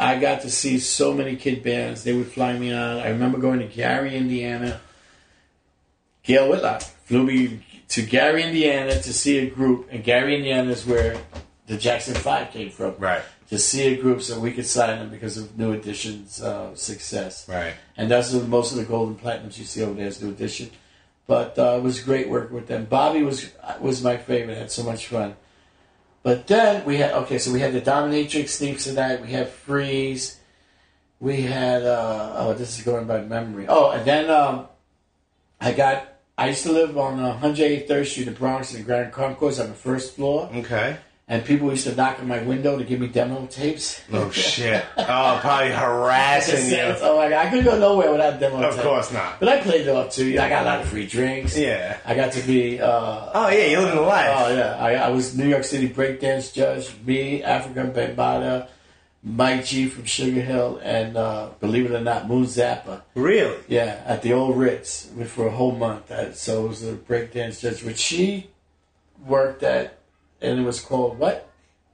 [0.01, 2.05] I got to see so many kid bands.
[2.05, 3.01] They would fly me out.
[3.01, 4.80] I remember going to Gary, Indiana.
[6.22, 10.86] Gail Whitlock flew me to Gary, Indiana to see a group, and Gary, Indiana is
[10.86, 11.18] where
[11.66, 12.94] the Jackson Five came from.
[12.98, 13.22] Right.
[13.51, 17.48] To see a group so we could sign them because of New Edition's uh, success.
[17.48, 17.74] Right.
[17.96, 20.70] And that's what most of the golden platinums you see over there is New Edition.
[21.26, 22.86] But uh, it was great working with them.
[22.86, 24.57] Bobby was was my favorite.
[24.57, 25.36] Had so much fun.
[26.23, 29.23] But then we had okay, so we had the Dominatrix Sleeps tonight.
[29.23, 30.39] We had Freeze.
[31.18, 33.66] We had uh, oh, this is going by memory.
[33.68, 34.68] Oh, and then um,
[35.61, 36.07] I got.
[36.37, 39.61] I used to live on uh, 183rd Street in the Bronx in the Grand Concourse
[39.61, 40.97] on the first floor, Okay.
[41.31, 44.03] And people used to knock on my window to give me demo tapes.
[44.12, 44.85] Oh shit.
[44.99, 46.97] Oh, probably harassing you.
[47.01, 48.70] oh my god, I couldn't go nowhere without demo tapes.
[48.70, 48.87] Of tapes.
[48.89, 49.39] course not.
[49.39, 50.31] But I played it off too.
[50.41, 51.57] I got a lot of free drinks.
[51.57, 51.99] Yeah.
[52.05, 52.81] I got to be.
[52.81, 54.28] Uh, Oh yeah, you're living the life.
[54.28, 56.91] Oh yeah, I, I was New York City breakdance judge.
[57.07, 58.66] Me, Afrika Bambaataa,
[59.22, 63.03] Mike G from Sugar Hill, and uh, believe it or not, Moon Zappa.
[63.14, 63.57] Really?
[63.68, 66.11] Yeah, at the old Ritz for a whole month.
[66.11, 68.51] Uh, So it was a breakdance judge, which she
[69.24, 69.99] worked at,
[70.41, 71.47] and it was called what?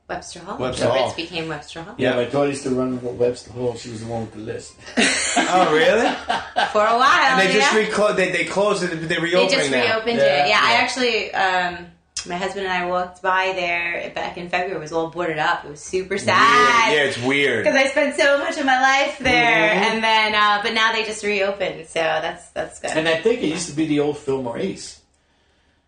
[0.09, 0.57] Webster Hall.
[0.59, 1.05] Webster The Hall.
[1.07, 3.75] Ritz became Webster Hall Yeah, my daughter used to run the Webster Hall.
[3.77, 4.75] She was the one with the list.
[5.39, 6.09] Oh really?
[6.73, 7.39] for a while.
[7.39, 7.85] And they just yeah.
[7.87, 8.89] reclo- they they closed it.
[8.89, 9.83] They're They reopening just now.
[9.97, 10.49] reopened Yeah, it.
[10.49, 11.87] Yeah, I actually, um,
[12.27, 14.77] my husband and I walked by there back in February.
[14.77, 15.65] It was all boarded up.
[15.65, 16.21] It was super Weird.
[16.23, 16.93] sad.
[16.93, 17.65] Yeah, it's weird.
[17.65, 19.83] Because I spent so much of my life there, Mhm.
[19.91, 22.93] and then, uh, but now they just reopened, so that's that's good.
[22.93, 25.01] And I think it used to be the old Fillmore East.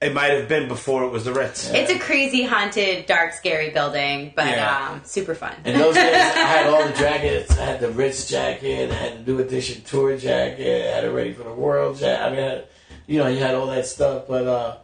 [0.00, 1.70] It might have been before it was the Ritz.
[1.70, 4.90] It's a crazy, haunted, dark, scary building, but Yeah.
[4.92, 5.54] um, super fun.
[5.64, 7.58] In those days, I had all the jackets.
[7.58, 8.90] I had the Ritz jacket.
[8.92, 10.86] I had the New Edition tour jacket.
[10.86, 12.22] I had it ready for the World jacket.
[12.24, 12.64] I mean, I had,
[13.08, 14.24] you know, you had all that stuff.
[14.28, 14.76] But uh,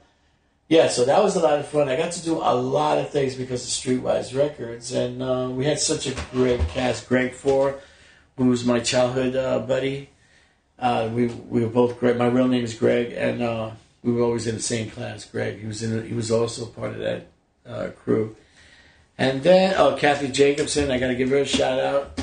[0.68, 1.88] yeah, so that was a lot of fun.
[1.88, 5.64] I got to do a lot of things because of Streetwise Records, and uh, we
[5.64, 7.08] had such a great cast.
[7.08, 7.78] Greg Four,
[8.36, 10.10] who was my childhood uh, buddy.
[10.76, 12.16] Uh, we we were both great.
[12.16, 13.70] My real name is Greg, and uh,
[14.04, 15.24] we were always in the same class.
[15.24, 16.06] Greg, he was in.
[16.06, 17.26] He was also part of that
[17.66, 18.36] uh, crew.
[19.16, 22.20] And then, oh, Kathy Jacobson, I got to give her a shout out.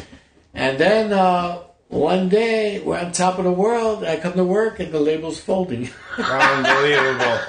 [0.54, 4.04] And then uh, one day, we're on top of the world.
[4.04, 5.90] I come to work and the label's folding.
[6.18, 7.40] Unbelievable.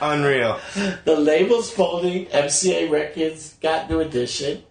[0.00, 0.58] Unreal.
[1.04, 2.26] the label's folding.
[2.26, 4.64] MCA Records got new edition.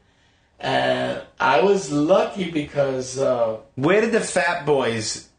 [0.60, 5.30] And I was lucky because uh, Where did the Fat Boys?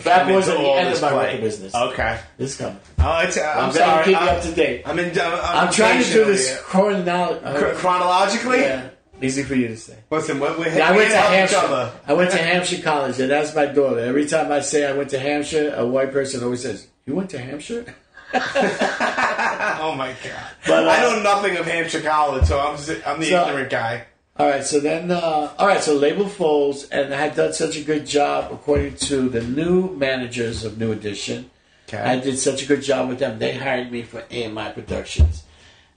[0.00, 1.24] Fat come Boys into at the all end of my play?
[1.26, 1.74] record business.
[1.74, 2.20] Okay.
[2.38, 2.78] This coming.
[2.98, 4.04] Oh, it's, I'm, I'm, sorry.
[4.04, 4.82] keep I'm, up to date.
[4.86, 5.18] I'm in.
[5.20, 7.44] I'm, I'm trying to do this impatient chronology.
[7.44, 7.68] over here.
[7.68, 8.60] Chro- chronologically.
[8.60, 8.88] yeah,
[9.20, 9.96] easy for you to say.
[10.10, 11.92] Listen, we're, we're Yeah, I went to Hampshire.
[12.06, 14.00] I went to Hampshire College, and that's my daughter.
[14.00, 17.30] Every time I say I went to Hampshire, a white person always says, "You went
[17.30, 17.84] to Hampshire?"
[18.34, 20.44] Oh my god!
[20.66, 23.70] But, uh, I know nothing of Hampshire College, so I'm just, I'm the So- ignorant
[23.70, 24.04] guy.
[24.38, 27.76] All right, so then, uh, all right, so label folds, and I had done such
[27.76, 31.50] a good job according to the new managers of New Edition.
[31.92, 33.38] I did such a good job with them.
[33.38, 35.42] They hired me for AMI Productions,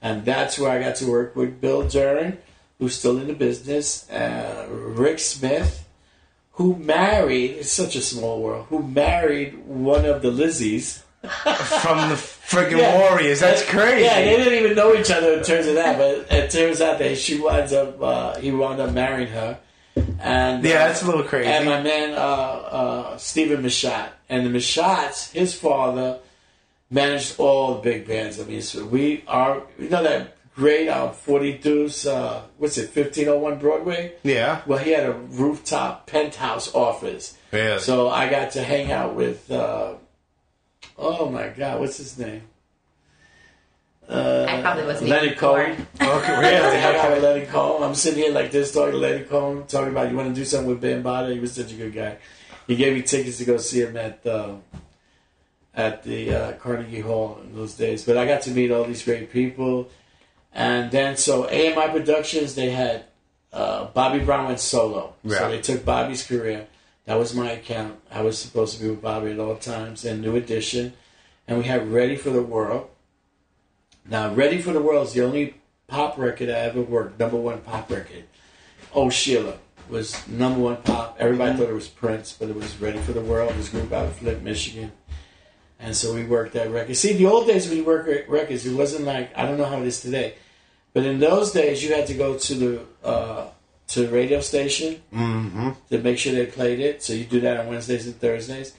[0.02, 2.36] and that's where I got to work with Bill Dern,
[2.78, 5.88] who's still in the business, uh, Rick Smith,
[6.52, 7.52] who married.
[7.52, 8.66] It's such a small world.
[8.68, 11.02] Who married one of the Lizzies.
[11.82, 12.16] From the
[12.46, 12.98] friggin' Yeah.
[12.98, 13.40] Warriors.
[13.40, 14.04] That's crazy.
[14.04, 16.98] Yeah, they didn't even know each other in terms of that, but it turns out
[16.98, 19.58] that she winds up, uh, he wound up marrying her.
[20.20, 21.48] And Yeah, uh, that's a little crazy.
[21.50, 24.08] And my man, uh, uh, Stephen Machat.
[24.28, 26.18] And the Machats, his father,
[26.90, 28.40] managed all the big bands.
[28.40, 32.94] I mean, so we are, you know that great uh, 40 Deuce, uh, what's it,
[32.94, 34.12] 1501 Broadway?
[34.22, 34.62] yeah.
[34.66, 37.36] Well, he had a rooftop penthouse office.
[37.52, 37.78] Really?
[37.78, 39.94] So I got to hang out with, uh,
[40.98, 42.42] oh my God, what's his name?
[44.08, 45.74] Uh, I probably wasn't Lenny even born.
[45.74, 45.86] Cohen.
[46.00, 46.52] Okay, I really?
[46.58, 47.82] got to hang out with Lenny Cohen.
[47.82, 50.44] I'm sitting here like this talking to Lenny Cohen, talking about you want to do
[50.44, 51.32] something with Ben Bada.
[51.32, 52.18] He was such a good guy.
[52.68, 54.54] He gave me tickets to go see him at uh,
[55.74, 58.04] at the uh, Carnegie Hall in those days.
[58.04, 59.90] But I got to meet all these great people.
[60.52, 63.04] And then, so AMI Productions, they had
[63.52, 65.14] uh, Bobby Brown went solo.
[65.22, 65.38] Yeah.
[65.38, 66.66] So they took Bobby's career.
[67.06, 67.98] That was my account.
[68.10, 70.04] I was supposed to be with Bobby at all times.
[70.04, 70.92] And New Edition.
[71.48, 72.90] And we had Ready for the World.
[74.08, 75.54] Now, Ready for the World is the only
[75.86, 78.24] pop record I ever worked, number one pop record.
[78.92, 81.16] Oh, Sheila was number one pop.
[81.20, 83.52] Everybody thought it was Prince, but it was Ready for the World.
[83.52, 84.92] It was group out of Flint, Michigan.
[85.78, 86.96] And so we worked that record.
[86.96, 89.80] See, the old days when you work records, it wasn't like, I don't know how
[89.80, 90.34] it is today,
[90.92, 93.48] but in those days you had to go to the uh,
[93.88, 97.02] to the radio station to make sure they played it.
[97.02, 98.74] So you do that on Wednesdays and Thursdays.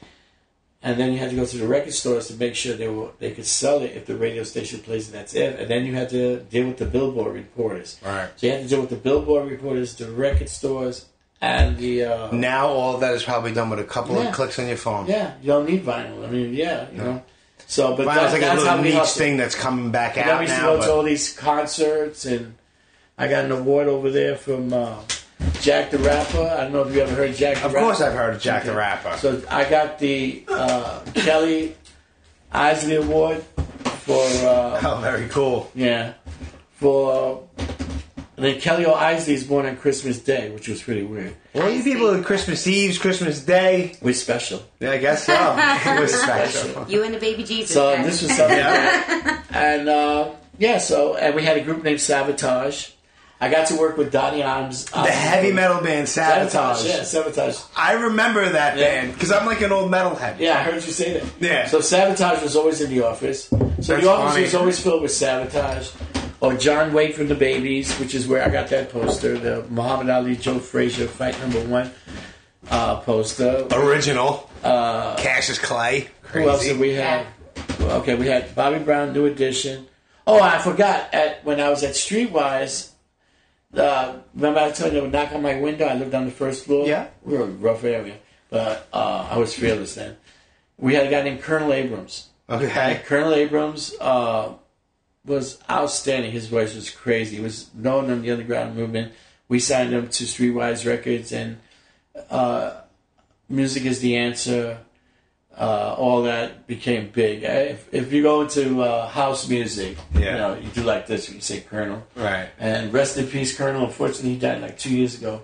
[0.83, 3.09] And then you had to go to the record stores to make sure they were
[3.19, 5.11] they could sell it if the radio station plays it.
[5.11, 5.59] That's it.
[5.59, 7.99] And then you had to deal with the billboard reporters.
[8.05, 8.29] Right.
[8.35, 11.05] So you had to deal with the billboard reporters, the record stores,
[11.41, 14.29] and the uh, Now all of that is probably done with a couple Yeah.
[14.29, 15.07] of clicks on your phone.
[15.07, 15.33] yeah.
[15.41, 16.25] You don't need vinyl.
[16.27, 17.23] I mean, yeah, you know.
[17.65, 20.29] So, but Vinyl's that, like a that's how little niche thing that's coming back And
[20.29, 20.75] out we used to now.
[20.77, 22.53] go to all these concerts, and
[23.17, 24.95] I got an award over there from uh,
[25.61, 26.39] Jack the Rapper.
[26.41, 27.67] I don't know if you ever heard Jack the Rapper.
[27.67, 27.85] Of Rapper.
[27.85, 28.77] course, I've heard of Jack the Okay.
[28.77, 29.17] Rapper.
[29.17, 31.75] So I got the uh, Kelly
[32.51, 35.71] Isley Award for uh, oh, very cool.
[35.73, 36.13] yeah
[36.73, 37.43] for.
[38.37, 38.93] And then Kelly O.
[38.93, 41.35] Isley is born on Christmas Day, which was pretty weird.
[41.55, 43.95] Well, you people at Christmas Eve's, Christmas Day.
[43.99, 44.61] We're special.
[44.79, 45.33] Yeah, I guess so.
[45.57, 46.85] it was special.
[46.87, 47.73] You and the baby Jesus.
[47.73, 48.05] So guys.
[48.05, 48.57] this was something.
[48.59, 49.41] Yeah.
[49.49, 52.91] And uh, yeah, so and we had a group named Sabotage.
[53.39, 54.85] I got to work with Donnie Arms.
[54.85, 56.83] The heavy metal band Sabotage.
[56.85, 57.59] Yeah, Sabotage.
[57.75, 59.01] I remember that Yeah.
[59.01, 60.39] band because I'm like an old metalhead.
[60.39, 61.23] Yeah, I heard you say that.
[61.39, 61.67] Yeah.
[61.67, 63.45] So Sabotage was always in the office.
[63.47, 64.43] So That's the office funny.
[64.43, 65.89] was always filled with Sabotage.
[66.39, 69.37] Or John Waite from the Babys, which is where I got that poster.
[69.37, 71.91] The Muhammad Ali, Joe Frazier, fight number one
[72.69, 73.67] uh, poster.
[73.71, 74.49] Original.
[74.63, 76.07] Uh, Cassius Clay.
[76.23, 76.43] Crazy.
[76.43, 77.25] Who else did we have?
[77.81, 79.87] Okay, we had Bobby Brown, New Edition.
[80.27, 81.13] Oh, I forgot.
[81.13, 82.89] At when I was at Streetwise,
[83.73, 85.85] uh, remember I told you they would knock on my window?
[85.85, 86.87] I lived on the first floor.
[86.87, 87.07] Yeah.
[87.23, 88.15] we were a rough area,
[88.49, 90.17] but uh, I was fearless then.
[90.77, 92.29] We had a guy named Colonel Abrams.
[92.49, 93.01] Okay.
[93.05, 94.53] Colonel Abrams uh,
[95.25, 96.31] was outstanding.
[96.31, 97.37] His voice was crazy.
[97.37, 99.13] He was known in the underground movement.
[99.49, 101.57] We signed him to Streetwise Records and
[102.29, 102.81] uh,
[103.49, 104.79] Music is the Answer.
[105.59, 107.43] Uh, all that became big.
[107.43, 111.29] Uh, If, if you go into uh, house music, you know, you do like this,
[111.31, 112.03] you say Colonel.
[112.15, 112.49] Right.
[112.59, 113.85] And rest in peace, Colonel.
[113.85, 115.41] Unfortunately, he died like two years ago.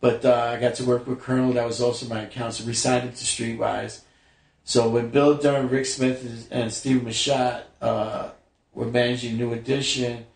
[0.00, 1.52] But uh, I got to work with Colonel.
[1.54, 2.52] That was also my account.
[2.54, 4.02] So we signed him to Streetwise.
[4.64, 8.30] So when Bill Durham, Rick Smith, and- and Steve Machat uh,
[8.74, 10.26] were managing New Edition,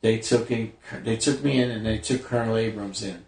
[0.00, 0.72] they took in,
[1.04, 3.25] they took me in, and they took Colonel Abrams in.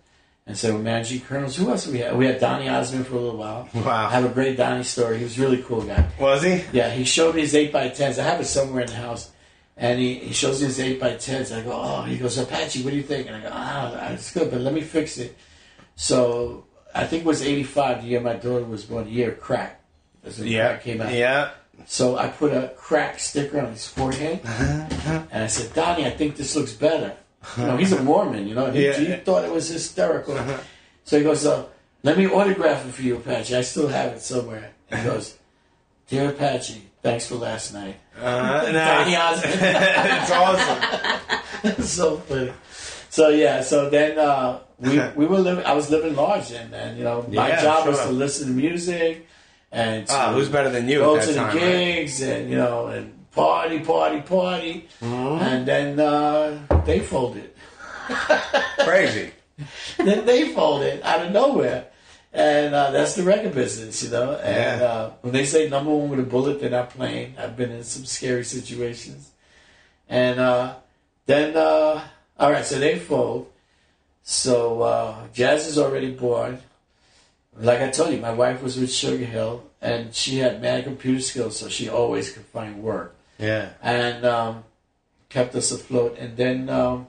[0.48, 1.56] And so we're managing Colonels.
[1.56, 2.16] Who else we had?
[2.16, 3.68] We had Donny Osmond for a little while.
[3.74, 4.06] Wow.
[4.06, 5.18] I have a great Donny story.
[5.18, 6.08] He was a really cool guy.
[6.18, 6.64] Was he?
[6.72, 9.30] Yeah, he showed me his 8 by 10s I have it somewhere in the house.
[9.76, 12.82] And he, he shows me his 8 by 10s I go, oh, he goes, Apache,
[12.82, 13.26] what do you think?
[13.26, 15.36] And I go, ah, it's good, but let me fix it.
[15.96, 19.82] So I think it was 85, the year my daughter was born, the year crack.
[20.38, 20.68] Yeah.
[20.68, 21.12] crack came out.
[21.12, 21.50] Yeah.
[21.84, 24.40] So I put a crack sticker on his forehead.
[24.44, 27.14] and I said, Donny, I think this looks better.
[27.56, 28.70] You know, he's a Mormon, you know.
[28.70, 28.92] He, Yeah.
[28.98, 30.36] he thought it was hysterical.
[31.04, 31.64] So he goes, uh,
[32.02, 33.54] let me autograph it for you, Apache.
[33.56, 34.72] I still have it somewhere.
[34.90, 35.36] He goes,
[36.08, 37.96] Dear Apache, thanks for last night.
[38.20, 39.42] Uh, nice.
[40.22, 41.82] It's awesome.
[41.84, 42.52] so funny.
[43.10, 45.64] So yeah, so then uh, we we were living.
[45.64, 48.52] I was living large then, and you know my Yeah, job was to listen to
[48.54, 49.26] music
[49.72, 51.56] and to Ah, who's better than you go at to that time?
[51.56, 51.94] the right?
[51.96, 55.42] gigs and you know and party, party, party, Mm-hmm.
[55.42, 57.50] and then uh, they folded.
[58.80, 59.32] Crazy.
[59.98, 61.86] then they folded out of nowhere.
[62.32, 64.32] And uh, that's the record business, you know.
[64.34, 64.86] And Yeah.
[64.86, 67.34] uh, when they say number one with a bullet, they're not playing.
[67.38, 69.30] I've been in some scary situations.
[70.08, 70.74] And uh,
[71.26, 72.02] then, uh,
[72.38, 73.50] all right, so they fold.
[74.22, 76.58] So uh, Jaz is already born.
[77.58, 81.20] Like I told you, my wife was with Sugar Hill, and she had mad computer
[81.20, 83.70] skills, so she always could find work Yeah.
[83.82, 84.64] and um,
[85.28, 86.16] kept us afloat.
[86.18, 87.06] And then um,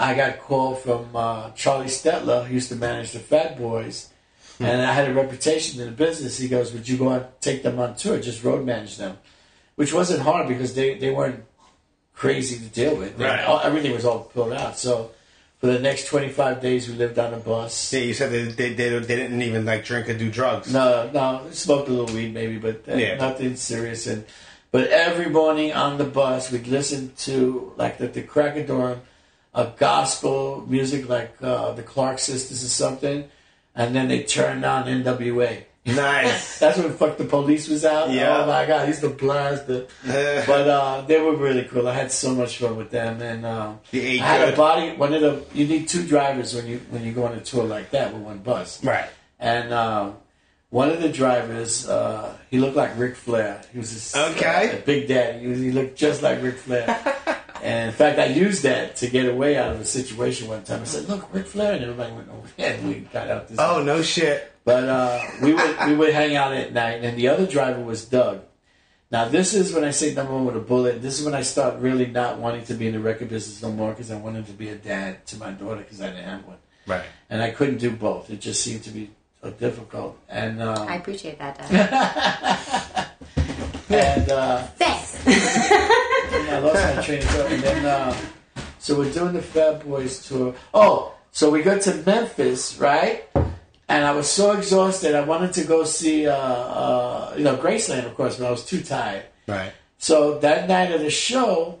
[0.00, 4.10] I got called from uh, Charlie Stettler, who used to manage the Fat Boys,
[4.60, 6.38] and I had a reputation in the business.
[6.38, 8.20] He goes, "Would you go and take them on tour?
[8.20, 9.18] Just road manage them,"
[9.76, 11.44] which wasn't hard because they, they weren't
[12.14, 13.16] crazy to deal with.
[13.16, 13.44] They- Right.
[13.44, 14.76] all- everything was all pulled out.
[14.78, 15.10] So
[15.60, 17.92] for the next twenty five days, we lived on a bus.
[17.92, 20.72] Yeah, you said they, they, they, they didn't even like drink or do drugs.
[20.72, 23.16] No, no, smoked a little weed maybe, but uh, Yeah.
[23.16, 24.06] nothing serious.
[24.08, 24.24] And
[24.70, 29.00] but every morning on the bus, we'd listen to like the, the crack of dawn,
[29.54, 33.28] a gospel music like uh, the Clark Sisters or something,
[33.74, 35.66] and then they turned on N.W.A.
[35.86, 36.58] Nice.
[36.60, 38.10] That's when Fuck the Police was out.
[38.10, 38.42] Yeah.
[38.42, 39.66] Oh my God, he's the blast.
[39.66, 39.88] The,
[40.46, 41.88] but uh, they were really cool.
[41.88, 43.44] I had so much fun with them, and
[43.92, 44.54] ate I had good?
[44.54, 44.96] a body.
[44.96, 47.64] One of the you need two drivers when you when you go on a tour
[47.64, 48.84] like that with one bus.
[48.84, 49.08] right.
[49.40, 50.16] And um,
[50.70, 53.62] one of the drivers, uh, he looked like Ric Flair.
[53.72, 54.70] He was this, Okay.
[54.72, 55.40] uh, a big daddy.
[55.40, 56.86] He, was, he looked just like Ric Flair.
[57.62, 60.82] and in fact, I used that to get away out of a situation one time.
[60.82, 63.58] I said, "Look, Ric Flair," and everybody went over, and we got out this.
[63.58, 64.52] Oh, no shit.
[64.64, 68.04] But uh, we would we would hang out at night, and the other driver was
[68.04, 68.42] Doug.
[69.10, 71.00] Now this is when I say number one with a bullet.
[71.00, 73.72] This is when I start really not wanting to be in the record business no
[73.72, 76.44] more because I wanted to be a dad to my daughter because I didn't have
[76.46, 77.04] one, Right.
[77.30, 78.28] and I couldn't do both.
[78.28, 79.08] It just seemed to be
[79.42, 80.18] uh, difficult.
[80.28, 83.08] And um, I appreciate that, Dad.
[83.90, 85.22] and uh, Thanks.
[85.26, 87.52] I lost my train of thought.
[87.52, 88.16] And then, uh,
[88.78, 90.54] so we're doing the Fat Boys tour.
[90.72, 93.24] Oh, so we got to Memphis, right?
[93.88, 95.14] And I was so exhausted.
[95.14, 98.64] I wanted to go see, uh, uh, you know, Graceland, of course, but I was
[98.64, 99.24] too tired.
[99.46, 99.72] Right.
[99.98, 101.80] So that night of the show,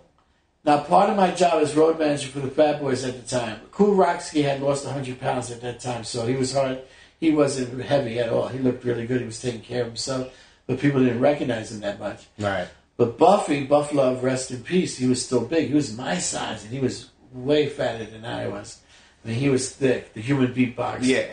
[0.64, 3.60] now part of my job as road manager for the Fat Boys at the time,
[3.70, 6.80] Kool Rock-Ski had lost 100 pounds at that time, so he was hard.
[7.20, 8.48] He wasn't heavy at all.
[8.48, 9.20] He looked really good.
[9.20, 10.32] He was taking care of himself,
[10.66, 12.26] but people didn't recognize him that much.
[12.38, 12.68] Right.
[12.96, 15.68] But Buffy, Buff Love, rest in peace, he was still big.
[15.68, 18.80] He was my size, and he was way fatter than I was.
[19.24, 20.98] I mean, he was thick, the human beatbox.
[21.02, 21.26] Yeah.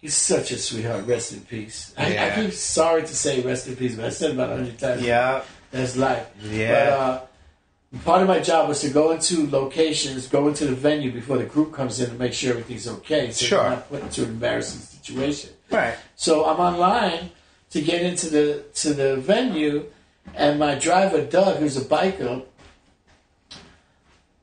[0.00, 1.06] He's such a sweetheart.
[1.06, 1.92] Rest in peace.
[1.96, 2.34] I, I Yeah.
[2.36, 5.02] keep sorry to say rest in peace, but I said about a hundred times.
[5.02, 5.42] Yeah.
[5.72, 6.28] That's life.
[6.42, 6.90] Yeah.
[6.90, 11.10] But uh, part of my job was to go into locations, go into the venue
[11.10, 13.32] before the group comes in to make sure everything's okay.
[13.32, 13.60] So Sure.
[13.62, 15.50] you're not put into embarrassing situation.
[15.70, 15.96] Right.
[16.16, 17.30] So I'm online
[17.70, 19.86] to get into the to the venue,
[20.34, 22.44] and my driver Doug, who's a biker,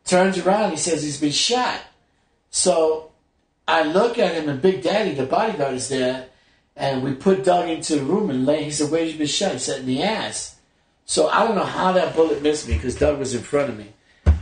[0.05, 0.71] turns around.
[0.71, 1.81] He says he's been shot.
[2.49, 3.11] So
[3.67, 6.27] I look at him, and Big Daddy, the bodyguard, is there,
[6.75, 8.63] and we put Doug into the room and lay.
[8.63, 10.55] He said, "Where you been shot?" He said, "In the ass."
[11.05, 13.77] So I don't know how that bullet missed me because Doug was in front of
[13.77, 13.93] me,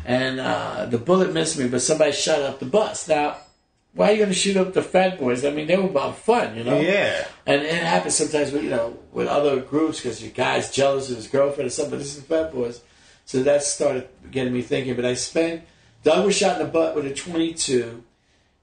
[0.05, 3.07] and uh, the bullet missed me, but somebody shot up the bus.
[3.07, 3.37] Now,
[3.93, 5.45] why are you going to shoot up the Fat Boys?
[5.45, 6.79] I mean, they were about fun, you know.
[6.79, 7.27] Yeah.
[7.45, 11.17] And it happens sometimes with you know with other groups because your guy's jealous of
[11.17, 11.91] his girlfriend or something.
[11.91, 12.81] But this is the Fat Boys,
[13.25, 14.95] so that started getting me thinking.
[14.95, 15.63] But I spent
[16.03, 18.03] Doug was shot in the butt with a 22,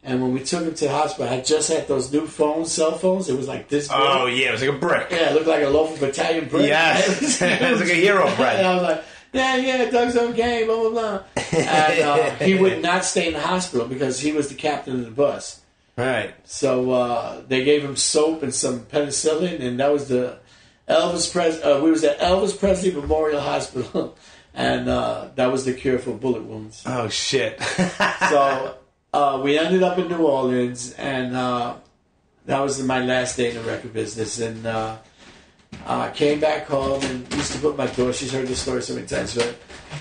[0.03, 2.93] And when we took him to the hospital, I just had those new phones, cell
[2.99, 3.29] phones.
[3.29, 3.89] It was like this.
[3.91, 4.07] Oh, big.
[4.09, 5.09] Oh yeah, it was like a brick.
[5.11, 6.69] Yeah, it looked like a loaf of Italian bread.
[6.69, 7.41] Yes.
[7.43, 8.59] It was like a hero bread.
[8.59, 11.23] And I was like, yeah, yeah, Doug's okay, blah, blah, blah.
[11.53, 15.05] And uh, he would not stay in the hospital because he was the captain of
[15.05, 15.61] the bus.
[15.97, 16.35] Right.
[16.45, 20.39] So uh, they gave him soap and some penicillin, and that was the
[20.89, 21.61] Elvis Pres.
[21.63, 24.17] Uh, we was at Elvis Presley Memorial Hospital,
[24.55, 26.83] and uh, that was the cure for bullet wounds.
[26.87, 27.61] Oh shit.
[28.31, 28.77] So
[29.13, 31.75] uh, we ended up in New Orleans, and uh,
[32.47, 34.39] that was my last day in the record business.
[34.39, 34.65] And
[35.87, 38.13] uh, I came back home and used to put my door.
[38.13, 39.57] She's heard this story so many times, but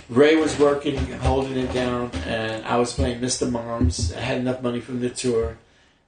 [0.10, 3.50] Ray was working, holding it down, and I was playing Mr.
[3.50, 4.14] Moms.
[4.14, 5.58] I had enough money from the tour.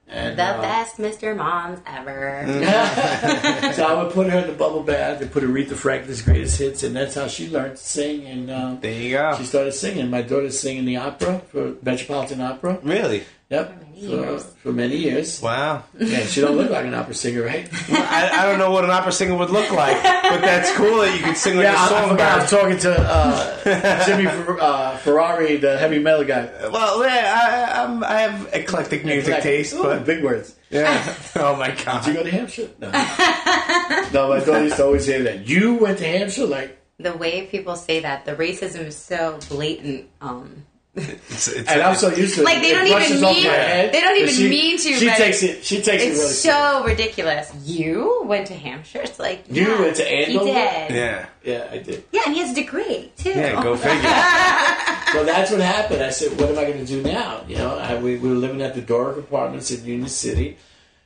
[0.08, 1.34] And, The uh, best Mr.
[1.34, 2.44] Moms ever.
[3.72, 6.82] so I would put her in the bubble bath and put Aretha Franklin's greatest hits,
[6.82, 8.26] and that's how she learned to sing.
[8.26, 9.34] And um, there you go.
[9.38, 10.10] she started singing.
[10.10, 12.78] My daughter's singing the opera for Metropolitan Opera.
[12.82, 13.24] Really?
[13.52, 14.44] Yep, many for, years.
[14.62, 15.42] for many years.
[15.42, 15.84] Wow.
[15.98, 17.68] Yeah, she don't look like an opera singer, right?
[17.90, 21.14] I, I don't know what an opera singer would look like, but that's cool that
[21.14, 22.32] you could sing like yeah, a I, I song forgot.
[22.32, 24.26] I was talking to uh, Jimmy
[24.58, 26.48] uh, Ferrari, the heavy metal guy.
[26.72, 30.56] Well, yeah, I, I'm, I have eclectic music Like, taste, ooh, but big words.
[30.70, 31.14] yeah.
[31.36, 32.04] Oh my god.
[32.04, 32.70] Did you go to Hampshire?
[32.80, 32.90] No.
[32.90, 35.46] no, my daughter used to always say that.
[35.46, 40.08] You went to Hampshire, like, The way people say that, the racism is so blatant.
[40.22, 42.44] Um, It's, it's, and I'm so used to it.
[42.44, 45.64] Like, they it don't even mean- they don't even she, mean to, She takes it.
[45.64, 46.20] She takes it really.
[46.20, 47.50] it's so ridiculous.
[47.64, 49.00] You went to Hampshire.
[49.00, 50.46] It's like You yeah, went to He did.
[50.94, 51.26] yeah.
[51.42, 52.04] Yeah, I did.
[52.12, 53.30] Yeah, and he has a degree too.
[53.30, 53.98] Yeah, go figure.
[55.12, 56.02] So that's what happened.
[56.02, 58.34] I said, "What am I going to do now?" You know, I, we, we were
[58.34, 60.56] living at the Doric Apartments in Union City.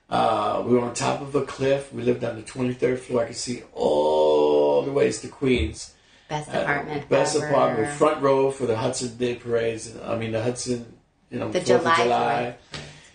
[0.09, 1.93] Uh, we were on top of a cliff.
[1.93, 3.25] We lived on the 23rd floor.
[3.25, 5.93] I could see all the ways to Queens.
[6.29, 7.09] Best Uh, apartment.
[7.09, 7.47] best ever.
[7.47, 9.93] apartment, front row for the Hudson Day parades.
[10.05, 10.93] I mean, the Hudson,
[11.31, 12.55] you know, The Fourth July of July.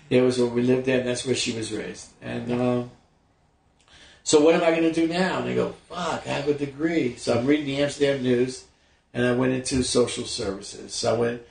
[0.10, 2.08] It was where we lived there, and that's where she was raised.
[2.22, 2.92] And um,
[4.24, 5.40] so, what am I going to do now?
[5.40, 7.16] And I go, fuck, I have a degree.
[7.18, 8.66] So I'm reading the Amsterdam News,
[9.14, 10.94] and I went into social services.
[10.94, 11.42] So I went,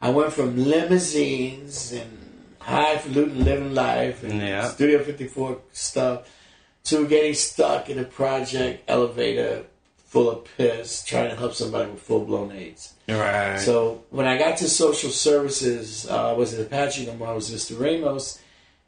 [0.00, 2.18] I went from limousines and
[2.60, 4.68] highfalutin living life and Yeah.
[4.68, 6.28] Studio 54 stuff
[6.84, 9.64] to getting stuck in a project elevator
[10.12, 12.92] full of piss trying to help somebody with full blown AIDS.
[13.08, 13.58] Right.
[13.58, 17.28] So when I got to social services, uh, I was at Apache no more.
[17.28, 17.80] I was Mr.
[17.80, 18.38] Ramos,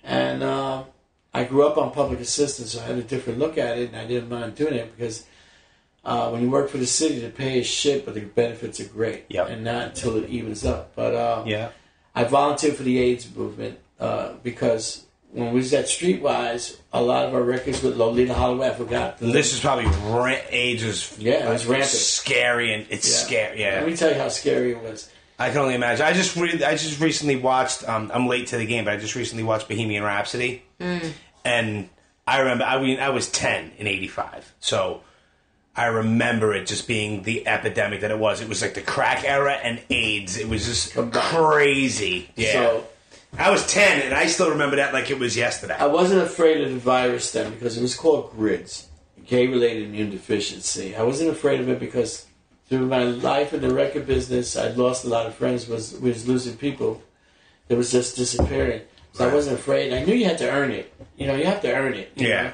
[0.03, 0.85] and uh,
[1.33, 3.97] I grew up on public assistance, so I had a different look at it, and
[3.97, 5.25] I didn't mind doing it because
[6.05, 8.85] uh, when you work for the city, the pay is shit, but the benefits are
[8.85, 9.49] great, Yep.
[9.49, 10.95] and not until it evens up.
[10.95, 11.71] But uh, yeah.
[12.15, 17.27] I volunteered for the AIDS movement uh, because when we was at Streetwise, a lot
[17.27, 19.19] of our records with Loleatta Holloway, I forgot.
[19.19, 21.13] the- This is probably ra- ages.
[21.19, 21.91] Yeah, it was rampant.
[21.91, 23.27] Scary and it's Yeah.
[23.27, 23.61] scary.
[23.61, 23.75] Yeah.
[23.81, 25.09] Let me tell you how scary it was.
[25.39, 26.07] I can only imagine.
[26.07, 27.87] I just re- I just recently watched.
[27.89, 30.63] Um, I'm late to the game, but I just recently watched Bohemian Rhapsody,
[31.45, 31.89] and
[32.27, 32.63] I remember.
[32.65, 35.01] I mean, I was ten in '85, so
[35.77, 38.41] I remember it just being the epidemic that it was.
[38.41, 40.37] It was like the crack era and AIDS.
[40.39, 42.31] It was just crazy.
[42.37, 42.85] Yeah, So
[43.39, 45.75] I was ten, and I still remember that like it was yesterday.
[45.75, 48.89] I wasn't afraid of the virus then because it was called GRIDS,
[49.27, 50.95] gay-related immune deficiency.
[50.95, 52.27] I wasn't afraid of it because
[52.69, 55.69] through my life in the record business, I'd lost a lot of friends.
[55.69, 57.03] Was was losing people
[57.69, 58.83] that was just disappearing.
[59.13, 59.93] So I wasn't afraid.
[59.93, 60.93] I knew you had to earn it.
[61.17, 62.13] You know, you have to earn it.
[62.17, 62.43] Yeah.
[62.43, 62.53] know?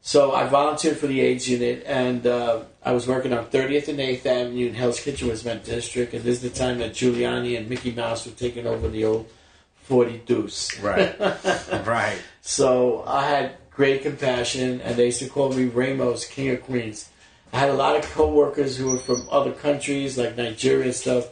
[0.00, 3.98] So I volunteered for the AIDS unit, and uh, I was working on 30th and
[3.98, 6.14] 8th Avenue, and Hell's Kitchen was my district.
[6.14, 9.28] And this is the time that Giuliani and Mickey Mouse were taking over the old
[9.88, 10.78] 40 Deuce.
[10.80, 11.18] right,
[11.86, 12.18] right.
[12.42, 17.08] So I had great compassion, and they used to call me Ramos, King of Queens.
[17.54, 21.28] I had a lot of coworkers who were from other countries, like Nigeria and stuff,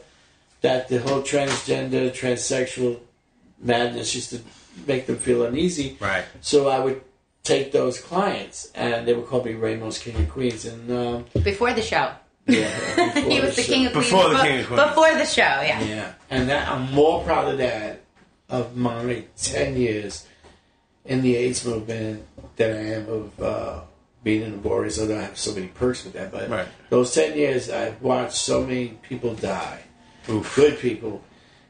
[0.61, 2.99] that the whole transgender, transsexual
[3.59, 4.39] madness used to
[4.87, 5.95] make them feel uneasy.
[5.99, 6.25] Right.
[6.41, 7.01] So I would
[7.43, 10.65] take those clients, and they would call me Ramos, King of Queens.
[10.65, 12.11] And um, Before the show.
[12.47, 12.69] yeah,
[13.27, 13.73] he was the show.
[13.73, 14.05] king of queens.
[14.09, 14.81] Before the king of queens.
[14.81, 15.81] Before the show, yeah.
[15.83, 18.01] Yeah, and that I'm more proud of that
[18.49, 20.25] of my ten years
[21.05, 22.25] in the AIDS movement
[22.55, 23.79] than I am of uh,
[24.23, 24.99] being in the Warriors.
[24.99, 26.67] Although I have so many perks with that, but Right.
[26.89, 29.81] those ten years I've watched so many people die,
[30.55, 31.21] good people,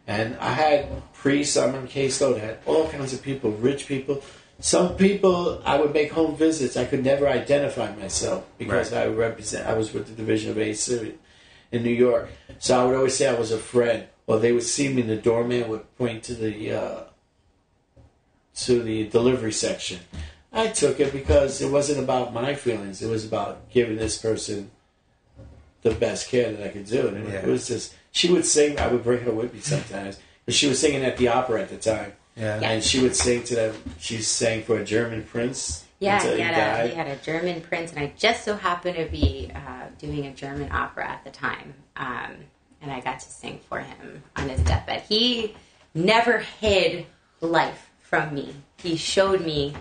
[0.07, 2.37] and I had priests on my caseload.
[2.37, 4.23] I had all kinds of people, rich people.
[4.59, 6.77] Some people I would make home visits.
[6.77, 9.03] I could never identify myself because Right.
[9.03, 9.67] I represent.
[9.67, 12.29] I was with the Division of AIDS in New York.
[12.59, 14.05] So I would always say I was a friend.
[14.27, 17.03] Or they would see me, and the doorman would point to the uh,
[18.57, 19.99] to the delivery section.
[20.51, 23.01] I took it because it wasn't about my feelings.
[23.01, 24.71] It was about giving this person
[25.81, 27.07] the best care that I could do.
[27.07, 27.39] And it, Yeah.
[27.39, 28.77] it was just she would sing.
[28.79, 31.69] I would bring her with me sometimes, but she was singing at the opera at
[31.69, 32.13] the time.
[32.35, 32.59] Yeah.
[32.59, 32.69] Yeah.
[32.71, 33.75] And she would sing to them.
[33.99, 35.85] She sang for a German prince.
[35.99, 36.85] Yeah, until he he had, died.
[36.85, 40.27] a, he had a German prince, and I just so happened to be uh, doing
[40.27, 41.73] a German opera at the time.
[41.95, 42.35] Um,
[42.81, 45.03] and I got to sing for him on his deathbed.
[45.03, 45.55] He
[45.93, 47.05] never hid
[47.41, 49.73] life from me, he showed me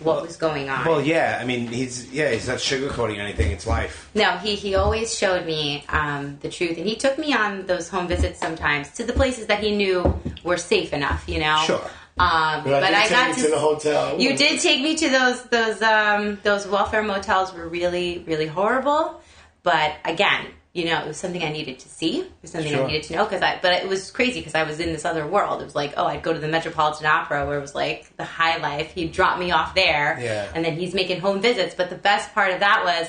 [0.00, 0.84] what was going on.
[0.86, 1.38] Well, yeah.
[1.40, 2.30] I mean, he's yeah.
[2.30, 3.50] He's not sugarcoating anything.
[3.50, 4.10] It's life.
[4.14, 7.88] No, he, he always showed me um, the truth, and he took me on those
[7.88, 11.62] home visits sometimes to the places that he knew were safe enough, you know.
[11.66, 11.90] Sure.
[12.16, 14.20] Um, But I but did I take got you to, to the hotel.
[14.20, 19.20] You did take me to those those um, those welfare motels were really really horrible,
[19.64, 22.18] but again, you know, it was something I needed to see.
[22.20, 22.82] It was something Sure.
[22.84, 23.58] I needed to know because I.
[23.62, 25.62] But it was crazy because I was in this other world.
[25.62, 28.24] It was like, oh, I'd go to the Metropolitan Opera where it was like the
[28.24, 28.92] high life.
[28.92, 30.50] He'd drop me off there, Yeah.
[30.54, 31.74] and then he's making home visits.
[31.76, 33.08] But the best part of that was.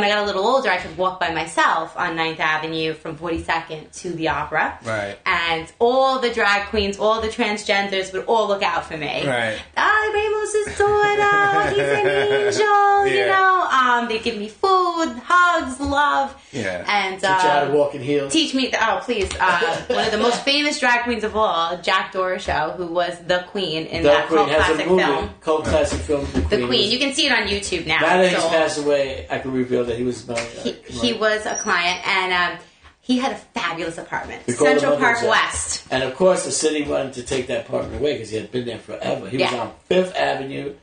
[0.00, 3.18] When I got a little older, I could walk by myself on 9th Avenue from
[3.18, 4.78] 42nd to the opera.
[4.82, 5.18] Right.
[5.26, 9.26] And all the drag queens, all the transgenders would all look out for me.
[9.26, 9.58] Right.
[9.76, 11.70] Ah, Ramos' daughter.
[11.70, 13.06] He's an angel.
[13.08, 16.82] You know, um, they give me food, hugs, love, Yeah.
[16.88, 18.32] and Teach you how to um, walk in heels.
[18.32, 18.68] teach me.
[18.68, 19.28] The, oh, please!
[19.38, 23.44] Uh, one of the most famous drag queens of all, Jack Doroshow, who was the
[23.50, 26.24] queen in the that Queen cult has classic a movie, film, cult classic film.
[26.24, 26.48] The Queen.
[26.60, 26.90] The Queen.
[26.90, 28.00] You can see it on YouTube now.
[28.00, 30.34] now that he's passed away, I can reveal that he was my.
[30.34, 32.64] Uh, he, he was a client, and um,
[33.00, 35.28] he had a fabulous apartment, We Central Uncle Park Jack.
[35.28, 35.86] West.
[35.90, 38.64] And of course, the city wanted to take that apartment away because he had been
[38.66, 39.28] there forever.
[39.28, 39.60] He was Yeah.
[39.60, 40.74] on Fifth Avenue,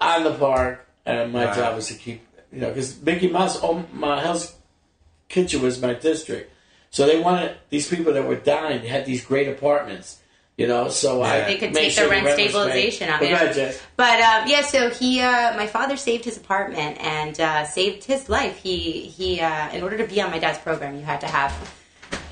[0.00, 1.54] on the park, and my Wow.
[1.54, 4.54] job was to keep, you know, because Mickey Mouse, oh, my Hell's
[5.28, 6.50] Kitchen was my district,
[6.90, 8.82] so they wanted these people that were dying.
[8.82, 10.18] They had these great apartments,
[10.56, 10.88] you know.
[10.88, 13.28] So I They could take sure the rent stabilization on But it.
[13.30, 13.82] go ahead, Jess.
[13.96, 18.28] But um, yeah, so he, uh, my father saved his apartment and uh, saved his
[18.28, 18.58] life.
[18.58, 21.50] He, he, uh, in order to be on my dad's program, you had to have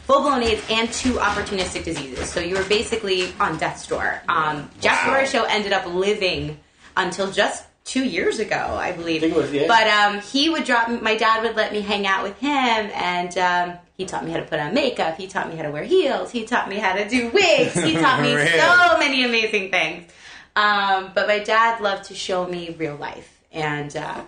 [0.06, 2.28] full blown AIDS and two opportunistic diseases.
[2.28, 4.20] So you were basically on death's door.
[4.28, 5.14] Um, Jack Wow.
[5.20, 6.58] Doroshow ended up living
[6.96, 9.18] until just two years ago, I believe.
[9.22, 9.66] I think it was, yeah.
[9.68, 10.88] But um, he would drop.
[11.02, 14.38] My dad would let me hang out with him, and um, he taught me how
[14.38, 15.16] to put on makeup.
[15.16, 16.30] He taught me how to wear heels.
[16.30, 17.74] He taught me how to do wigs.
[17.74, 18.58] He taught me Really?
[18.58, 20.10] so many amazing things.
[20.54, 24.22] Um, but my dad loved to show me real life, and uh,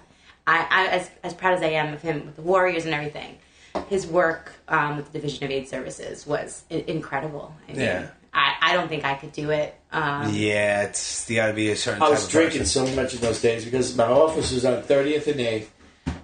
[0.46, 3.36] I, I, as as proud as I am of him with the Warriors and everything,
[3.88, 7.54] his work um, with the Division of AIDS Services was I- incredible.
[7.68, 8.06] I mean, Yeah.
[8.34, 9.74] I, I don't think I could do it.
[9.92, 12.02] Um, Yeah, it's you got to be a certain.
[12.02, 12.86] I type was of drinking person.
[12.88, 15.66] so much in those days because my office was on 30th and 8th.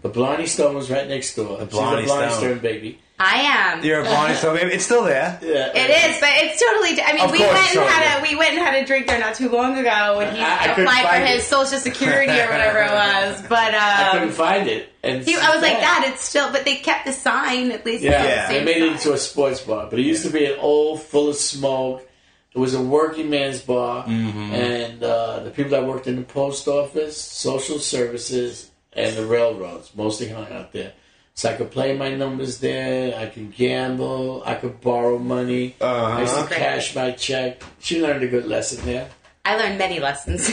[0.03, 1.59] But Blarney Stone was right next door.
[1.59, 2.41] The Blarney She's a Blarney Stone.
[2.41, 2.99] Stone baby.
[3.23, 3.85] I am.
[3.85, 4.73] You're a Blarney Stone baby.
[4.73, 5.39] It's still there.
[5.43, 7.01] Yeah, It is, but it's totally.
[7.03, 7.93] I mean, Of we course, went and totally.
[7.93, 10.41] had a we went and had a drink there not too long ago when he
[10.41, 11.47] I- I applied for his it.
[11.47, 13.43] social security or whatever it was.
[13.49, 14.89] But I couldn't um, find it.
[15.03, 16.01] And he, I was like, Yeah.
[16.01, 18.03] "Dad, it's still." But they kept the sign at least.
[18.03, 18.47] Yeah, Yeah.
[18.47, 20.57] the they same made it into a sports bar, but it used to be an
[20.59, 22.07] old, full of smoke.
[22.55, 24.53] It was a working man's bar, Mm-hmm.
[24.55, 29.91] and uh, the people that worked in the post office, social services, and the railroads
[29.95, 30.93] mostly hung out there.
[31.41, 33.17] So I could play my numbers there.
[33.17, 34.43] I could gamble.
[34.45, 35.75] I could borrow money.
[35.81, 36.49] I used to Uh-huh.
[36.49, 36.59] Great.
[36.61, 37.63] cash my check.
[37.81, 39.09] She learned a good lesson there.
[39.43, 40.53] I learned many lessons,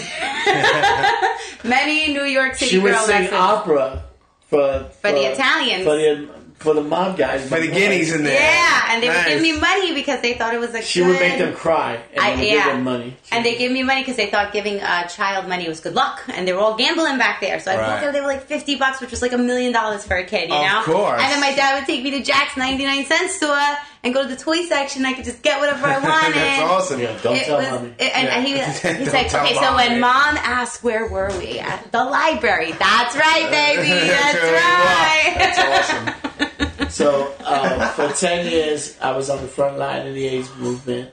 [1.65, 3.33] many New York City She would girl sing lessons.
[3.33, 4.03] opera
[4.47, 5.83] for For the Italians.
[5.83, 6.29] for the
[6.59, 8.33] for the mob guys, For the guineas in there.
[8.39, 9.27] yeah, and they would Nice.
[9.29, 10.81] give me money because they thought it was a.
[10.81, 11.07] She good...
[11.09, 12.53] would make them cry and I- I, yeah.
[12.53, 13.15] give them money.
[13.31, 16.23] And they give me money because they thought giving a child money was good luck,
[16.29, 17.59] and they were all gambling back there.
[17.59, 17.85] So I Right.
[17.87, 20.25] thought they, they were like fifty bucks, which was like a million dollars for a
[20.25, 20.81] kid, you Of know.
[20.83, 21.21] course.
[21.21, 24.23] And then my dad would take me to Jack's ninety nine cent store and go
[24.23, 25.05] to the toy section.
[25.05, 26.35] I could just get whatever I wanted.
[26.35, 26.99] That's awesome.
[27.01, 27.89] Yeah, don't It tell was, mommy.
[27.99, 28.71] it- and, and he, Yeah.
[28.71, 32.71] he's Don't like, tell okay, so when mom asked where were we at the library,
[32.73, 35.35] that's right, baby, That's that's where right.
[35.37, 36.89] That's awesome.
[36.89, 41.11] So uh, for ten years, I was on the front line of the AIDS movement,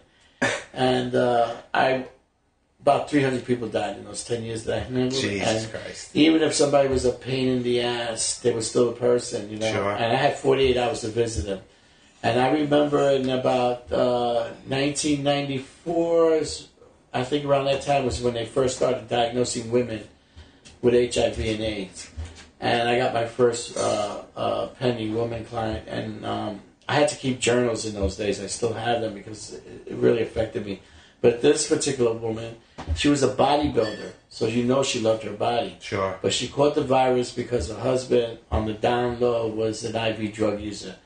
[0.73, 2.07] and uh, I
[2.81, 5.21] about three hundred people died in those ten years that I handled.
[5.21, 6.11] Jesus and Christ.
[6.15, 9.57] Even if somebody was a pain in the ass, they were still a person, you
[9.59, 9.73] know.
[9.73, 9.91] Sure.
[9.93, 11.61] And I had forty eight hours to visit them.
[12.25, 16.41] And I remember in about uh, 1994,
[17.13, 20.09] I think around that time was when they first started diagnosing women
[20.81, 22.11] with HIV and AIDS.
[22.61, 27.17] And I got my first uh, uh, pending woman client, and um, I had to
[27.17, 28.41] keep journals in those days.
[28.41, 30.81] I still have them because it it really affected me.
[31.21, 32.57] But this particular woman,
[32.97, 35.77] she was a bodybuilder, so you know she loved her body.
[35.81, 36.19] Sure.
[36.23, 40.33] But she caught the virus because her husband, on the down low, was an IV
[40.33, 40.97] drug user.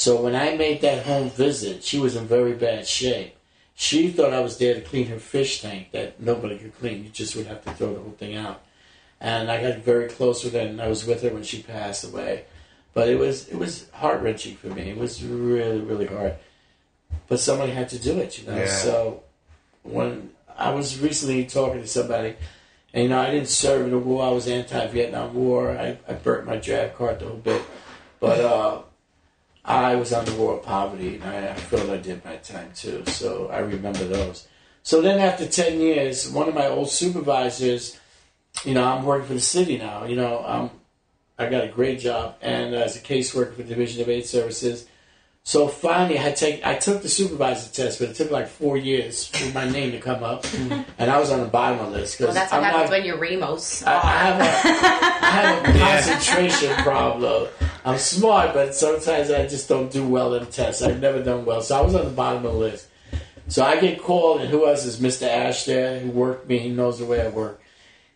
[0.00, 3.36] So when I made that home visit, she was in very bad shape.
[3.74, 7.04] She thought I was there to clean her fish tank that nobody could clean.
[7.04, 8.62] You just would have to throw the whole thing out.
[9.20, 12.02] And I got very close with her, and I was with her when she passed
[12.02, 12.46] away.
[12.94, 14.88] But it was it was heart wrenching for me.
[14.88, 16.36] It was really really hard.
[17.28, 18.56] But somebody had to do it, you know.
[18.56, 18.68] Yeah.
[18.68, 19.22] So
[19.82, 22.36] when I was recently talking to somebody,
[22.94, 24.24] and you know, I didn't serve in the war.
[24.24, 25.72] I was anti-Vietnam War.
[25.72, 27.60] I, I burnt my draft card a little bit,
[28.18, 28.82] but uh,
[29.70, 32.72] I was on the war of poverty, and I, I felt I did my time
[32.74, 33.04] too.
[33.06, 34.48] So I remember those.
[34.82, 37.98] So then, after ten years, one of my old supervisors,
[38.64, 40.04] you know, I'm working for the city now.
[40.04, 40.70] You know, um,
[41.38, 44.86] I got a great job, and as a caseworker for the Division of AIDS Services.
[45.42, 49.26] So finally, I take I took the supervisor test, but it took like four years
[49.26, 50.82] for my name to come up, mm-hmm.
[50.98, 52.90] and I was on the bottom of the list Well, because that's what I'm happens
[52.90, 52.96] not.
[52.98, 53.82] when you're Ramos.
[53.84, 57.48] I, I have a I have a concentration problem.
[57.84, 60.82] I'm smart, but sometimes I just don't do well in tests.
[60.82, 62.88] I've never done well, so I was on the bottom of the list.
[63.48, 65.26] So I get called, and who else is Mr.
[65.26, 65.98] Ash there?
[66.00, 66.58] Who worked me?
[66.58, 67.60] He knows the way I work.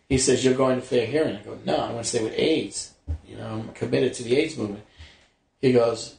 [0.07, 2.37] He says, "You're going to fair hearing." I go, "No, I want to stay with
[2.37, 2.93] AIDS.
[3.27, 4.85] You know, I'm committed to the AIDS movement."
[5.59, 6.15] He goes,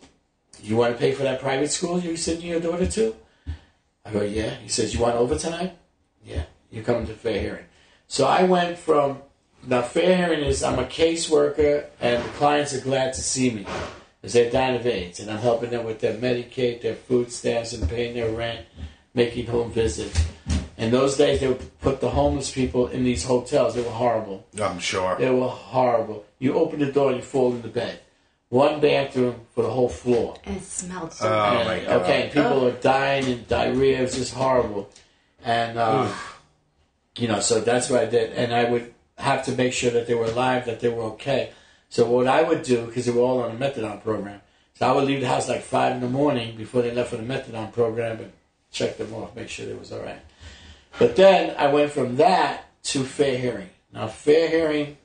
[0.62, 3.14] "You want to pay for that private school you're sending your daughter to?"
[4.04, 5.72] I go, "Yeah." He says, "You want overtime?"
[6.24, 6.44] Yeah.
[6.70, 7.64] You're coming to fair hearing.
[8.08, 9.22] So I went from
[9.66, 13.66] now fair hearing is I'm a caseworker and the clients are glad to see me
[14.20, 17.72] because they're dying of AIDS and I'm helping them with their Medicaid, their food stamps,
[17.72, 18.66] and paying their rent,
[19.14, 20.24] making home visits.
[20.78, 23.74] In those days, they would put the homeless people in these hotels.
[23.74, 24.46] They were horrible.
[24.60, 25.16] I'm sure.
[25.16, 26.24] They were horrible.
[26.38, 28.00] You open the door, and you fall into bed.
[28.48, 30.36] One bathroom for the whole floor.
[30.44, 31.66] And it smelled so Oh, bad.
[31.66, 32.02] my And, God.
[32.02, 33.98] Okay, people are dying and diarrhea.
[33.98, 34.88] It was just horrible.
[35.44, 36.12] And, uh,
[37.18, 38.32] you know, so that's what I did.
[38.34, 41.50] And I would have to make sure that they were alive, that they were okay.
[41.88, 44.40] So what I would do, because they were all on a methadone program,
[44.74, 47.16] so I would leave the house like 5 in the morning before they left for
[47.16, 48.32] the methadone program and
[48.70, 50.20] check them off, make sure they was all right.
[50.98, 53.70] But then I went from that to fair hearing.
[53.92, 54.98] Now, fair hearing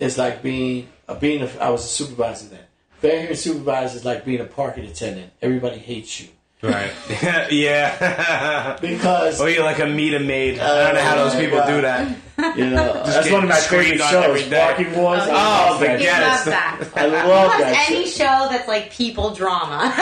[0.00, 2.64] is like being, uh, being a, I was a supervisor then.
[2.98, 5.32] Fair hearing supervisor is like being a parking attendant.
[5.40, 6.28] Everybody hates you.
[6.62, 6.92] Right.
[7.50, 8.76] yeah.
[8.82, 10.58] Because or you're like a meter maid.
[10.58, 12.16] I don't know how those Oh, people my do that.
[12.58, 14.42] You know, that's one of my favorite shows.
[14.48, 15.22] Parking Wars.
[15.24, 16.50] Oh, I Oh, love that He forget it.
[16.50, 16.88] that.
[16.96, 18.12] I love loves that any shit.
[18.14, 19.92] show that's like people drama.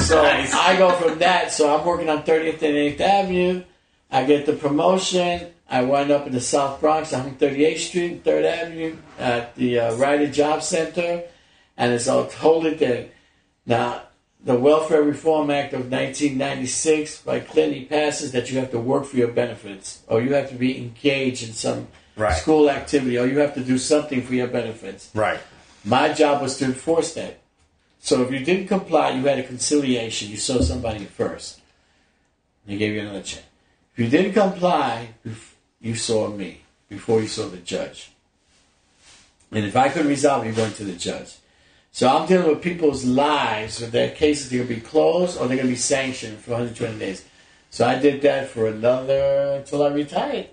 [0.00, 0.52] So Nice.
[0.54, 1.52] I go from that.
[1.52, 3.62] So I'm working on 30th and 8th Avenue.
[4.10, 5.46] I get the promotion.
[5.70, 10.30] I wind up in the South Bronx, 138th Street, 3rd Avenue, at the uh, Ryder
[10.30, 11.24] Job Center,
[11.76, 13.10] and it's a totally thing.
[13.66, 14.02] Now,
[14.42, 19.16] the Welfare Reform Act of 1996 by Clinton passes that you have to work for
[19.16, 22.34] your benefits, or you have to be engaged in some Right.
[22.36, 25.10] school activity, or you have to do something for your benefits.
[25.14, 25.38] Right.
[25.84, 27.38] My job was to enforce that.
[28.00, 30.30] So if you didn't comply, you had a conciliation.
[30.30, 31.60] You saw somebody first.
[32.66, 33.44] They gave you another chance.
[33.92, 35.10] If you didn't comply,
[35.80, 38.10] you saw me before you saw the judge.
[39.52, 41.36] And if I couldn't resolve, it, you're going to the judge.
[41.90, 45.48] So I'm dealing with people's lives, with their cases, they're going to be closed or
[45.48, 47.24] they're going to be sanctioned for 120 days.
[47.70, 50.48] So I did that for another until I retired.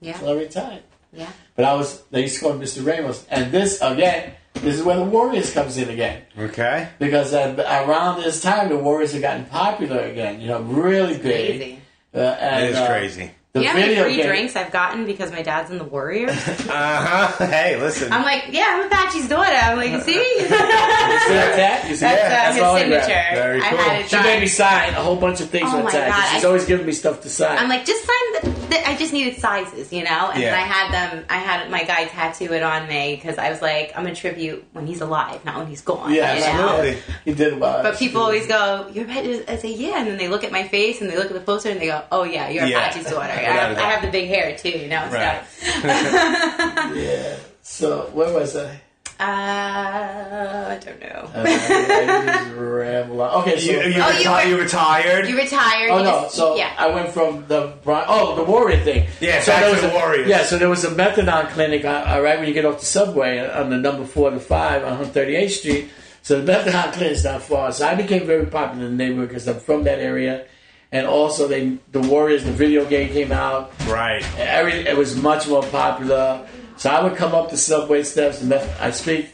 [0.00, 0.82] yeah, Until I retired.
[1.12, 1.30] yeah.
[1.56, 2.86] But I was, they used to call me Mr.
[2.86, 3.26] Ramos.
[3.30, 6.22] And this, again, this is where the Warriors comes in again.
[6.38, 6.88] Okay.
[6.98, 7.54] Because uh,
[7.86, 11.60] around this time, the Warriors had gotten popular again, you know, really big.
[11.60, 11.78] Crazy.
[12.14, 13.30] Uh, and, It is uh, crazy.
[13.52, 15.78] The You know how many video free game, drinks I've gotten because my dad's in
[15.78, 16.30] the Warriors?
[16.70, 17.46] Uh huh.
[17.46, 18.12] Hey, listen.
[18.12, 19.50] I'm like, yeah, I'm Apache's daughter.
[19.56, 20.14] I'm like, see?
[20.14, 21.90] You see that tat?
[21.90, 22.50] You see That's, that?
[22.50, 23.34] uh, his signature.
[23.34, 24.02] Very I cool.
[24.04, 24.24] She done.
[24.24, 25.82] made me sign a whole bunch of things Oh on.
[25.90, 27.58] God, She's I- always giving me stuff to sign.
[27.58, 30.30] I'm like, just sign the, I just needed sizes, you know.
[30.32, 30.54] And Yeah.
[30.54, 31.24] I had them.
[31.28, 34.64] I had my guy tattoo it on me because I was like, I'm a tribute
[34.72, 36.12] when he's alive, not when he's gone.
[36.12, 37.00] yeah, you know?
[37.24, 37.82] He did well.
[37.82, 40.66] But people always go, "You're Apache's." I say, "Yeah," and then they look at my
[40.68, 42.88] face and they look at the poster and they go, "Oh yeah, you're Yeah.
[42.88, 45.06] Apache's daughter." I, have, I have the big hair too, you know.
[45.10, 45.42] Right.
[45.48, 47.36] So, Yeah.
[47.62, 48.80] So, where was I?
[49.20, 51.30] Uh, I don't know.
[51.34, 53.42] Uh, I just ramble on.
[53.42, 53.70] Okay, so.
[53.70, 55.28] you, you, Oh, reti- you were- you retired.
[55.28, 55.90] You retired.
[55.90, 56.22] Oh no!
[56.22, 56.74] just- So yeah.
[56.78, 59.08] I went from the oh the Warrior thing.
[59.20, 60.28] Yeah, so back there was the a, Warriors.
[60.28, 61.84] Yeah, so there was a methadone clinic.
[61.84, 64.84] uh, All right, when you get off the subway on the number four to five
[64.84, 65.88] on 38th Street.
[66.22, 67.72] So the methadone clinic is not far.
[67.72, 70.46] So I became very popular in the neighborhood because I'm from that area,
[70.92, 73.72] and also they the Warriors the video game came out.
[73.86, 74.24] right.
[74.38, 76.46] Every it was much more popular.
[76.80, 78.40] So I would come up the subway steps.
[78.40, 79.28] And meth- I speak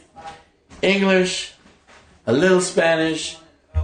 [0.81, 1.53] English,
[2.25, 3.37] a little Spanish,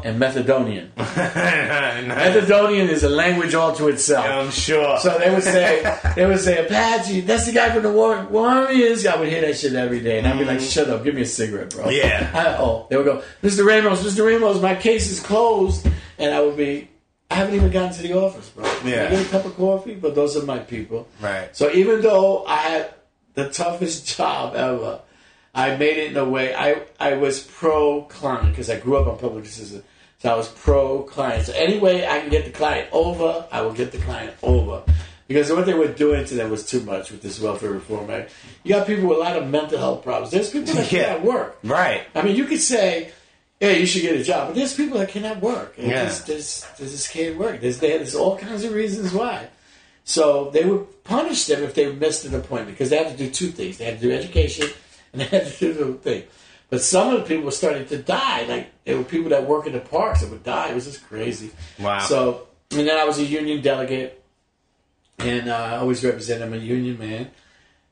[0.03, 0.89] and Methadonian.
[0.95, 4.25] Methadonian is a language all to itself.
[4.25, 4.97] I'm sure.
[4.99, 9.07] So they would say, they would say, Apache, that's the guy from the War- Warriors.
[9.07, 10.69] I would hear that shit every day, and I'd be like, mm.
[10.69, 11.87] shut up, give me a cigarette, bro.
[11.87, 12.31] Yeah.
[12.33, 13.65] I, oh, they would go, Mr.
[13.65, 14.25] Ramos, Mr.
[14.29, 15.87] Ramos, my case is closed,
[16.17, 16.89] and I would be,
[17.31, 18.65] I haven't even gotten to the office, bro.
[18.83, 19.05] Yeah.
[19.05, 21.07] I get a cup of coffee, but those are my people.
[21.21, 21.55] Right.
[21.55, 22.93] So even though I had
[23.33, 24.99] the toughest job ever,
[25.55, 26.53] I made it in a way.
[26.55, 29.83] I I was pro client because I grew up on public assistance.
[30.19, 31.45] So I was pro client.
[31.47, 34.83] So any way I can get the client over, I will get the client over.
[35.27, 38.31] Because what they were doing to them was too much with this welfare reform act.
[38.63, 40.31] You got people with a lot of mental health problems.
[40.31, 41.05] There's people that Yeah.
[41.05, 41.57] cannot work.
[41.63, 42.03] Right.
[42.15, 43.11] I mean, you could say,
[43.59, 45.75] "Yeah, you should get a job," but there's people that cannot work.
[45.75, 46.05] They Yeah.
[46.27, 47.61] they just can't work.
[47.61, 49.47] There's, there's all kinds of reasons why.
[50.05, 53.29] So they would punish them if they missed an appointment because they had to do
[53.29, 54.67] two things: they had to do education
[55.13, 56.23] and they had to do the thing.
[56.69, 58.45] But some of the people were starting to die.
[58.45, 60.69] Like there were people that work in the parks that would die.
[60.71, 61.51] It was just crazy.
[61.79, 61.99] Wow.
[61.99, 64.21] So and then I was a union delegate,
[65.19, 66.43] and uh, I always represent.
[66.43, 67.31] I'm a union man.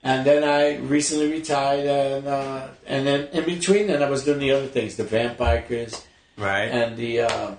[0.04, 4.40] And then I recently retired, and uh, and then in between, then I was doing
[4.40, 6.04] the other things, the vamp bikers
[6.38, 6.66] Right.
[6.66, 7.52] and the uh,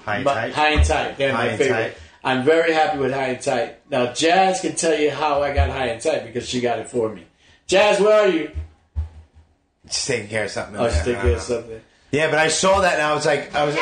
[0.00, 0.52] High and tight.
[0.52, 1.16] high and tight.
[1.16, 1.94] They're High my favorite.
[1.94, 1.96] tight.
[2.26, 3.78] I'm very happy with high and tight.
[3.90, 6.88] Now Jaz can tell you how I got high and tight because she got it
[6.90, 7.24] for me.
[7.68, 8.50] Jaz, where are you?
[9.86, 10.76] She's taking care of something.
[10.76, 11.14] Oh, she's there.
[11.14, 11.80] taking care of something.
[12.10, 13.76] Yeah, but I saw that and I was like, I was.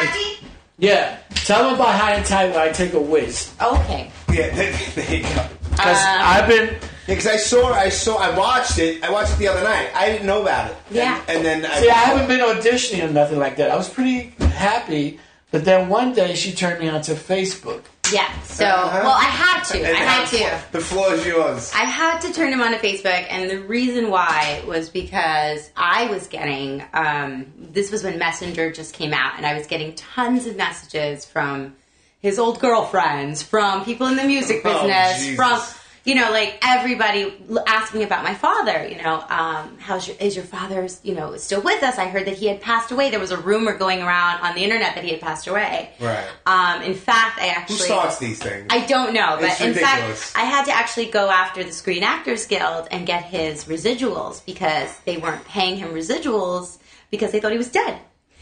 [0.76, 3.52] Yeah, tell them about high and tight when I take a whiz.
[3.62, 4.10] Okay.
[4.32, 4.50] Yeah,
[4.94, 5.46] there you go.
[5.70, 6.76] Because Um, I've been
[7.06, 9.02] Because I saw, I saw, I watched it.
[9.02, 9.90] I watched it the other night.
[9.94, 10.76] I didn't know about it.
[10.90, 11.18] Yeah.
[11.28, 13.70] And, and then I, See, I haven't been auditioning or nothing like that.
[13.70, 15.18] I was pretty happy,
[15.50, 17.84] but then one day she turned me onto Facebook.
[18.12, 18.30] Yeah.
[18.42, 19.00] So, Uh-huh.
[19.02, 19.78] well, I had to.
[19.90, 20.72] I had to.
[20.72, 21.72] The floor is yours.
[21.74, 26.06] I had to turn him on to Facebook, and the reason why was because I
[26.08, 26.82] was getting.
[26.92, 31.24] Um, this was when Messenger just came out, and I was getting tons of messages
[31.24, 31.76] from
[32.20, 35.36] his old girlfriends, from people in the music Oh, business, Jesus.
[35.36, 35.60] from
[36.04, 38.86] you know, like everybody l- asking about my father.
[38.86, 41.96] You know, um, how's your is your father's you know still with us?
[41.98, 43.10] I heard that he had passed away.
[43.10, 45.90] There was a rumor going around on the internet that he had passed away.
[45.98, 46.26] Right.
[46.46, 48.66] Um, in fact, I actually Who starts these things?
[48.70, 50.30] I don't know, but It's in ridiculous.
[50.32, 54.44] fact, I had to actually go after the Screen Actors Guild and get his residuals
[54.44, 56.78] because they weren't paying him residuals
[57.10, 57.98] because they thought he was dead.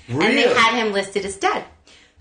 [0.09, 1.65] And they had him listed as dead.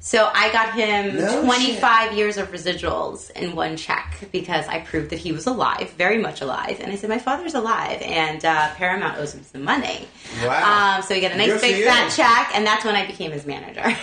[0.03, 5.11] So I got him No 25 years of residuals in one check because I proved
[5.11, 6.79] that he was alive, very much alive.
[6.81, 10.07] And I said, My father's alive, and uh, Paramount owes him some money.
[10.43, 10.95] Wow.
[10.97, 13.45] Um, so we got a nice big fat check, and that's when I became his
[13.45, 13.83] manager.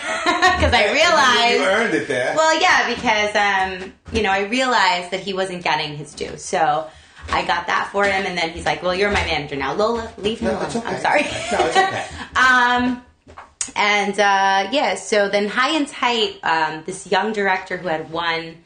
[0.59, 1.59] Because I realized.
[1.61, 2.35] you earned it there.
[2.35, 6.89] Well, yeah, because um, you know, I realized that he wasn't getting his due, so
[7.29, 10.11] I got that for him, and then he's like, "Well, you're my manager now, Lola.
[10.17, 10.81] Leave him No, alone." okay.
[10.85, 11.21] I'm sorry.
[11.23, 12.05] No, it's okay.
[12.35, 13.01] um,
[13.75, 18.57] and uh, yeah, so then High and Tight, um, this young director who had won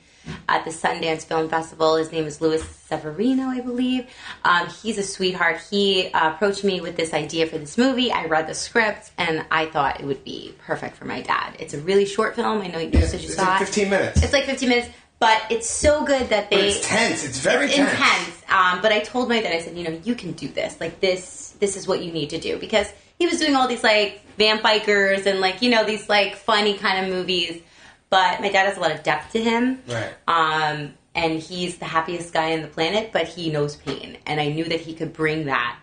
[0.48, 1.96] at the Sundance Film Festival.
[1.98, 4.08] His name is Louis Severino, I believe.
[4.46, 5.62] Um, he's a sweetheart.
[5.70, 8.12] He uh, approached me with this idea for this movie.
[8.12, 11.56] I read the script, and I thought it would be perfect for my dad.
[11.60, 12.62] It's a really short film.
[12.62, 13.66] I know you said you it's saw like it.
[13.66, 14.24] 15 minutes.
[14.24, 14.90] It's like 15 minutes,
[15.20, 17.26] but it's so good that but they it's tense.
[17.26, 17.92] It's very tense.
[17.92, 18.44] intense.
[18.50, 20.80] Um, but I told my dad, I said, you know, you can do this.
[20.80, 22.88] Like this, this is what you need to do because
[23.20, 26.76] he was doing all these like vamp bikers and like you know these like funny
[26.76, 27.62] kind of movies.
[28.10, 29.82] But my dad has a lot of depth to him.
[29.88, 30.14] Right.
[30.28, 34.50] Um, and he's the happiest guy on the planet, but he knows pain, and I
[34.50, 35.80] knew that he could bring that.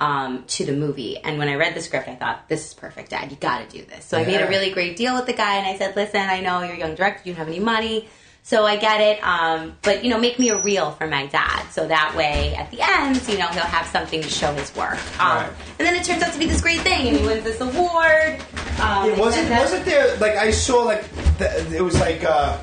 [0.00, 3.10] Um, to the movie, and when I read the script, I thought, "This is perfect,
[3.10, 3.32] Dad.
[3.32, 5.56] You got to do this." So I made a really great deal with the guy,
[5.56, 7.22] and I said, "Listen, I know you're a young director.
[7.24, 8.08] You don't have any money,
[8.48, 9.22] so I get it.
[9.22, 12.70] Um, but you know, make me a reel for my dad, so that way at
[12.70, 14.96] the end, you know, he'll have something to show his work.
[15.20, 15.50] Um, Right.
[15.78, 18.40] And then it turns out to be this great thing, and he wins this award.
[18.80, 21.04] Um, Yeah, wasn't and wasn't there like I saw like
[21.36, 22.56] the, it was like uh,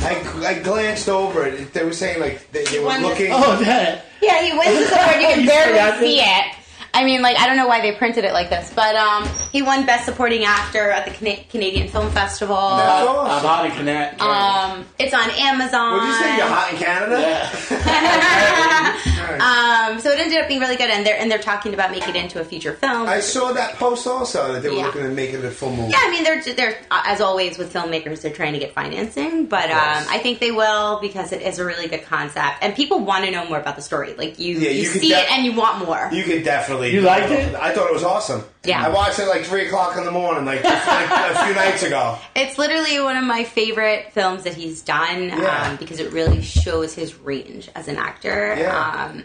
[0.00, 0.16] I,
[0.46, 1.74] I glanced over it.
[1.74, 3.30] They were saying like they, they were won the- looking.
[3.32, 4.06] Oh, that.
[4.22, 5.20] Yeah, he wins this award.
[5.20, 6.26] You can barely see this?
[6.26, 6.56] it.
[6.92, 9.62] I mean, like I don't know why they printed it like this, but um, he
[9.62, 12.56] won Best Supporting Actor at the Cana- Canadian Film Festival.
[12.56, 14.20] That's I'm hot in Connect.
[14.20, 15.98] Um, it's on Amazon.
[16.00, 17.20] Would you say you're hot in Canada?
[17.20, 18.96] yeah.
[19.30, 22.10] Um, so it ended up being really good, and they're and they're talking about making
[22.16, 23.06] it into a feature film.
[23.08, 24.86] I saw that post also that they were Yeah.
[24.86, 25.92] looking to make it a full movie.
[25.92, 29.70] yeah, I mean, they're they're as always with filmmakers, they're trying to get financing, but
[29.70, 33.24] um, I think they will because it is a really good concept, and people want
[33.24, 34.14] to know more about the story.
[34.14, 36.10] Like you, Yeah, you, you see def- it and you want more.
[36.12, 36.79] You could definitely.
[36.88, 37.54] You liked it?
[37.54, 38.44] I thought it was awesome.
[38.64, 38.84] Yeah.
[38.84, 41.82] I watched it like three o'clock in the morning, like, just, like a few nights
[41.82, 42.18] ago.
[42.34, 45.68] It's literally one of my favorite films that he's done Yeah.
[45.70, 48.54] um, because it really shows his range as an actor.
[48.58, 49.08] Yeah.
[49.10, 49.24] Um,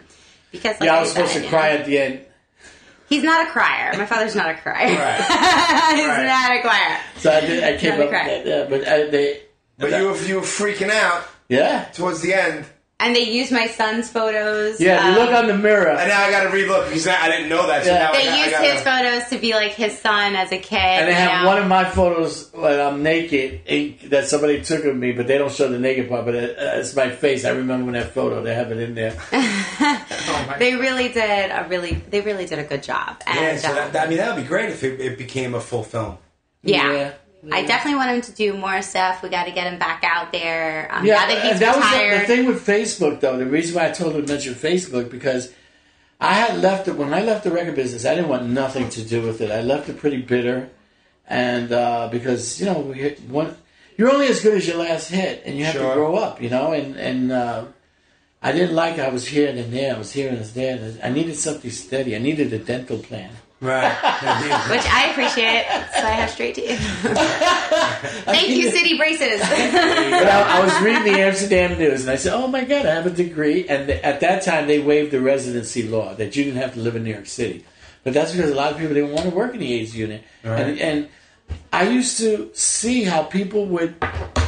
[0.52, 2.20] because like Yeah, I I was supposed said, to you cry know, at the end.
[3.08, 3.96] He's not a crier.
[3.96, 4.86] My father's not a crier.
[4.96, 5.16] Right.
[5.94, 6.26] he's Right.
[6.26, 7.00] not a crier.
[7.18, 7.62] So I did.
[7.64, 8.26] I came Not up cry.
[8.26, 8.46] with that.
[8.46, 9.40] Yeah, but I, they.
[9.78, 11.84] But you were you were freaking out Yeah.
[11.92, 12.64] towards the end,
[12.98, 14.80] And they use my son's photos.
[14.80, 15.04] Yeah.
[15.14, 15.88] You um, look on the mirror.
[15.90, 17.84] and now I got to relook because I didn't know that.
[17.84, 17.98] So Yeah.
[17.98, 20.50] now I They got, I used gotta- his photos to be like his son as
[20.50, 20.78] a kid.
[20.78, 21.48] And they have know?
[21.48, 25.36] one of my photos when I'm naked ink, that somebody took of me, but they
[25.36, 26.24] don't show the naked part.
[26.24, 27.44] But it, uh, it's my face.
[27.44, 28.42] I remember that photo.
[28.42, 29.14] They have it in there.
[30.58, 31.92] They really did a really.
[31.94, 33.20] They really did a good job.
[33.26, 35.18] And Yeah, so um, that, that- I mean that would be great if it, it
[35.18, 36.16] became a full film.
[36.62, 36.92] Yeah.
[36.92, 37.12] Yeah.
[37.52, 39.22] I definitely want him to do more stuff.
[39.22, 40.88] We got to get him back out there.
[40.92, 43.36] Um, Yeah, now that he's and that was the, the thing with Facebook, though.
[43.36, 45.52] The reason why I told him to mention Facebook because
[46.20, 48.04] I had left it when I left the record business.
[48.04, 49.50] I didn't want nothing to do with it.
[49.50, 50.70] I left it pretty bitter,
[51.28, 53.54] and uh, because you know, we hit one,
[53.96, 55.88] you're only as good as your last hit, and you have Sure.
[55.90, 56.72] to grow up, you know.
[56.72, 57.66] And and uh,
[58.42, 59.94] I didn't like I was here and there.
[59.94, 60.94] I was here and there.
[61.02, 62.16] I needed something steady.
[62.16, 63.30] I needed a dental plan.
[63.60, 63.90] Right.
[64.70, 65.64] which I appreciate,
[65.94, 66.78] so I have straight teeth.
[68.24, 69.40] Thank you, City Braces.
[70.16, 72.94] But I, I was reading the Amsterdam News, and I said, "Oh my God, I
[72.94, 76.44] have a degree." And th- at that time, they waived the residency law that you
[76.44, 77.64] didn't have to live in New York City.
[78.04, 80.22] But that's because a lot of people didn't want to work in the AIDS unit.
[80.44, 81.08] And, and
[81.72, 83.96] I used to see how people would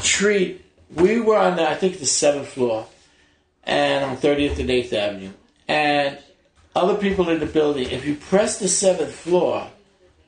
[0.03, 0.65] treat.
[0.95, 2.87] We were on the, I think, the seventh floor,
[3.65, 5.31] and on 30th and 8th Avenue,
[5.67, 6.19] and
[6.79, 7.91] other people in the building.
[7.91, 9.69] If you press the seventh floor,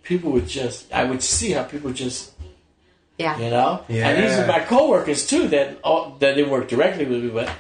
[0.03, 0.93] people would just.
[0.93, 2.33] I would see how people just
[3.21, 3.39] yeah.
[3.39, 3.85] you know.
[3.89, 4.09] Yeah.
[4.09, 7.51] And these are my coworkers too that all, that didn't work directly with me, but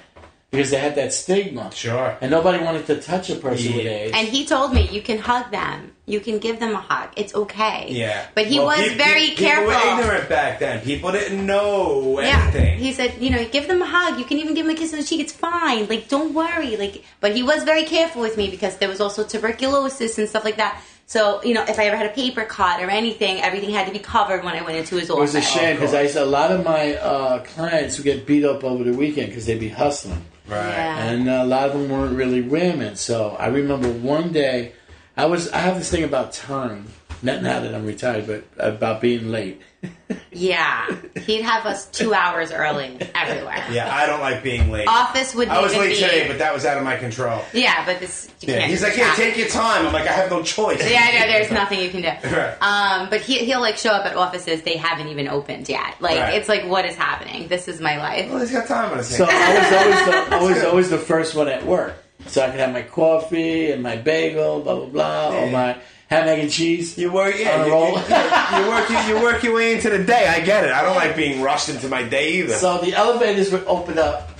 [0.51, 2.16] because they had that stigma, Sure.
[2.20, 4.12] and nobody wanted to touch a person with AIDS.
[4.16, 5.93] And he told me you can hug them.
[6.06, 7.10] You can give them a hug.
[7.16, 7.86] It's okay.
[7.89, 8.24] Yeah.
[8.35, 9.70] But he Well, was pe- very pe- careful.
[9.72, 10.81] People were ignorant back then.
[10.81, 12.43] People didn't know Yeah.
[12.43, 12.78] anything.
[12.78, 14.18] He said, you know, give them a hug.
[14.18, 15.20] You can even give them a kiss on the cheek.
[15.20, 15.86] It's fine.
[15.89, 16.77] Like, don't worry.
[16.77, 20.44] Like, but he was very careful with me because there was also tuberculosis and stuff
[20.44, 20.82] like that.
[21.06, 23.93] So, you know, if I ever had a paper cut or anything, everything had to
[23.93, 25.35] be covered when I went into his office.
[25.35, 26.02] it was a shame because course.
[26.02, 29.28] I saw a lot of my uh, clients who get beat up over the weekend
[29.28, 30.68] because they'd be hustling, right.
[30.68, 31.10] Yeah.
[31.10, 32.97] and a lot of them weren't really women.
[32.97, 34.72] So I remember one day,
[35.16, 36.86] I was I have this thing about time.
[37.22, 39.60] Not now that I'm retired, but about being late.
[40.32, 40.86] Yeah.
[41.26, 43.64] He'd have us two hours early everywhere.
[43.70, 44.86] Yeah, I don't like being late.
[44.88, 45.94] Office wouldn't I was late be.
[45.97, 47.42] today, but that was out of my control.
[47.52, 48.28] yeah, but this.
[48.40, 49.16] You Yeah, can't he's like, yeah, that.
[49.16, 49.86] take your time.
[49.86, 50.88] I'm like, I have no choice.
[50.88, 51.32] Yeah, I know.
[51.32, 52.28] There's nothing you can do.
[52.36, 52.56] Right.
[52.60, 56.01] Um, but he, he'll like show up at offices they haven't even opened yet.
[56.01, 56.34] Like Right.
[56.34, 57.48] it's like, what is happening?
[57.48, 58.30] This is my life.
[58.30, 59.30] Well, he's got time on his hands.
[59.30, 59.36] So.
[59.36, 60.66] I was always the, always good.
[60.66, 61.94] always the first one at work,
[62.26, 65.51] so I could have my coffee and my bagel, blah blah blah, or Yeah.
[65.51, 65.76] my
[66.11, 66.99] ham egg and cheese.
[66.99, 67.93] You work, yeah, On a you, roll.
[67.93, 70.27] you, you work, you, you work your way into the day.
[70.27, 70.73] I get it.
[70.73, 72.55] I don't like being rushed into my day either.
[72.55, 74.31] So the elevators would open up,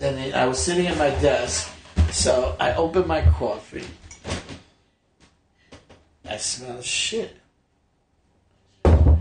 [0.00, 1.70] and then I was sitting at my desk.
[2.10, 3.86] So I opened my coffee.
[6.28, 7.36] I smell shit.
[8.84, 9.18] I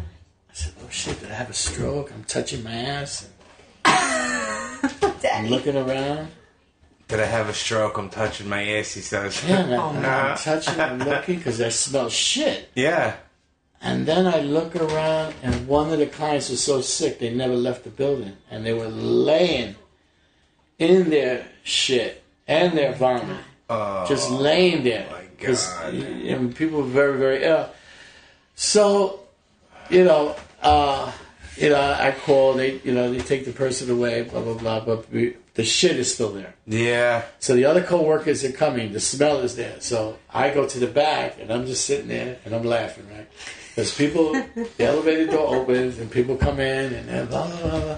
[0.54, 1.20] said, "Oh shit!
[1.20, 3.28] Did I have a stroke?" I'm touching my ass.
[3.86, 6.30] I'm looking around.
[7.10, 7.98] Did I have a stroke?
[7.98, 8.94] I'm touching my ass.
[8.94, 9.44] He says.
[9.48, 10.36] Yeah, and I- Oh, I'm no.
[10.38, 10.80] touching.
[10.80, 12.69] I'm looking because I smell shit.
[12.76, 13.15] Yeah.
[13.81, 17.56] And then I look around, and one of the clients was so sick they never
[17.56, 19.76] left the building, and they were laying
[20.77, 23.38] in their shit and their vomit,
[23.69, 25.07] Oh, just laying there.
[25.11, 25.94] my 'Cause, God.
[25.94, 27.69] and people were very, very ill.
[28.56, 29.22] So,
[29.90, 31.11] you know, uh,
[31.58, 32.54] you know, I call.
[32.54, 34.24] They, you know, they take the person away.
[34.24, 34.80] Blah blah blah.
[34.86, 36.54] But we, the shit is still there.
[36.66, 37.24] yeah.
[37.40, 38.94] So the other coworkers are coming.
[38.94, 39.80] The smell is there.
[39.80, 43.28] So I go to the back and I'm just sitting there and I'm laughing, right?
[43.70, 47.80] Because people, the elevator door opens and people come in and blah blah blah.
[47.82, 47.98] blah.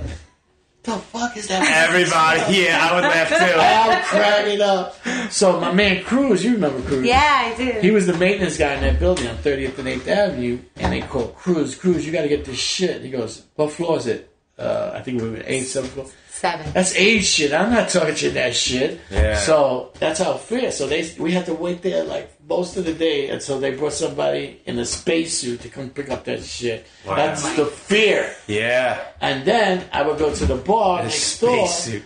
[0.84, 1.62] The fuck is that?
[1.90, 2.42] Everybody.
[2.62, 3.36] Yeah, I would laugh too.
[3.60, 5.32] I'm cracking up.
[5.32, 7.06] So my man Cruz, you remember Cruz?
[7.06, 7.80] Yeah, I do.
[7.82, 11.02] He was the maintenance guy in that building on 30th and 8th Avenue, and they
[11.02, 11.76] called Cruz.
[11.76, 13.02] Cruz, you got to get this shit.
[13.04, 16.06] He goes, "What floor is it?" Uh, I think we were 8th, 7th floor.
[16.30, 16.74] Seven.
[16.74, 17.54] That's age shit.
[17.54, 19.00] I'm not talking that shit.
[19.12, 19.38] Yeah.
[19.38, 20.76] So that's how it feels.
[20.76, 23.94] So they we had to wait there like most of the day until they brought
[23.94, 26.86] somebody in a spacesuit to come pick up that shit.
[27.06, 27.16] Wow.
[27.16, 28.36] That's the fear.
[28.48, 29.00] Yeah.
[29.22, 32.04] And then I would go to the bar A next door, spacesuit.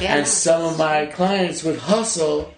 [0.00, 0.14] Yeah.
[0.14, 2.54] and some of my clients would hustle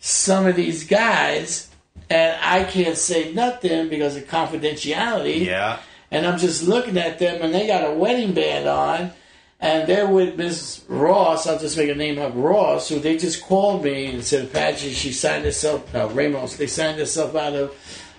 [0.00, 1.70] some of these guys,
[2.08, 5.46] and I can't say nothing because of confidentiality.
[5.46, 5.78] Yeah.
[6.10, 9.12] And I'm just looking at them, and they got a wedding band on,
[9.60, 11.46] and they're with Miss Ross.
[11.46, 14.92] I'll just make a name up, Ross, who they just called me and said, Apache,
[14.92, 17.74] she signed herself, no, Ramos, they signed herself out of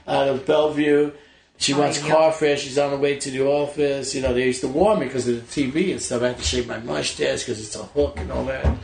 [0.08, 1.12] out of Bellevue.
[1.58, 2.10] She wants yeah.
[2.10, 2.58] car fare.
[2.58, 4.16] She's on the way to the office.
[4.16, 6.24] You know, they used to warn me because of the TV and stuff.
[6.24, 8.76] I had to shave my mustache because it's a hook and all that.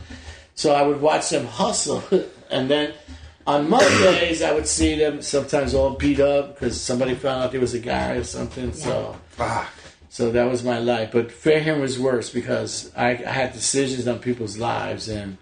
[0.54, 2.02] So I would watch them hustle,
[2.50, 2.92] and then
[3.46, 7.60] on Mondays I would see them sometimes all beat up because somebody found out there
[7.60, 8.72] was a guy or something.
[8.72, 9.72] So, Fuck.
[10.10, 11.10] So that was my life.
[11.12, 15.36] But fair hearing was worse because I, I had decisions on people's lives, and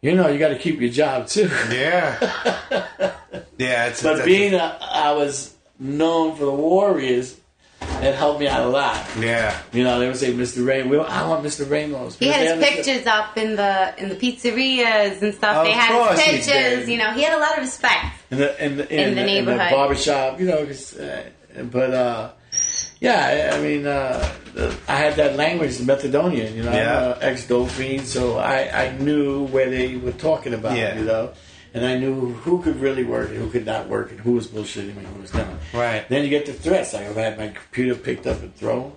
[0.00, 1.48] you know you got to keep your job too.
[1.70, 2.16] Yeah.
[3.58, 3.86] yeah.
[3.86, 7.38] It's, But it's- being a, I was known for the Warriors,
[7.80, 9.04] it helped me out a lot.
[9.18, 9.56] Yeah.
[9.72, 10.64] You know, they would say, "Mr.
[10.64, 11.68] Ray, we, I want Mr.
[11.68, 15.56] Ramos." He had his understood- pictures up in the in the pizzerias and stuff.
[15.56, 16.88] Of they had his pictures.
[16.88, 18.06] You know, he had a lot of respect.
[18.30, 19.70] in the in the, in, In the the, in the neighborhood.
[19.72, 20.64] barbershop, you know.
[20.64, 21.24] 'cause, uh,
[21.64, 22.30] but uh,
[23.02, 26.54] Yeah, I, I mean, uh, the- I had that language, Methadonian.
[26.54, 26.98] You know, Yeah.
[27.06, 30.76] I'm uh, ex-Dolphine, so I, I knew where they were talking about.
[30.76, 30.96] Yeah.
[30.98, 31.32] You know,
[31.74, 32.14] and I knew
[32.44, 35.06] who could really work and who could not work, and who was bullshitting me and
[35.16, 35.46] who was not.
[35.74, 36.08] Right.
[36.08, 36.92] Then you get the threats.
[36.92, 38.92] Like I've had my computer picked up and thrown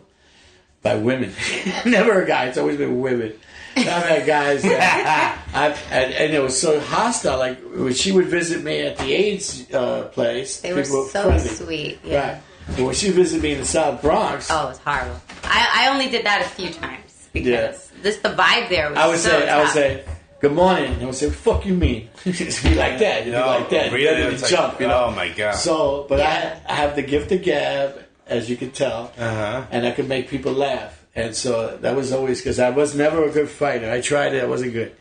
[0.84, 1.32] by women.
[1.86, 2.46] Never a guy.
[2.46, 3.34] It's always been women.
[3.78, 7.40] I've had guys that I've, and, and it was so hostile.
[7.40, 11.24] Like when she would visit me at the AIDS uh, place, They were people so
[11.24, 11.48] friendly.
[11.50, 12.00] sweet.
[12.04, 12.34] Yeah.
[12.34, 12.42] Right.
[12.68, 15.20] But when she visited me in the South Bronx, Oh, it was horrible.
[15.44, 18.02] I, I only did that a few times because Yeah.
[18.02, 20.04] this the vibe there was I would so say, I would say,
[20.42, 23.26] "Good morning." And I would say, "Fuck you mean?" Just be like that.
[23.26, 23.92] You'd be like that.
[23.94, 24.06] really?
[24.06, 24.80] Ready to It's like- jump.
[24.82, 25.06] You know?
[25.06, 25.56] oh my God.
[25.56, 26.60] So, but Yeah.
[26.68, 29.64] I, I have the gift of gab, as you can tell, Uh-huh.
[29.72, 31.04] and I can make people laugh.
[31.16, 33.90] And so that was always because I was never a good fighter.
[33.92, 34.94] I tried it; I wasn't good,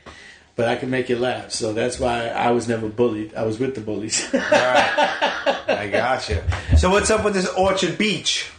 [0.57, 1.51] but I can make you laugh.
[1.51, 3.35] So that's why I was never bullied.
[3.35, 4.33] I was with the bullies.
[4.33, 5.59] All right.
[5.69, 6.43] I got you.
[6.77, 8.51] So what's up with this Orchard Beach?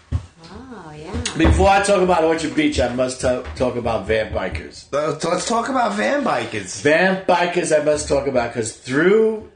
[0.52, 1.12] Oh yeah.
[1.38, 4.92] Before I talk about Orchard Beach, I must ta- talk about vamp bikers.
[4.94, 6.82] Uh, let's let's talk about vamp bikers.
[6.82, 9.50] Vamp bikers, I must talk about because through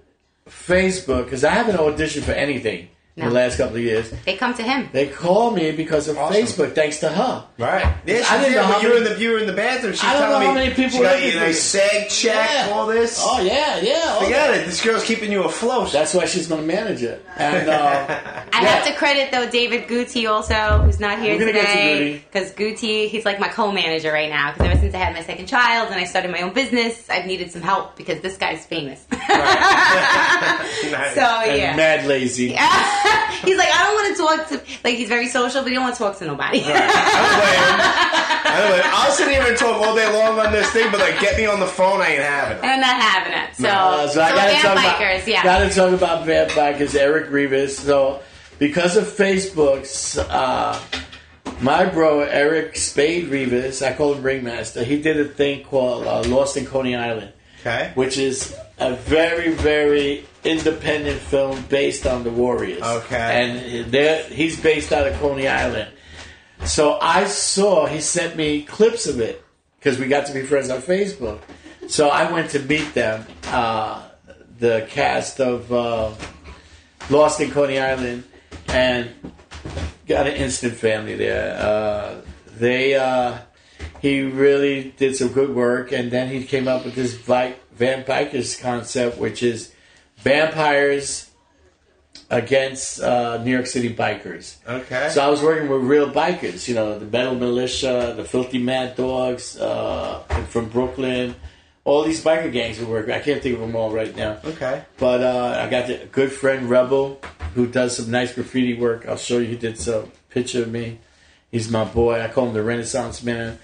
[0.48, 2.90] Facebook, because I haven't auditioned for anything
[3.20, 3.34] in No.
[3.34, 4.12] the last couple of years.
[4.26, 4.90] They come to him.
[4.94, 6.42] They call me because of Awesome.
[6.42, 7.46] Facebook, thanks to her.
[7.58, 7.86] Right.
[8.06, 8.56] Yeah, I didn't did.
[8.56, 9.94] know When how you were in the you were in the bathroom.
[9.94, 12.08] She's I don't telling know how many people she got looking you for a me.
[12.10, 12.72] check, Yeah.
[12.74, 13.20] all this.
[13.22, 14.02] Oh yeah, yeah.
[14.08, 14.60] all Forget that.
[14.62, 14.66] it.
[14.66, 15.92] This girl's keeping you afloat.
[15.92, 17.26] That's why she's going to manage it.
[17.38, 18.06] And uh,
[18.54, 18.68] I Yeah.
[18.70, 22.52] have to credit though David Guti also, who's not here We're gonna get today, because
[22.54, 24.52] Gucci he's like my co-manager right now.
[24.54, 27.26] Because ever since I had my second child and I started my own business, I've
[27.26, 29.06] needed some help because this guy's famous.
[29.90, 31.16] Nice.
[31.16, 31.76] so and yeah.
[31.76, 32.56] mad lazy.
[33.46, 35.84] he's like, I don't want to talk to like he's very social, but he don't
[35.84, 36.62] want to talk to nobody.
[36.64, 37.80] I don't blame.
[38.50, 38.92] I don't blame him.
[38.94, 41.46] I'll sit here and talk all day long on this thing, but like, get me
[41.46, 42.64] on the phone, I ain't having it.
[42.64, 43.56] I'm not having it.
[43.56, 45.44] So, Uh, so I gotta vamp talk bikers, about, yeah.
[45.44, 47.78] Gotta talk about vamp bikers, Eric Rivas.
[47.78, 48.22] So
[48.58, 50.80] because of Facebook's, uh,
[51.62, 54.84] my bro Eric Spade Rivas, I call him Ringmaster.
[54.84, 57.92] He did a thing called uh, Lost in Coney Island, Okay.
[57.96, 62.82] which is a very very independent film based on the Warriors.
[62.82, 63.18] Okay.
[63.18, 65.92] and he's based out of Coney Island.
[66.66, 69.44] So I saw he sent me clips of it
[69.78, 71.40] because we got to be friends on Facebook.
[71.88, 74.08] So I went to meet them, uh,
[74.60, 76.14] the cast of uh,
[77.10, 78.26] Lost in Coney Island,
[78.68, 79.10] and
[80.08, 81.58] got an instant family there.
[81.58, 82.22] Uh,
[82.58, 83.38] they uh,
[84.02, 88.56] he really did some good work, and then he came up with this vi- vampires
[88.58, 89.74] concept, which is
[90.18, 91.32] vampires
[92.30, 94.58] against uh, New York City bikers.
[94.68, 95.10] Okay.
[95.10, 98.96] So I was working with real bikers, you know, the Metal Militia, the Filthy Mad
[98.96, 100.20] Dogs uh,
[100.50, 101.36] from Brooklyn.
[101.86, 103.16] All these biker gangs we work with.
[103.16, 104.38] I can't think of them all right now.
[104.46, 104.84] okay.
[104.98, 107.20] But uh, I got a good friend, Rebel,
[107.56, 109.08] who does some nice graffiti work.
[109.08, 109.48] I'll show you.
[109.48, 111.00] He did some picture of me.
[111.50, 112.22] He's my boy.
[112.22, 113.58] I call him the Renaissance Man.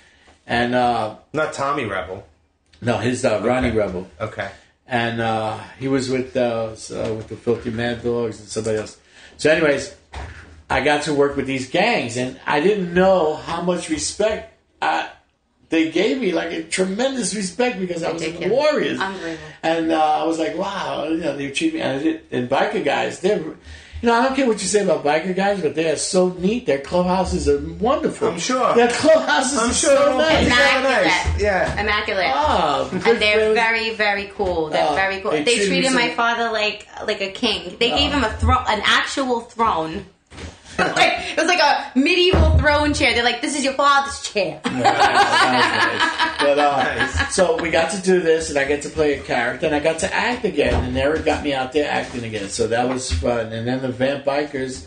[0.48, 2.26] And uh, Not Tommy Rebel.
[2.86, 4.50] No, his uh, Ronnie Rebel Okay.
[4.88, 8.98] and uh, he was with uh, so, with the Filthy Mad Dogs and somebody else.
[9.38, 9.94] So, anyways,
[10.70, 15.10] I got to work with these gangs, and I didn't know how much respect I,
[15.70, 16.32] they gave me.
[16.32, 18.72] Like a tremendous respect because I was in the Ridiculous.
[18.74, 19.00] Warriors,
[19.64, 21.82] and uh, I was like, wow, you know, they treat me.
[21.82, 23.44] And, I and biker guys, they're.
[24.02, 26.30] You know, I don't care what you say about biker guys, but they are so
[26.34, 26.66] neat.
[26.68, 28.28] Their clubhouses are wonderful.
[28.28, 28.76] I'm sure.
[28.76, 30.46] Their clubhouses I'm are sure so nice.
[30.46, 31.08] Immaculate.
[31.08, 31.42] nice.
[31.42, 31.82] Yeah.
[31.82, 32.32] Immaculate.
[32.36, 34.70] Oh, and they're for- very, very cool.
[34.70, 35.32] They're Oh, very cool.
[35.32, 37.78] they They, treated me treated so- my father like like a king.
[37.80, 37.98] They Oh.
[37.98, 38.18] gave ah.
[38.18, 40.06] him a throne, an actual throne.
[40.96, 43.14] like it was like a medieval throne chair.
[43.14, 44.62] They're like, "This is your father's chair."
[46.38, 49.66] But uh, so we got to do this, and I get to play a character,
[49.66, 52.50] and I got to act again, and Eric got me out there acting again.
[52.50, 53.52] So that was fun.
[53.52, 54.86] And then the Vamp Bikers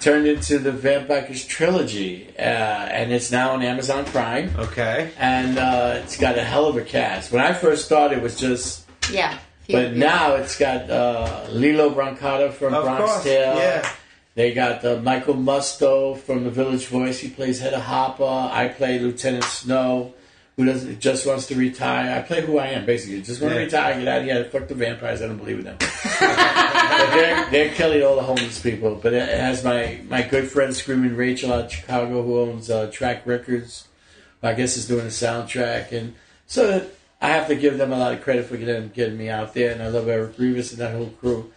[0.00, 5.10] turned into the Vamp Bikers trilogy, uh, and it's now on Amazon Prime, Okay.
[5.18, 7.32] and uh, it's got a hell of a cast.
[7.32, 8.86] When I first started, it was just.
[9.10, 9.38] yeah.
[9.70, 13.22] But now it's got uh, Lillo Brancato from Of Bronx course.
[13.24, 13.54] Tale.
[13.56, 13.88] Yeah.
[14.38, 17.18] They got uh, Michael Musto from The Village Voice.
[17.18, 18.22] He plays Hedda Hopper.
[18.22, 20.14] I play Lieutenant Snow,
[20.56, 22.16] who doesn't just wants to retire.
[22.16, 23.20] I play who I am, basically.
[23.20, 23.64] Just want to Yeah.
[23.64, 24.44] retire, get out of here.
[24.44, 25.22] Fuck the vampires.
[25.22, 25.76] I don't believe in them.
[26.20, 28.94] they're, they're killing all the homeless people.
[28.94, 32.92] But it has my, my good friend Screaming Rachel out of Chicago, who owns uh,
[32.92, 33.88] Trax Records.
[34.40, 35.90] I guess is doing a soundtrack.
[35.90, 36.14] And
[36.46, 36.86] so
[37.20, 39.72] I have to give them a lot of credit for getting, getting me out there.
[39.72, 41.50] And I love Eric Rivas and that whole crew.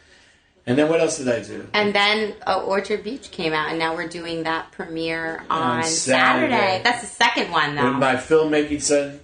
[0.68, 1.68] And then what else did I do?
[1.74, 5.84] And then uh, Orchard Beach came out, and now we're doing that premiere on, On
[5.84, 6.52] Saturday.
[6.54, 6.82] Saturday.
[6.84, 7.86] That's the second one, though.
[7.90, 9.20] with my filmmaking son.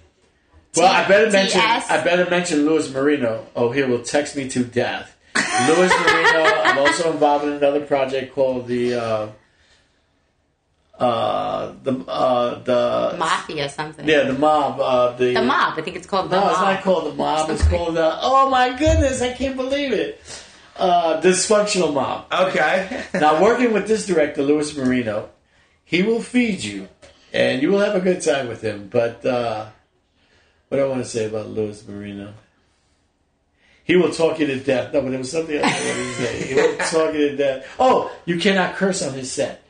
[0.76, 1.60] Well, I better mention.
[1.60, 1.90] TS.
[1.90, 3.46] I better mention Louis Marino.
[3.56, 5.16] Oh, he will text me to death.
[5.36, 6.44] Luis Marino.
[6.64, 9.28] I'm also involved in another project called the uh,
[10.98, 14.06] uh, the uh, the Mafia something.
[14.08, 15.78] yeah the mob uh, the The mob.
[15.78, 16.50] I think it's called the No, mob.
[16.52, 17.50] it's not called the mob.
[17.50, 18.18] It's called the.
[18.20, 19.22] Oh my goodness!
[19.22, 20.20] I can't believe it.
[20.78, 22.24] Uh, dysfunctional mom.
[22.32, 23.02] Okay.
[23.14, 25.28] Now, working with this director, Louis Marino,
[25.84, 26.88] he will feed you,
[27.32, 28.88] and you will have a good time with him.
[28.88, 29.66] But uh,
[30.68, 32.32] what do I want to say about Louis Marino?
[33.84, 34.92] He will talk you to death.
[34.92, 36.46] No, but there was something else I wanted to say.
[36.48, 37.66] He will talk you to death.
[37.80, 39.62] Oh, you cannot curse on his set.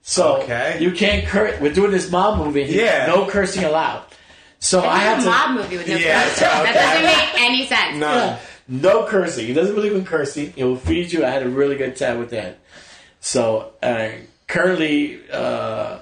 [0.00, 0.78] So Okay.
[0.80, 1.60] you can't curse.
[1.60, 2.62] We're doing this mob movie.
[2.62, 3.06] Yeah.
[3.06, 4.04] No cursing allowed.
[4.58, 5.28] So I It's have a to.
[5.30, 6.46] mob movie with no Yeah, cursing.
[6.48, 6.72] okay.
[6.72, 7.96] That doesn't make any sense.
[7.98, 8.14] No.
[8.14, 8.38] Yeah.
[8.68, 9.46] No cursing.
[9.46, 10.52] He doesn't believe in cursing.
[10.52, 11.24] He will feed you.
[11.24, 12.58] I had a really good time with that.
[13.20, 14.08] So uh,
[14.46, 15.98] currently, uh,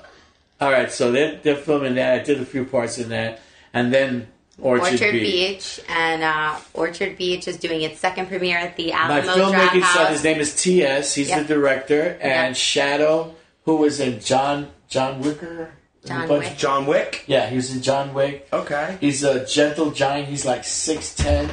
[0.60, 0.90] all right.
[0.90, 2.20] So they're, they're filming that.
[2.20, 3.40] I did a few parts in that,
[3.72, 4.28] and then
[4.58, 5.76] Orchard, Orchard Beach.
[5.78, 5.80] Beach.
[5.88, 10.12] and uh, Orchard Beach is doing its second premiere at the My filmmaking Draft son,
[10.12, 11.14] his name is T.S.
[11.14, 11.46] He's Yep.
[11.46, 12.56] the director, and Yep.
[12.56, 13.34] Shadow,
[13.64, 15.70] who was in John John Wicker.
[16.04, 16.56] John Wick.
[16.56, 17.24] John Wick.
[17.26, 18.48] Yeah, he was in John Wick.
[18.52, 18.96] Okay.
[19.00, 20.28] He's a gentle giant.
[20.28, 21.50] He's like six ten,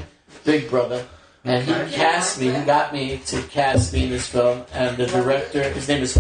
[0.48, 1.06] big brother.
[1.44, 2.52] And he cast me.
[2.52, 4.66] He got me to cast me in this film.
[4.74, 6.18] And the director, his name is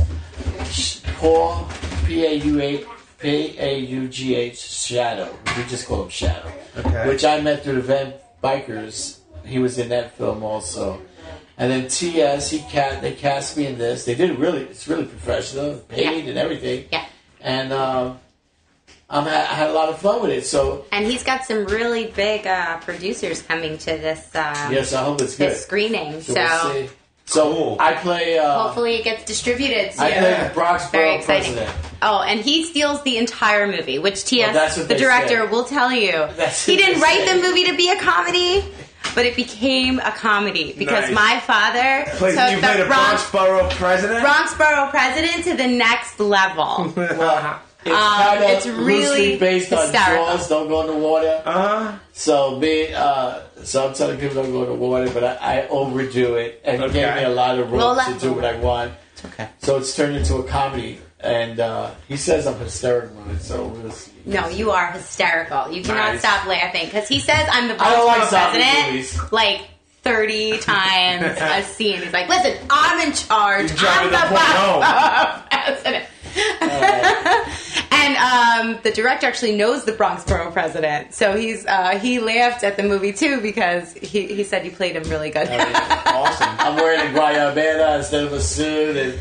[1.17, 1.67] Paul
[2.05, 2.85] P A U A
[3.19, 5.33] P A U G H Shadow.
[5.57, 6.51] We just call him Shadow.
[6.77, 7.07] Okay.
[7.07, 9.19] Which I met through the Vamp Bikers.
[9.45, 11.01] He was in that film also.
[11.57, 12.51] And then T.S.
[12.51, 13.01] He cast.
[13.01, 14.05] They cast me in this.
[14.05, 14.61] They did really.
[14.63, 16.29] It's really professional, paid Yeah.
[16.29, 16.85] and everything.
[16.91, 17.05] Yeah.
[17.41, 18.19] And um,
[19.09, 20.45] I'm, I had a lot of fun with it.
[20.45, 25.03] So And he's got some really big uh, producers coming to this uh, Yes, I
[25.03, 25.51] hope it's good.
[25.51, 26.21] this screening.
[26.21, 26.89] So, So, we'll see.
[27.25, 27.77] So Cool.
[27.79, 28.37] I play.
[28.39, 30.05] Uh, hopefully it gets distributed soon.
[30.05, 31.53] I play the Bronx Very exciting.
[31.55, 31.75] president.
[32.01, 34.53] Oh, and he steals the entire movie, which T.S.
[34.77, 35.47] Well, the director say.
[35.51, 36.11] will tell you.
[36.37, 37.37] That's he didn't they write say.
[37.41, 38.63] the movie to be a comedy,
[39.15, 41.13] but it became a comedy because Nice.
[41.13, 44.21] my father Play, took you played the a Bronx, Bronx Borough president.
[44.21, 46.93] Bronx Borough president to the next level.
[46.95, 50.23] Well, it's Um, it's really based hysterical.
[50.25, 50.47] on Jaws.
[50.49, 51.41] Don't go in the water.
[51.45, 55.37] Uh, So me, uh, so I'm telling people don't go in the water, but I,
[55.63, 58.45] I overdo it, and he gave me a lot of room Well, to do what
[58.45, 58.93] I want.
[59.25, 59.47] okay.
[59.59, 63.23] So it's turned into a comedy, and uh, he says I'm hysterical.
[63.39, 64.11] So we'll see.
[64.25, 65.71] No, you are hysterical.
[65.71, 66.19] You cannot Nice.
[66.19, 69.31] stop laughing because he says I'm the like president movies.
[69.31, 69.61] like
[70.03, 72.01] 30 times a scene.
[72.01, 73.71] He's like, listen, I'm in charge.
[73.77, 74.79] I'm the the point home.
[74.79, 76.05] Bronx Borough president.
[77.97, 82.63] and um, the director actually knows the Bronx Borough president, so he's uh, he laughed
[82.63, 85.47] at the movie too because he, he said you played him really good.
[86.17, 86.47] Awesome.
[86.59, 89.19] I'm wearing a guayabera instead of a suit, and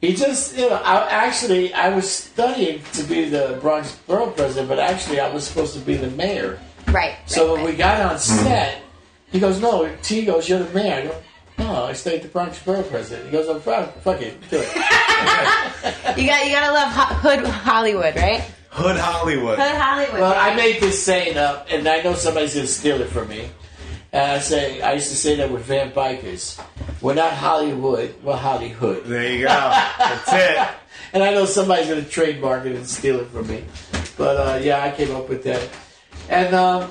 [0.00, 4.68] he just, you know, I actually I was studying to be the Bronx Borough president,
[4.68, 6.58] but actually I was supposed to be the mayor.
[6.88, 7.14] right.
[7.26, 7.72] So right, when right.
[7.72, 8.82] we got on set,
[9.30, 11.22] he goes, "No, T goes, you're the mayor." I go,
[11.58, 14.76] "No, I stayed the Bronx Borough president." He goes, "Oh, fuck, fuck it, do it."
[16.16, 18.40] you got you gotta love Ho- Hood Hollywood, right?
[18.70, 19.58] Hood Hollywood.
[19.58, 20.20] Hood Hollywood.
[20.20, 23.48] Well, I made this saying up, and I know somebody's gonna steal it from me.
[24.12, 26.62] And I say, I used to say that with Vamp Bikers.
[27.00, 29.04] We're not Hollywood, we're Hollywood.
[29.06, 29.48] There you go.
[29.48, 30.68] That's it.
[31.12, 33.64] And I know somebody's going to trademark it and steal it from me.
[34.16, 35.68] But uh, yeah, I came up with that.
[36.28, 36.90] And um,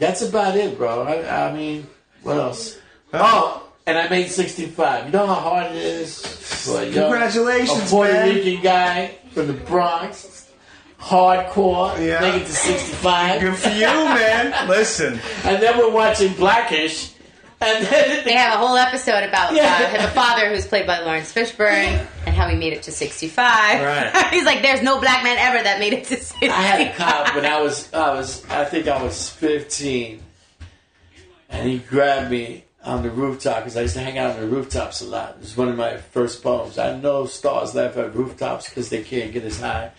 [0.00, 1.02] that's about it, bro.
[1.04, 1.86] I, I mean,
[2.24, 2.76] what else?
[3.12, 5.06] Oh, and I made 65.
[5.06, 6.24] You know how hard it is
[6.64, 8.34] for a young, Congratulations, a Puerto man.
[8.34, 10.48] Rican guy from the Bronx,
[11.00, 12.20] hardcore, Yeah.
[12.20, 13.40] make it to 65.
[13.40, 14.68] Good for you, man.
[14.68, 15.20] Listen.
[15.44, 17.10] And then we're watching Blackish.
[17.60, 19.92] And then They have a whole episode about Yeah.
[19.98, 23.36] uh, the father who's played by Laurence Fishburne and how he made it to 65.
[23.82, 24.26] Right.
[24.32, 26.50] He's like, there's no black man ever that made it to 65.
[26.50, 30.20] I had a cop when I was I was I think I was 15,
[31.48, 34.46] and he grabbed me on the rooftop because I used to hang out on the
[34.46, 35.30] rooftops a lot.
[35.36, 36.78] It was one of my first poems.
[36.78, 39.90] I know stars laugh at rooftops because they can't get as high,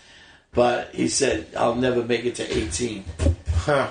[0.54, 3.04] but he said I'll never make it to 18.
[3.56, 3.90] Huh.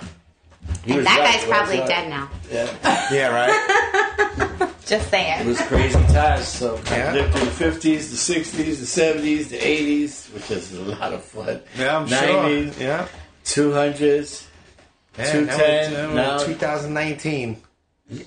[0.84, 1.88] He And that right, guy's probably right.
[1.88, 2.30] dead now.
[2.50, 4.70] Yeah, Yeah, right?
[4.86, 5.40] Just saying.
[5.40, 6.46] it was crazy times.
[6.46, 7.10] So Yeah.
[7.10, 11.12] I lived through the 50s, the 60s, the 70s, the 80s, which is a lot
[11.12, 11.60] of fun.
[11.78, 12.82] Yeah, I'm 90s, sure.
[12.82, 13.08] Yeah.
[13.44, 14.46] 200s.
[15.18, 17.56] Yeah, 210, now now- now 2019.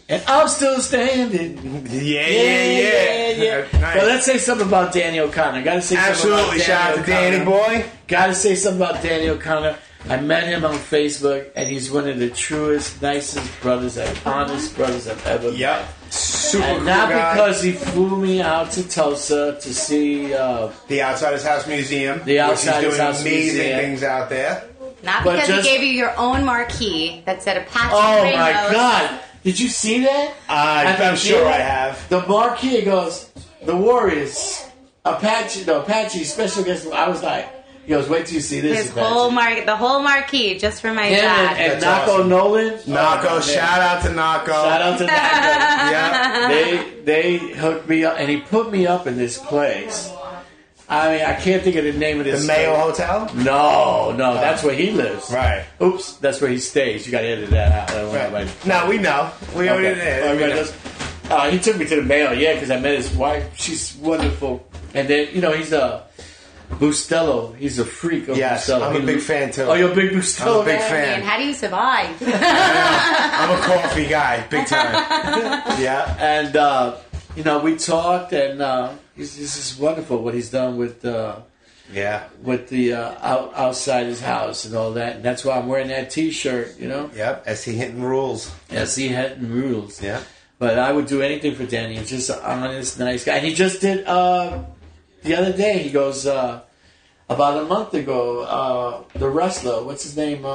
[0.10, 1.86] And I'm still standing.
[1.88, 3.32] Yeah, yeah, yeah.
[3.44, 3.80] yeah.
[3.80, 3.96] Nice.
[3.98, 5.64] But let's say something about Danny O'Connor.
[5.64, 6.56] Gotta say something Absolutely.
[6.56, 7.86] about Shout out to Danny boy.
[8.08, 9.78] Gotta say something about Danny O'Connor.
[10.10, 14.76] I met him on Facebook, and he's one of the truest, nicest brothers, and honest
[14.76, 15.58] brothers I've ever met.
[15.60, 15.88] Yep.
[16.10, 17.34] Super And cool not guy.
[17.36, 20.34] because he flew me out to Tulsa to see.
[20.34, 22.22] Uh, the Outsiders House Museum.
[22.24, 23.80] The Outside which His is doing House amazing Museum.
[23.80, 24.64] things out there.
[25.04, 28.36] Not But because just- he gave you your own marquee that said Apache oh Ramos.
[28.38, 29.20] my God!
[29.48, 30.34] Did you see that?
[30.50, 32.10] Uh, I'm sure I have.
[32.10, 33.32] The marquee goes,
[33.64, 34.66] the Warriors,
[35.06, 36.86] Apache, no Apache special guest.
[36.92, 37.48] I was like,
[37.86, 38.78] he goes, wait till you see this.
[38.78, 39.08] His Apache.
[39.08, 41.56] whole mar- the whole marquee just for my Him dad.
[41.58, 42.30] and, and That's Naco awesome.
[42.30, 42.74] Nolan.
[42.88, 44.48] Naco, Oh, shout out to Naco.
[44.48, 45.14] Shout out to Naco.
[45.92, 46.48] Yeah.
[46.50, 50.12] they they hooked me up, and he put me up in this place.
[50.90, 52.42] I mean, I can't think of the name of this.
[52.42, 52.58] The this.
[52.58, 52.98] Mayo place.
[53.00, 53.32] Hotel?
[53.36, 55.30] No, no, that's where he lives.
[55.32, 55.66] Right.
[55.82, 57.06] Oops, that's where he stays.
[57.06, 57.92] You got to edit that out.
[57.92, 58.42] I don't want Right.
[58.44, 59.30] anybody- No, we know.
[59.56, 60.24] We already did.
[60.24, 60.56] All We right, know.
[60.56, 60.74] let's-
[61.30, 63.44] uh, he took me to the Mayo, yeah, because I met his wife.
[63.58, 64.66] She's wonderful.
[64.94, 66.04] And then, you know, he's a
[66.72, 67.56] Bustelo.
[67.58, 68.84] He's a freak of Yes, Bustelo.
[68.90, 69.64] I'm a He- big fan, too.
[69.64, 70.88] Oh, you're a big Bustelo I'm a big guy?
[70.90, 71.14] fan.
[71.16, 72.10] And how do you survive?
[72.22, 74.94] I'm a coffee guy, big time.
[75.82, 76.16] yeah.
[76.20, 76.96] And uh,
[77.36, 81.40] you know, we talked, and uh, he's, this is wonderful what he's done with uh,
[81.94, 82.24] Yeah.
[82.44, 85.18] with the uh, out, Outsiders House and all that.
[85.18, 86.80] And that's why I'm wearing that T-shirt.
[86.80, 87.44] You know, Yep.
[87.48, 87.74] S.E.
[87.76, 88.52] Hinton rules.
[88.72, 90.02] yes, he had rules.
[90.02, 90.22] Yeah.
[90.60, 91.98] But I would do anything for Danny.
[91.98, 93.36] He's just an honest, nice guy.
[93.38, 94.64] And he just did uh,
[95.24, 95.80] the other day.
[95.80, 96.62] He goes uh,
[97.30, 98.42] about a month ago.
[98.42, 100.46] Uh, the wrestler, what's his name?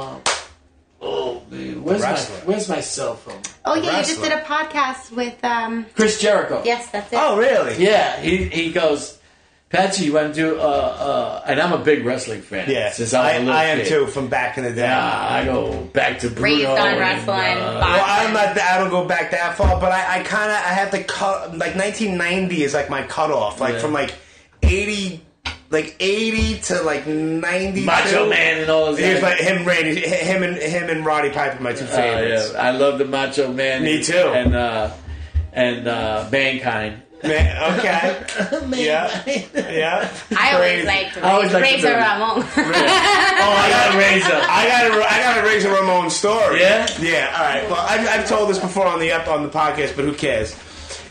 [1.05, 3.41] Oh, man, where's my where's my cell phone?
[3.65, 4.29] oh yeah, you just wrestler.
[4.29, 5.85] did a podcast with um.
[5.95, 6.61] Chris Jericho.
[6.63, 7.17] Yes, that's it.
[7.21, 7.83] Oh, really?
[7.83, 9.17] Yeah, he he goes,
[9.69, 11.43] Patsy, you want to do uh uh?
[11.47, 12.69] And I'm a big wrestling fan.
[12.69, 12.91] Yeah.
[12.91, 13.87] since I was I, a little I am kid.
[13.89, 14.81] too from back in the day.
[14.81, 16.43] Yeah, I go back to Bruno.
[16.43, 17.57] Raised on and, wrestling.
[17.57, 18.57] uh, Well, I'm not.
[18.59, 21.57] I don't go back that far, but I, I kind of I have to cut.
[21.57, 23.59] Like 1990 is like my cutoff.
[23.59, 23.79] Like Yeah.
[23.79, 24.13] from like
[24.61, 25.22] 80,
[25.73, 27.83] like 80 to like ninety.
[27.83, 29.39] Macho Man and all Here's that.
[29.39, 32.51] my him, Randy, him and him and Roddy Piper, my two Uh, favorites.
[32.53, 33.83] yeah, I love the Macho Man.
[33.83, 34.13] Me too.
[34.15, 34.91] And uh,
[35.51, 37.01] and uh, Mankind.
[37.23, 38.21] Man, okay,
[38.83, 39.23] yeah,
[39.55, 40.11] yeah.
[40.37, 40.87] I always Crazy.
[40.87, 42.37] liked I always liked Razor the- Ramon.
[43.45, 44.39] Oh, I got a Razor.
[44.49, 46.59] I got to I got to Razor Ramon story.
[46.59, 46.85] Yeah?
[46.99, 47.33] yeah.
[47.37, 47.69] All right.
[47.69, 50.53] Well, I've, I've told this before on the up on the podcast, but who cares?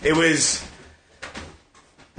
[0.03, 0.63] It was.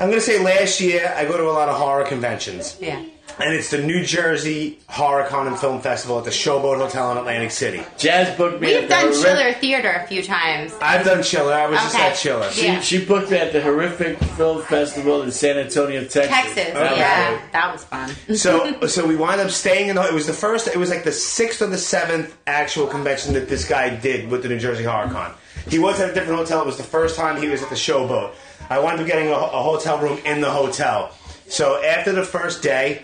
[0.04, 2.78] I'm gonna say last year I go to a lot of horror conventions.
[2.82, 3.02] yeah.
[3.40, 7.18] and it's the New Jersey Horror Con and Film Festival at the Showboat Hotel in
[7.18, 7.80] Atlantic City.
[7.98, 8.68] Jaz booked me.
[8.68, 10.74] We've at done the horrific- Chiller Theater a few times.
[10.82, 11.54] I've done Chiller.
[11.54, 12.08] I was just Okay.
[12.10, 12.52] at Chiller.
[12.52, 12.80] She, Yeah.
[12.82, 16.28] she booked me at the horrific film festival in San Antonio, Texas.
[16.28, 16.98] Texas, Okay.
[16.98, 18.10] yeah, that was fun.
[18.36, 20.04] So, so we wind up staying in the.
[20.04, 20.68] It was the first.
[20.68, 24.44] It was like the sixth or the seventh actual convention that this guy did with
[24.44, 25.32] the New Jersey Horror Con.
[25.70, 26.60] He was at a different hotel.
[26.62, 28.32] It was the first time he was at the Showboat.
[28.74, 31.12] I wound up getting a, a hotel room in the hotel.
[31.48, 33.04] So after the first day,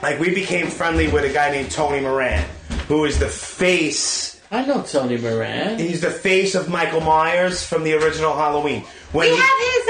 [0.00, 2.44] like we became friendly with a guy named Tony Moran,
[2.86, 5.78] who is the face I know Tony Moran.
[5.78, 8.82] He's the face of Michael Myers from the original Halloween.
[9.12, 9.88] When We he- have his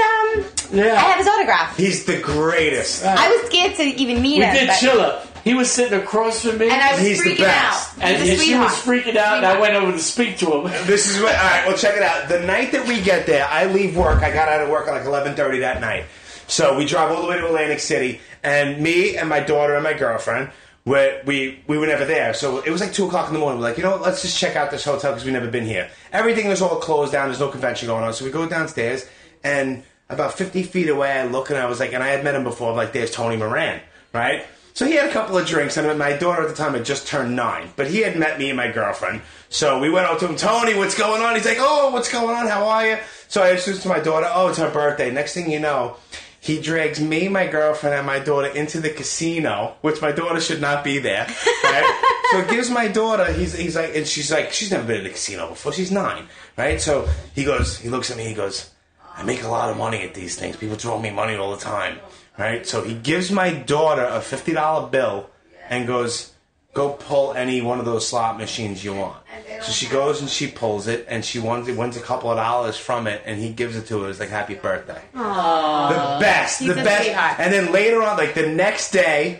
[0.71, 0.77] um.
[0.79, 0.93] Yeah.
[0.95, 1.77] I have his autograph.
[1.77, 3.03] he's the greatest.
[3.05, 4.55] I was scared to even meet We him.
[4.55, 5.21] did chill Chiller.
[5.43, 6.69] He was sitting across from me.
[6.69, 7.97] and I was He's the freaking best.
[7.97, 8.03] out.
[8.03, 9.05] and He's a she was sweetheart.
[9.05, 10.63] freaking out, and I went over to speak to him.
[10.87, 11.35] This is what.
[11.35, 12.29] All right, well, check it out.
[12.29, 14.23] The night that we get there, I leave work.
[14.23, 16.05] I got out of work at like eleven thirty that night.
[16.47, 19.83] So we drive all the way to Atlantic City, and me and my daughter and
[19.83, 20.49] my girlfriend.
[20.85, 23.59] We, we we were never there, so it was like two o'clock in the morning.
[23.61, 25.65] We're like, you know, what, let's just check out this hotel because we've never been
[25.65, 25.89] here.
[26.11, 27.29] Everything was all closed down.
[27.29, 29.05] There's no convention going on, so we go downstairs,
[29.45, 32.35] and about fifty feet away, I look and I was like, and I had met
[32.35, 32.71] him before.
[32.71, 33.79] I'm like, there's Tony Moran,
[34.13, 34.45] right?
[34.73, 37.07] So he had a couple of drinks, and my daughter at the time had just
[37.07, 37.69] turned nine.
[37.75, 39.21] But he had met me and my girlfriend.
[39.49, 41.35] So we went out to him, Tony, what's going on?
[41.35, 42.47] He's like, oh, what's going on?
[42.47, 42.97] How are you?
[43.27, 45.11] So I introduced to my daughter, oh, it's her birthday.
[45.11, 45.97] Next thing you know,
[46.39, 50.59] he drags me, my girlfriend, and my daughter into the casino, which my daughter should
[50.59, 51.27] not be there.
[51.63, 52.19] Right?
[52.31, 55.05] so it gives my daughter, he's, he's like, and she's like, she's never been in
[55.07, 55.71] a casino before.
[55.71, 56.27] She's nine,
[56.57, 56.79] right?
[56.79, 58.69] So he goes, he looks at me, he goes,
[59.15, 60.57] I make a lot of money at these things.
[60.57, 61.99] People throw me money all the time,
[62.37, 62.65] right?
[62.65, 65.29] So he gives my daughter a fifty dollar bill
[65.69, 66.31] and goes,
[66.73, 69.17] "Go pull any one of those slot machines you want."
[69.61, 72.77] So she goes and she pulls it, and she wins, wins a couple of dollars
[72.77, 75.01] from it, and he gives it to her It's like happy birthday.
[75.13, 77.03] The best, He's the a best.
[77.05, 77.35] sweetheart.
[77.39, 79.39] And then later on, like the next day,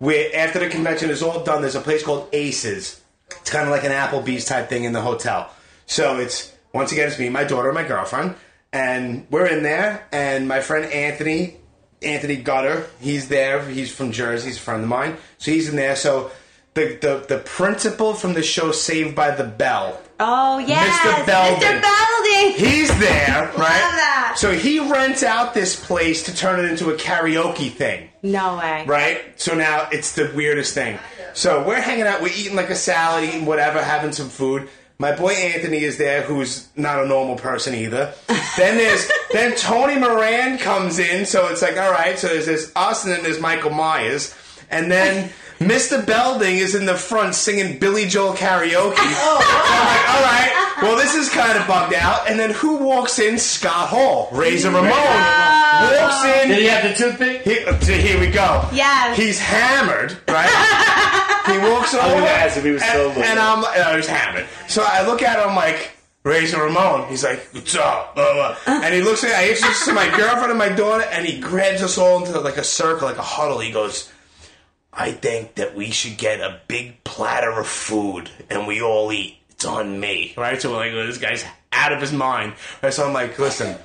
[0.00, 3.00] we after the convention is all done, there's a place called Aces.
[3.40, 5.50] It's kind of like an Applebee's type thing in the hotel.
[5.86, 8.34] So it's once again, it's me, my daughter, and my girlfriend,
[8.72, 10.06] and we're in there.
[10.10, 11.56] And my friend Anthony,
[12.02, 13.64] Anthony Gutter, he's there.
[13.68, 14.48] He's from Jersey.
[14.48, 15.16] He's a friend of mine.
[15.38, 15.96] So he's in there.
[15.96, 16.30] So
[16.74, 20.00] the the the principal from the show Saved by the Bell.
[20.20, 21.26] Oh yes, Mr.
[21.26, 21.68] Belding.
[21.68, 21.82] Mr.
[21.82, 22.52] Belding.
[22.56, 23.56] He's there, right?
[23.58, 24.34] that.
[24.36, 28.08] So he rents out this place to turn it into a karaoke thing.
[28.22, 28.84] No way.
[28.86, 29.38] Right?
[29.40, 30.98] So now it's the weirdest thing.
[31.34, 34.68] So we're hanging out, we're eating like a salad, eating whatever, having some food.
[35.02, 38.14] My boy Anthony is there, who's not a normal person either.
[38.56, 42.70] then there's then Tony Moran comes in, so it's like, all right, so there's this
[42.76, 44.32] us and then there's Michael Myers.
[44.70, 46.06] And then Mr.
[46.06, 48.94] Belding is in the front singing Billy Joel karaoke.
[48.96, 52.30] I'm like, all right, well this is kind of bugged out.
[52.30, 53.38] And then who walks in?
[53.38, 56.48] Scott Hall, Razor Ramon, walks in.
[56.48, 57.42] Did he have the toothpick?
[57.42, 58.68] He- uh, here we go.
[58.72, 59.16] Yes.
[59.16, 61.28] He's hammered, right?
[61.52, 62.14] he walks over.
[62.14, 63.20] gonna ask if he was and, sober.
[63.20, 64.46] And I'm like, oh, he's hammered.
[64.68, 65.92] So I look at him like,
[66.24, 67.08] Razor Ramon.
[67.08, 68.14] He's like, what's up?
[68.14, 68.56] Blah, blah.
[68.66, 71.82] And he looks at I introduce to my girlfriend and my daughter, and he grabs
[71.82, 73.58] us all into like a circle, like a huddle.
[73.58, 74.12] He goes,
[74.92, 79.38] I think that we should get a big platter of food and we all eat.
[79.50, 80.34] It's on me.
[80.36, 80.60] Right?
[80.60, 82.54] So we're like, this guy's out of his mind.
[82.82, 82.92] Right?
[82.92, 83.76] So I'm like, listen,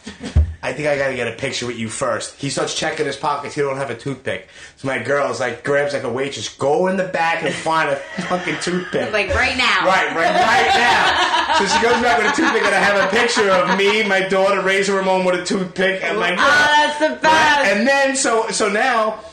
[0.62, 2.36] I think I gotta get a picture with you first.
[2.36, 3.56] He starts checking his pockets.
[3.56, 4.50] He don't have a toothpick.
[4.78, 7.96] So my girl's like, grabs like a waitress, go in the back and find a
[7.96, 9.14] fucking toothpick.
[9.14, 9.86] Like right now.
[9.86, 11.58] Right, right, right now.
[11.58, 14.28] So she goes back with a toothpick, and I have a picture of me, my
[14.28, 16.46] daughter, Razor Ramon with a toothpick, and my oh, girl.
[16.46, 17.72] Oh, that's the best.
[17.72, 19.24] And then so so now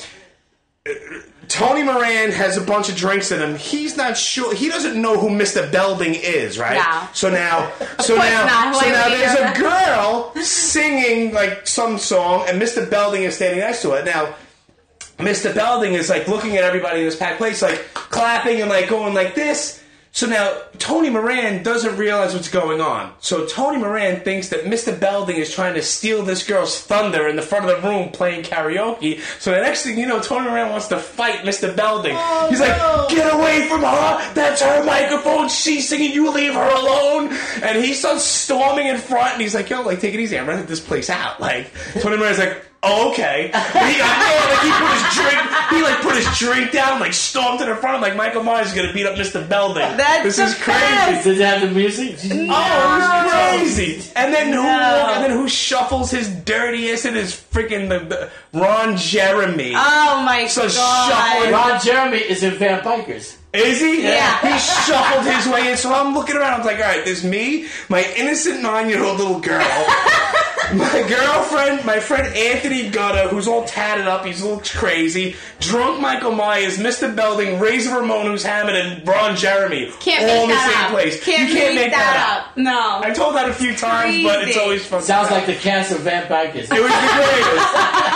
[1.49, 3.57] Tony Moran has a bunch of drinks in him.
[3.57, 4.55] He's not sure.
[4.55, 5.71] He doesn't know who Mr.
[5.71, 6.77] Belding is, right?
[6.77, 7.09] No.
[7.13, 8.75] So now, so now, not.
[8.75, 12.89] so Why now there's a girl singing like some song, and Mr.
[12.89, 14.05] Belding is standing next to it.
[14.05, 14.35] Now,
[15.19, 15.55] Mr.
[15.55, 19.15] Belding is like looking at everybody in this packed place, like clapping and like going
[19.15, 19.84] like this.
[20.15, 23.13] So now Tony Moran doesn't realize what's going on.
[23.19, 24.99] So Tony Moran thinks that Mr.
[24.99, 28.45] Belding is trying to steal this girl's thunder in the front of the room playing
[28.45, 29.21] karaoke.
[29.41, 31.75] So the next thing you know, Tony Moran wants to fight Mr.
[31.75, 32.15] Belding.
[32.17, 32.77] Oh, he's like,
[33.11, 34.35] "Get away from her!
[34.35, 35.49] That's her microphone.
[35.49, 36.13] She's singing.
[36.13, 39.99] You leave her alone!" And he starts storming in front, and he's like, "Yo, like
[39.99, 40.39] take it easy.
[40.39, 42.65] I'm renting this place out." Like Tony Moran's like.
[42.87, 43.51] Oh, okay.
[43.53, 45.41] But he, yeah, like he put his drink,
[45.71, 48.75] he like put his drink down, like stormed to the front, like Michael Myers is
[48.75, 49.47] gonna beat up Mr.
[49.49, 49.97] Belding.
[49.97, 50.81] That's this the is crazy.
[50.81, 51.25] best.
[51.25, 52.17] Did it have the music?
[52.23, 54.11] Oh, it was crazy.
[54.17, 54.63] And then who?
[54.63, 55.07] No.
[55.15, 59.73] And then who shuffles his dirtiest and his freaking the, the Ron Jeremy?
[59.75, 61.41] Oh my So god.
[61.41, 63.37] shuffling- Ron Jeremy is in Vampikers.
[63.55, 64.03] Is he?
[64.03, 64.41] Yeah.
[64.41, 65.77] He shuffled his way in.
[65.77, 66.61] So I'm looking around.
[66.61, 69.63] I'm like, all right, there's me, my innocent nine year old little girl,
[70.73, 74.25] my girlfriend, my friend Anthony Gutta, who's all tatted up.
[74.25, 75.37] He's a little crazy.
[75.61, 77.15] Drunk Michael Myers, Mr.
[77.15, 79.93] Belding, Razor Ramon, who's hammered, and Ron Jeremy.
[80.01, 80.91] Can't all make in the that same up.
[80.93, 81.25] place.
[81.25, 82.57] Can't, you can't make, make that, up.
[82.57, 83.01] No.
[83.03, 85.03] I told that a few times, but it's always fun.
[85.03, 86.73] Sounds like the cast of Van Vampikers.
[86.73, 87.51] It was the greatest.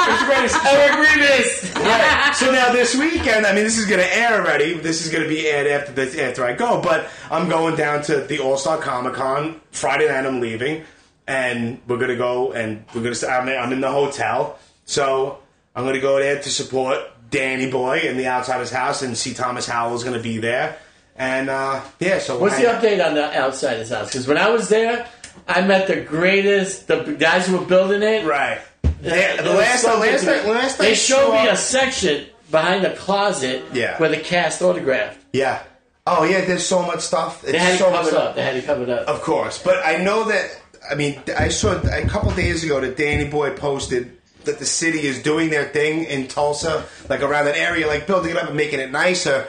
[0.08, 0.64] It was the greatest.
[0.64, 1.74] Eric Remus.
[1.76, 2.32] Right.
[2.34, 4.74] So now this weekend, I mean, this is going to air already.
[4.74, 6.80] This is going to be aired after this, after I go.
[6.80, 10.26] But I'm going down to the All Star Comic Con Friday night.
[10.26, 10.84] I'm leaving,
[11.28, 13.30] and we're to go and we're to.
[13.30, 15.38] I'm, I'm in the hotel, so
[15.76, 16.98] I'm to go there to support
[17.30, 20.78] Danny Boy in the Outsiders House, and see Thomas Howell is to be there.
[21.14, 24.08] And uh, yeah, so What's I- the update on the Outsiders House?
[24.08, 25.06] Because when I was there,
[25.46, 28.24] I met the greatest, the guys who were building it.
[28.26, 28.60] Right.
[28.82, 33.62] It the last, the last, night, last They showed me a section behind the closet
[33.72, 33.96] Yeah.
[33.98, 35.18] where the cast autographed.
[35.32, 35.62] Yeah.
[36.06, 37.42] Oh yeah, there's so much stuff.
[37.44, 38.34] It's They had it so much covered up.
[38.34, 39.06] They had it covered up.
[39.06, 40.58] Of course, but I know that.
[40.90, 45.00] I mean, I saw a couple days ago that Danny Boy posted that the city
[45.00, 48.56] is doing their thing in Tulsa, like around that area, like building it up and
[48.56, 49.46] making it nicer.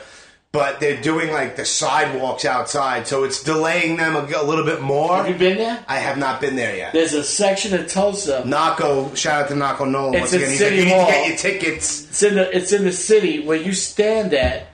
[0.52, 4.82] But they're doing like the sidewalks outside, so it's delaying them a, a little bit
[4.82, 5.18] more.
[5.18, 5.86] Have you been there?
[5.88, 6.92] I have not been there yet.
[6.92, 8.42] There's a section of Tulsa.
[8.48, 10.50] Naco, shout out to Naco Nolan It's once again.
[10.50, 12.10] He's City like, you need to get your tickets.
[12.10, 14.70] It's in the it's in the city where you stand at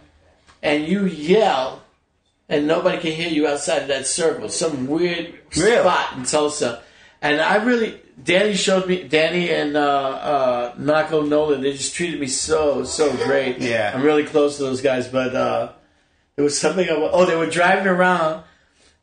[0.64, 1.84] and you yell
[2.48, 4.50] and nobody can hear you outside of that circle.
[4.50, 5.80] Some weird Really?
[5.82, 6.84] spot in Tulsa.
[7.22, 12.28] And I really Danny showed me Danny and uh uh Nolan, they just treated me
[12.28, 13.60] so, so great.
[13.60, 13.92] Yeah.
[13.94, 15.72] I'm really close to those guys, but uh
[16.36, 18.44] there was something I, oh they were driving around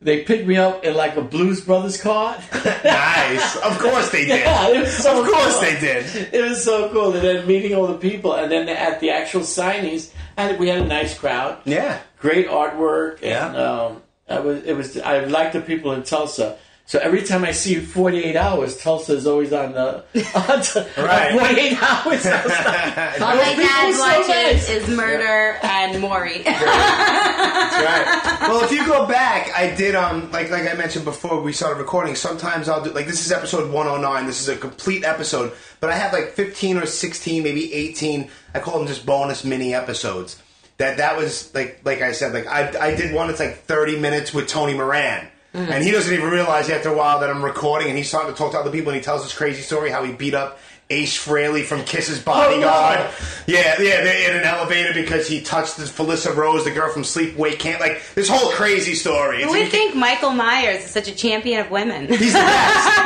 [0.02, 2.36] they picked me up in like a Blues Brothers car.
[2.84, 3.56] Nice.
[3.56, 4.40] of course they did.
[4.40, 5.60] Yeah, so of course cool.
[5.62, 6.34] they did.
[6.34, 7.12] It was so cool.
[7.14, 10.78] And then meeting all the people, and then at the actual signings, and we had
[10.82, 11.98] a nice crowd, Yeah.
[12.18, 13.46] great artwork, Yeah.
[13.54, 16.58] um, I was it was I like the people in Tulsa.
[16.92, 19.94] So every time I see 48 hours, Tulsa is always on the
[20.34, 21.32] on the, Right.
[21.40, 22.26] 48 hours.
[22.26, 24.68] I was like, All my people dad so nice.
[24.68, 26.42] is Murder and Maury.
[26.44, 28.36] right.
[28.42, 31.80] Well, if you go back, I did um like like I mentioned before we started
[31.80, 32.14] recording.
[32.14, 34.26] Sometimes I'll do like this is episode 109.
[34.26, 38.28] This is a complete episode, but I have like 15 or 16, maybe 18.
[38.52, 40.42] I call them just bonus mini episodes.
[40.76, 43.98] That that was like like I said like I I did one that's like 30
[43.98, 45.28] minutes with Tony Moran.
[45.54, 48.38] And he doesn't even realize after a while that I'm recording, and he's starting to
[48.38, 50.58] talk to other people, and he tells this crazy story how he beat up
[50.90, 52.98] Ace Frehley from Kiss's bodyguard.
[52.98, 53.10] no.
[53.46, 57.02] Yeah, yeah, they're in an elevator because he touched this Felissa Rose, the girl from
[57.02, 57.80] Sleepaway Camp.
[57.80, 59.42] Like this whole crazy story.
[59.42, 62.08] Who would think Michael Myers is such a champion of women?
[62.08, 62.96] He's the best.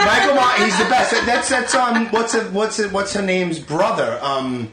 [0.06, 1.12] Michael Myers, he's the best.
[1.26, 4.18] That's that's um what's it, what's it, what's her name's brother?
[4.22, 4.72] Um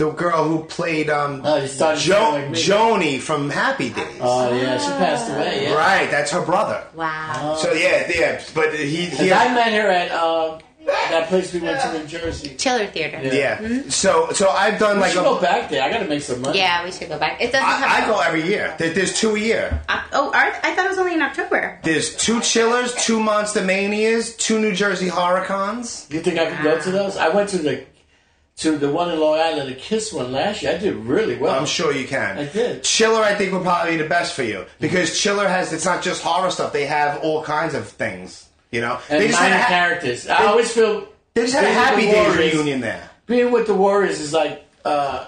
[0.00, 1.60] the girl who played um, Oh,
[1.96, 2.54] jo- like.
[2.54, 4.18] Joanie from Happy Days.
[4.20, 5.64] Oh yeah, she passed away.
[5.64, 5.74] Yeah.
[5.74, 6.82] Right, that's her brother.
[6.94, 7.56] Wow.
[7.60, 11.60] So yeah, yeah, but he, he 'Cause I met her at uh, that place we
[11.60, 12.54] went to in Jersey.
[12.56, 13.20] Chiller theater.
[13.22, 13.60] Yeah.
[13.60, 13.82] yeah.
[13.90, 15.82] So so I've done We like should a, go back there.
[15.82, 16.58] I gotta make some money.
[16.58, 17.38] Yeah, we should go back.
[17.42, 17.90] It doesn't have.
[17.90, 18.74] I, I go every year.
[18.78, 19.82] There's two a year.
[19.90, 21.78] Oc- oh, Art, I thought it was only in October.
[21.82, 26.10] There's two Chillers, two Monster Manias, two New Jersey Horrorcons.
[26.12, 27.18] You think I could go to those?
[27.18, 27.84] I went to the
[28.60, 30.72] to the one in Long Island, the Kiss one last year.
[30.72, 31.58] I did really well.
[31.58, 32.38] I'm sure you can.
[32.38, 32.82] I did.
[32.84, 35.72] Chiller, I think, would probably be the best for you because Chiller has.
[35.72, 36.72] It's not just horror stuff.
[36.72, 38.46] They have all kinds of things.
[38.70, 40.28] You know, And they just had minor a, ha- characters.
[40.28, 43.10] I always feel they just had a Happy Warriors- reunion there.
[43.26, 45.26] Being with the Warriors is like uh,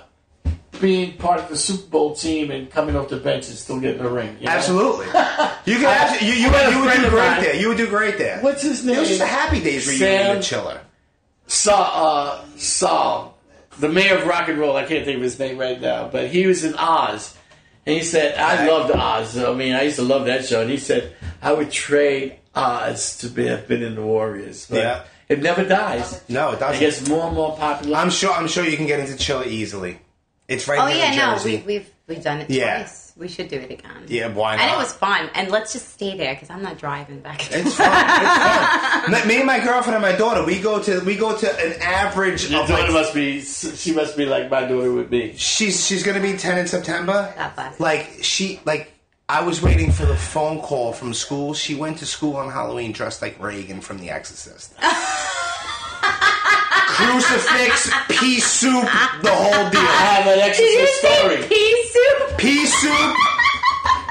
[0.80, 4.00] being part of the Super Bowl team and coming off the bench and still getting
[4.00, 4.36] a ring.
[4.40, 4.52] you know?
[4.52, 5.06] Absolutely.
[5.64, 7.54] You actually, you, you, would, you would do great there.
[7.54, 8.40] You would do great there.
[8.40, 8.96] What's his name?
[8.96, 10.80] It was just a Happy Days reunion Sam- with Chiller.
[11.46, 13.38] Saul, uh, Saul,
[13.78, 14.76] the mayor of rock and roll.
[14.76, 17.36] I can't think of his name right now, but he was in Oz,
[17.86, 18.70] and he said, "I Right.
[18.70, 19.36] loved Oz.
[19.38, 21.12] I mean, I used to love that show." And he said,
[21.42, 25.00] "I would trade Oz to be have been in the Warriors." But Yeah.
[25.28, 26.20] it never dies.
[26.28, 26.80] No, it It doesn't.
[26.80, 27.96] gets more and more popular.
[27.98, 28.32] I'm sure.
[28.32, 29.98] I'm sure you can get into Chiller easily.
[30.48, 31.62] It's right Oh here yeah, in no, Jersey.
[31.66, 32.78] we, we've we've done it Yeah.
[32.78, 33.01] twice.
[33.16, 34.04] We should do it again.
[34.08, 34.62] yeah, why not?
[34.64, 35.28] And it was fun.
[35.34, 37.40] And let's just stay there because I'm not driving back.
[37.52, 37.62] It's fun.
[37.64, 37.76] It's
[39.18, 39.28] fun.
[39.28, 42.50] Me and my girlfriend and my daughter, we go to we go to an average
[42.50, 43.40] Your of daughter like, must be.
[43.42, 45.36] She must be like my daughter would be.
[45.36, 47.32] she's she's gonna be ten in September.
[47.36, 47.78] God bless.
[47.80, 48.92] Like she like
[49.28, 51.54] I was waiting for the phone call from school.
[51.54, 54.74] She went to school on Halloween dressed like Regan from The Exorcist.
[56.92, 58.84] Crucifix, pea soup,
[59.22, 59.80] the whole I deal.
[59.80, 61.48] have an Did you exorcist say story.
[61.48, 62.38] pea soup?
[62.38, 63.16] Pea soup,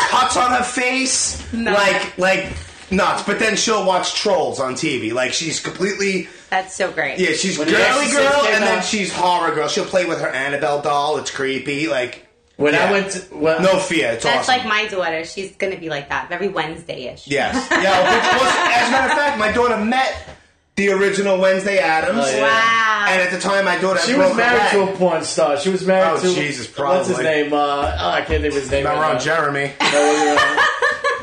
[0.10, 1.72] cuts on her face, No.
[1.74, 2.48] like like
[2.92, 3.24] nuts.
[3.24, 5.14] But then she'll watch Trolls on TV.
[5.14, 7.20] Like she's completely That's so great.
[7.20, 9.68] Yeah, she's When The girly Exorcist girl, came and then out- she's horror girl.
[9.68, 11.18] She'll play with her Annabelle doll.
[11.18, 11.88] It's creepy.
[11.88, 12.26] Like
[12.58, 12.90] When Yeah.
[12.90, 14.12] I went to well, no fear.
[14.12, 14.58] It's That's awesome.
[14.60, 15.24] like my daughter.
[15.24, 16.32] She's gonna be like that.
[16.32, 17.28] every Wednesday-ish.
[17.28, 17.56] yes.
[17.72, 18.02] Yeah.
[18.04, 20.14] Which was, as a matter of fact, my daughter met
[20.76, 22.20] the original Wednesday Addams.
[22.26, 22.42] Oh, yeah.
[22.44, 23.06] Wow.
[23.10, 24.96] And at the time, my daughter She was married her to leg.
[24.96, 25.58] a porn star.
[25.58, 27.52] She was married Oh, to Jesus, What's his name?
[27.52, 28.84] Uh, oh, I can't think of his name.
[28.86, 29.20] Not right wrong.
[29.22, 29.74] Jeremy.
[29.82, 30.68] No, it wasn't wrong.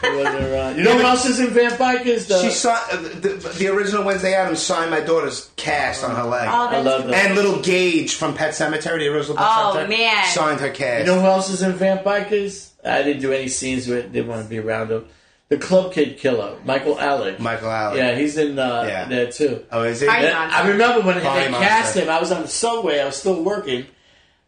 [0.01, 0.77] It wasn't wrong.
[0.79, 2.29] You know who else is in Vampikers?
[2.29, 6.25] The, She signed uh, the, the original Wednesday Addams signed my daughter's cast on her
[6.25, 6.47] leg.
[6.49, 7.27] Oh, I love that.
[7.27, 10.25] and little Gage from Pet Sematary, the original Pet Oh, Sematary, man.
[10.27, 11.07] signed her cast.
[11.07, 12.71] You know who else is in Vampikers?
[12.85, 14.13] I didn't do any scenes with.
[14.13, 15.07] Didn't want to be around him.
[15.49, 17.39] The Club Kid Killer, Michael Alig.
[17.39, 17.97] Michael Allen.
[17.97, 19.05] Yeah, he's in uh, Yeah.
[19.09, 19.65] there too.
[19.73, 20.07] Oh, is he?
[20.07, 20.57] Party And Monster.
[20.59, 21.69] I remember when Party they Monster.
[21.69, 22.09] cast him.
[22.11, 23.01] I was on the subway.
[23.01, 23.87] I was still working,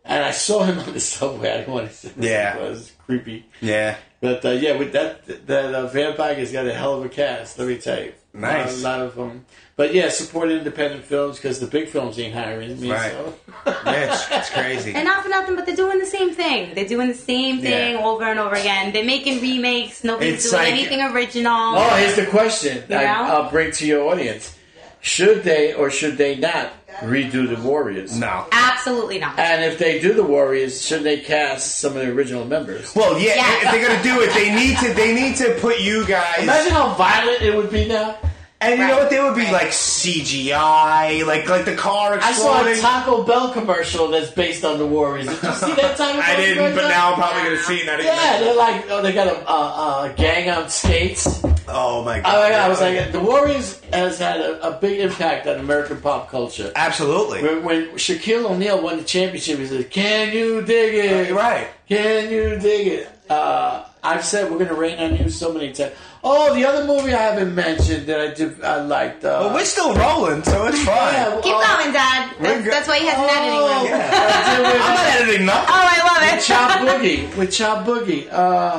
[0.04, 1.52] and I saw him on the subway.
[1.52, 2.56] I didn't want to say who Yeah.
[2.58, 3.46] it was creepy.
[3.62, 3.96] Yeah.
[4.20, 7.58] But uh, yeah, with that that uh, Vampires got a hell of a cast.
[7.58, 8.80] Let me tell you, Nice.
[8.80, 9.44] a lot, of them.
[9.76, 12.90] But yeah, support independent films because the big films ain't hiring me.
[12.92, 13.10] Right.
[13.12, 13.34] So.
[13.66, 14.94] Bitch, it's crazy.
[14.94, 16.74] And not for nothing, but they're doing the same thing.
[16.74, 18.04] They're doing the same thing Yeah.
[18.04, 18.92] over and over again.
[18.92, 20.04] They're making remakes.
[20.04, 21.52] Nobody's It's doing like- anything original.
[21.78, 24.56] Oh, here's the question I, I'll bring to your audience:
[25.02, 28.18] Should they or should they not redo the Warriors?
[28.18, 28.44] No.
[28.52, 29.38] Absolutely not.
[29.38, 32.94] And if they do the Warriors, should they cast some of the original members?
[32.94, 33.64] Well, yeah, Yes.
[33.64, 34.92] if they're gonna do it, they need to.
[34.92, 36.42] They need to put you guys.
[36.42, 38.16] Imagine how violent it would be now.
[38.60, 39.10] And you know what?
[39.10, 39.52] They would be Right.
[39.52, 42.76] like CGI, like like the car I saw a.
[42.78, 45.26] Taco Bell commercial that's based on the Warriors.
[45.26, 47.80] Did you see that Taco Bell I didn't, but now I'm probably gonna see it.
[47.82, 51.42] and I didn't Yeah, they're like, oh, they got a, a, a gang on skates.
[51.72, 52.34] Oh my god!
[52.34, 52.52] Oh my god!
[52.60, 56.72] I was like, the Warriors has had a, a big impact on American pop culture.
[56.74, 61.32] absolutely When, when Shaquille O'Neal won the championship, he said, "Can you dig it?
[61.32, 61.68] right.
[61.88, 65.72] Can you dig it?" Uh, I've said we're going to rain on you so many
[65.72, 65.92] times.
[66.24, 69.24] Oh, the other movie I haven't mentioned that I did, I liked.
[69.24, 71.12] Uh, But we're still rolling, so it's fine.
[71.14, 72.34] yeah, Keep uh, going, Dad.
[72.40, 72.72] That's, good.
[72.72, 73.86] that's why he has an editing Oh, room.
[73.90, 74.80] Yeah.
[74.82, 75.68] I'm not editing nothing.
[75.68, 76.42] Oh, I love it.
[76.42, 78.28] Chop Boogie with Chop Boogie.
[78.30, 78.78] Uh,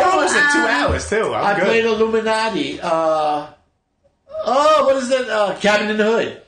[0.00, 0.44] What was it?
[0.52, 1.34] Two um, hours too.
[1.34, 1.64] I'm I good.
[1.64, 2.80] played Illuminati.
[2.80, 3.46] Uh,
[4.46, 5.28] oh, what is that?
[5.28, 6.41] Uh, Cabin in the Hood.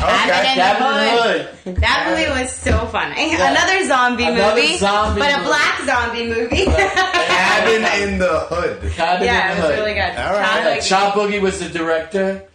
[0.00, 0.50] Cabin okay.
[0.50, 1.40] in Cabin in the Hood.
[1.64, 1.76] Hood.
[1.76, 3.34] That movie was so funny.
[3.34, 6.64] Another zombie Another movie, zombie but a black zombie movie.
[6.64, 8.92] Cabin in the Hood.
[8.92, 9.78] Cabin yeah, in it was Hood.
[9.78, 10.16] really good.
[10.16, 10.80] All right.
[10.82, 11.38] Chop Boogie.
[11.38, 12.48] Boogie was the director,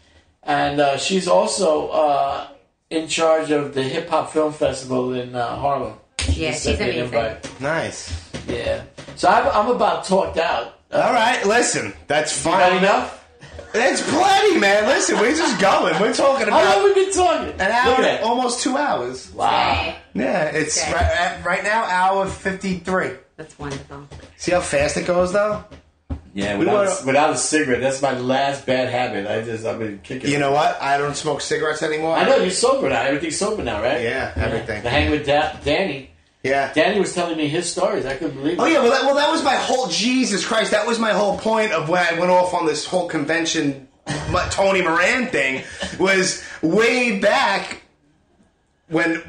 [0.43, 2.47] and uh, she's also uh,
[2.89, 5.93] in charge of the Hip Hop Film Festival in uh, Harlem.
[6.29, 7.05] Yeah, she's amazing.
[7.05, 7.61] invite.
[7.61, 8.31] Nice.
[8.47, 8.83] Yeah,
[9.15, 10.79] so I'm, I'm about talked out.
[10.91, 11.93] All right, listen.
[12.07, 12.77] That's Got fine.
[12.79, 13.24] enough?
[13.77, 14.85] It's plenty, man.
[14.87, 15.99] Listen, we're just going.
[15.99, 17.47] We're talking about How long about we been talking?
[17.49, 18.23] an Look hour, at that.
[18.23, 19.31] almost two hours.
[19.31, 19.95] Wow.
[20.13, 20.93] Yeah, it's Okay.
[20.93, 23.11] right, at- right now hour fifty three.
[23.37, 24.07] that's wonderful.
[24.37, 25.63] See how fast it goes, though.
[26.33, 29.25] Yeah, We without, were- without a cigarette, that's my last bad habit.
[29.27, 30.29] I just, I've been kicking.
[30.29, 30.81] You know what?
[30.81, 32.15] I don't smoke cigarettes anymore.
[32.15, 33.01] I know you're sober now.
[33.03, 34.01] Everything's sober now, right?
[34.01, 34.83] Yeah, everything.
[34.83, 36.11] The hang with da- Danny.
[36.45, 36.71] Yeah.
[36.73, 38.05] Danny was telling me his stories.
[38.05, 38.67] I couldn't believe oh, it.
[38.67, 40.71] Oh yeah, well that, well that was my whole Jesus Christ.
[40.71, 43.87] That was my whole point of when I went off on this whole convention
[44.51, 45.63] Tony Moran thing
[45.99, 47.81] was way back
[48.87, 49.23] when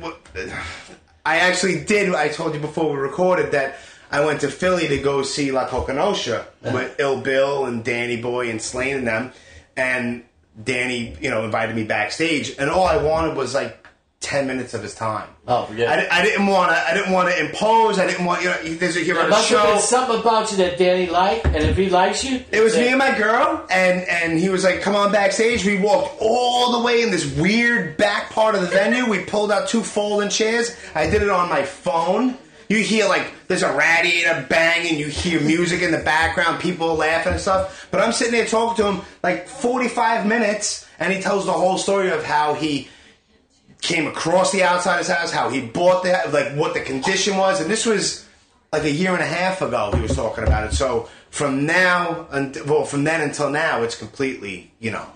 [1.24, 2.14] I actually did.
[2.14, 3.78] I told you before we recorded that
[4.10, 8.20] I went to Philly to go see La Coka Nostra with Ill Bill and Danny
[8.20, 9.32] Boy and Slaine and them,
[9.76, 10.24] and
[10.62, 13.85] Danny, you know, invited me backstage, and all I wanted was like
[14.26, 15.28] ten minutes of his time.
[15.48, 15.90] Oh, yeah.
[16.10, 16.76] I, I didn't want to.
[16.76, 17.98] I didn't want to impose.
[17.98, 18.56] I didn't want you know.
[18.74, 19.78] There's a here There on a must have show.
[19.78, 22.98] something about you that Danny liked, and if he likes you, It was me and
[22.98, 27.02] my girl, and and he was like, "Come on backstage." We walked all the way
[27.02, 29.08] in this weird back part of the venue.
[29.08, 30.76] We pulled out two folding chairs.
[30.94, 32.36] I did it on my phone.
[32.68, 34.98] You hear like there's a radiator banging.
[34.98, 37.86] You hear music in the background, people laughing and stuff.
[37.92, 41.78] But I'm sitting there talking to him like 45 minutes, and he tells the whole
[41.78, 42.88] story of how he
[43.86, 47.36] came across the outside of his house, how he bought that, like what the condition
[47.36, 48.26] was, and this was
[48.72, 49.92] like a year and a half ago.
[49.94, 50.74] He was talking about it.
[50.74, 55.06] So from now, and well, from then until now, it's completely you know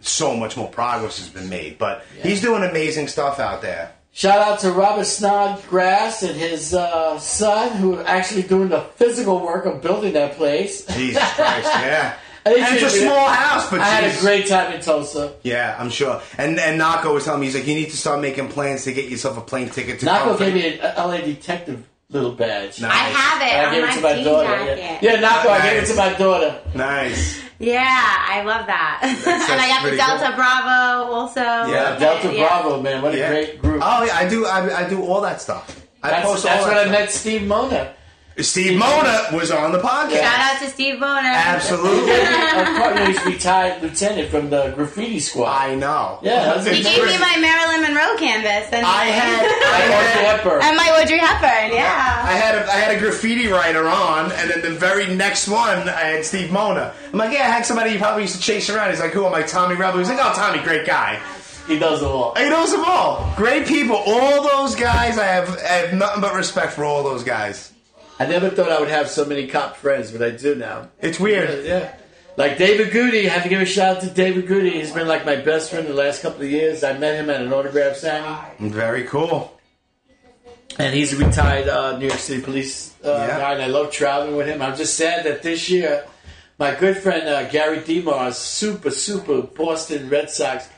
[0.00, 1.78] so much more progress has been made.
[1.78, 3.92] But he's doing amazing stuff out there.
[4.12, 9.40] Shout out to Robert Snodgrass and his uh, son, who are actually doing the physical
[9.40, 10.86] work of building that place.
[10.86, 12.16] Jesus Christ, yeah.
[12.46, 15.32] And And it's a small house, but I had a great time in Tulsa.
[15.42, 16.20] Yeah, I'm sure.
[16.36, 18.92] And and Nako was telling me he's like, you need to start making plans to
[18.92, 20.06] get yourself a plane ticket to.
[20.06, 22.80] Nako come." gave me an LA detective little badge.
[22.80, 22.90] Nice.
[22.92, 24.48] I have it And I gave it to my daughter.
[24.48, 24.78] jacket.
[25.02, 26.60] Yeah, yeah Nako, I gave it to my daughter.
[26.74, 27.40] Nice.
[27.58, 28.98] Yeah, I love that.
[29.50, 30.36] and I got the Delta cool.
[30.36, 31.40] Bravo also.
[31.40, 32.46] Yeah, Delta Yeah.
[32.48, 33.28] Bravo, man, what a Yeah.
[33.30, 33.80] great group.
[33.82, 34.44] Oh, yeah, I do.
[34.44, 35.80] I, I do all that stuff.
[36.02, 37.94] I that's post that's all when that I met Steve Mona.
[38.36, 38.44] Stuff.
[38.44, 40.20] Steve Mona was on the podcast.
[40.20, 41.28] Shout out to Steve Mona.
[41.28, 42.10] Absolutely.
[42.54, 45.46] Our partner, he's retired lieutenant from the graffiti squad.
[45.50, 46.18] I know.
[46.22, 48.72] Yeah, that's He It's gave me my Marilyn Monroe canvas.
[48.72, 49.44] And I had.
[49.46, 50.62] I Like Audrey Hepburn.
[50.64, 52.22] and my Audrey Hepburn, yeah.
[52.26, 55.88] I had a, I had a graffiti writer on, and then the very next one,
[55.88, 56.92] I had Steve Mona.
[57.12, 58.90] I'm like, yeah, I had somebody you probably used to chase around.
[58.90, 59.24] He's like, who?
[59.26, 59.98] I'm like, Tommy Rebel.
[59.98, 61.20] He's like, oh, Tommy, great guy.
[61.66, 62.34] He does it all.
[62.34, 63.32] He knows them all.
[63.36, 63.96] Great people.
[63.96, 67.72] All those guys, I have, I have nothing but respect for all those guys.
[68.18, 70.88] I never thought I would have so many cop friends, but I do now.
[71.00, 71.64] It's weird.
[71.64, 71.94] yeah.
[72.36, 74.70] Like David Goody, I have to give a shout out to David Goody.
[74.70, 76.82] He's been like my best friend the last couple of years.
[76.82, 79.56] I met him at an autograph signing, Very cool.
[80.78, 83.38] and he's a retired uh, New York City police uh, Yeah.
[83.38, 84.62] guy, and I love traveling with him.
[84.62, 86.04] I'm just sad that this year,
[86.58, 90.68] my good friend uh, Gary Demars, super super Boston Red Sox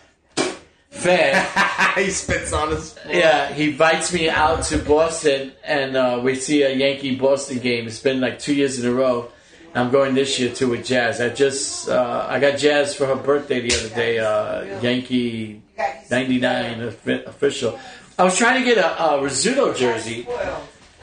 [0.97, 1.95] fan.
[1.95, 2.99] he spits on his.
[3.09, 7.87] Yeah, he invites me out to Boston, and uh, we see a Yankee Boston game.
[7.87, 9.31] It's been like two years in a row.
[9.75, 11.25] I'm going this year too with Jaz.
[11.25, 14.19] I just uh, I got Jaz for her birthday the other day.
[14.19, 15.61] Uh, Yankee
[16.11, 16.83] '99
[17.27, 17.79] official.
[18.19, 20.27] I was trying to get a, a Rizzuto jersey,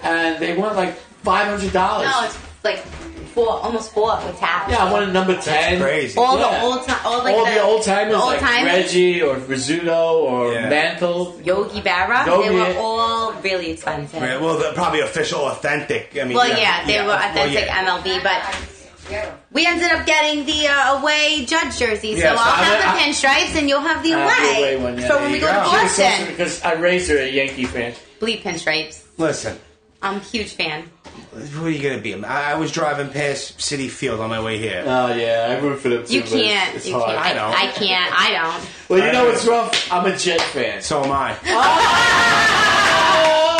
[0.01, 2.35] and they want like five hundred dollars.
[2.63, 2.93] No, it's like
[3.33, 4.71] four, almost four with tabs.
[4.71, 5.81] yeah, I wanted number ten.
[5.81, 6.17] Crazy.
[6.17, 6.59] all Yeah.
[6.59, 8.73] the old time, all like All the, old timers the old like timers.
[8.73, 10.69] Reggie or Rizzuto or Yeah.
[10.69, 11.39] Mantle.
[11.43, 12.25] Yogi Berra.
[12.25, 12.49] Yogi.
[12.49, 14.21] They were all really expensive.
[14.21, 16.15] Right, well, the, probably official, authentic.
[16.19, 17.85] I mean, Well, yeah, they were Well, authentic yeah.
[17.85, 22.13] MLB, but we ended up getting the uh, away judge jersey.
[22.15, 24.23] So Yeah, so I'll I'm have gonna- the pinstripes and you'll have the I the
[24.23, 24.57] away.
[24.75, 25.07] away one, yeah.
[25.07, 25.63] so when we you go to go.
[25.71, 27.93] She was so- Boston, because I raised her a Yankee fan.
[28.21, 29.01] bleep pinstripes.
[29.17, 29.59] Listen,
[30.01, 30.89] I'm a huge fan.
[31.33, 32.13] Who are you going to be?
[32.23, 34.83] I, I was driving past Citi Field on my way here.
[34.85, 36.13] Oh yeah, I root for them too.
[36.15, 36.69] You can't.
[36.75, 37.15] It's, it's you hard.
[37.15, 37.25] can't.
[37.25, 37.47] I know.
[37.55, 38.13] I can't.
[38.19, 38.69] I don't.
[38.89, 39.91] Well, you know what's rough?
[39.91, 40.81] I'm a Jet fan.
[40.81, 41.35] so am I.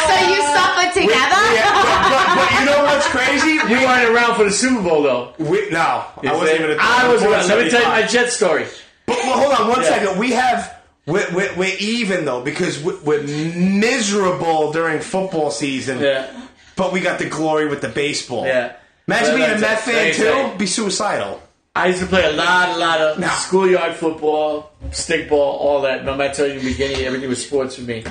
[0.04, 1.42] So you suffer together?
[1.56, 3.54] Yeah, but, but, but you know what's crazy?
[3.74, 5.34] You weren't around for the Super Bowl though.
[5.40, 6.72] We, no, I wasn't even.
[6.72, 7.48] A, I was around.
[7.48, 8.66] Let me tell you my Jet story.
[9.06, 9.88] But well, hold on one Yeah.
[9.88, 10.20] second.
[10.20, 16.00] We have we're, we're, we're even though because we're, we're miserable during football season.
[16.00, 16.43] Yeah,
[16.76, 18.46] But we got the glory with the baseball.
[18.46, 18.74] yeah.
[19.08, 20.58] Imagine being a Met fan too.
[20.58, 21.42] Be suicidal.
[21.76, 23.28] I used to play a lot, a lot of No.
[23.30, 26.00] schoolyard football, stickball, all that.
[26.00, 28.04] Remember I told you in the beginning, everything was sports for me.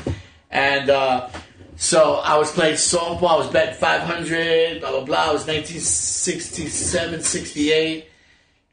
[0.50, 1.28] And uh,
[1.76, 3.30] so I was playing softball.
[3.30, 5.30] I was betting 500, blah, blah, blah.
[5.30, 8.08] It was 1967, 68.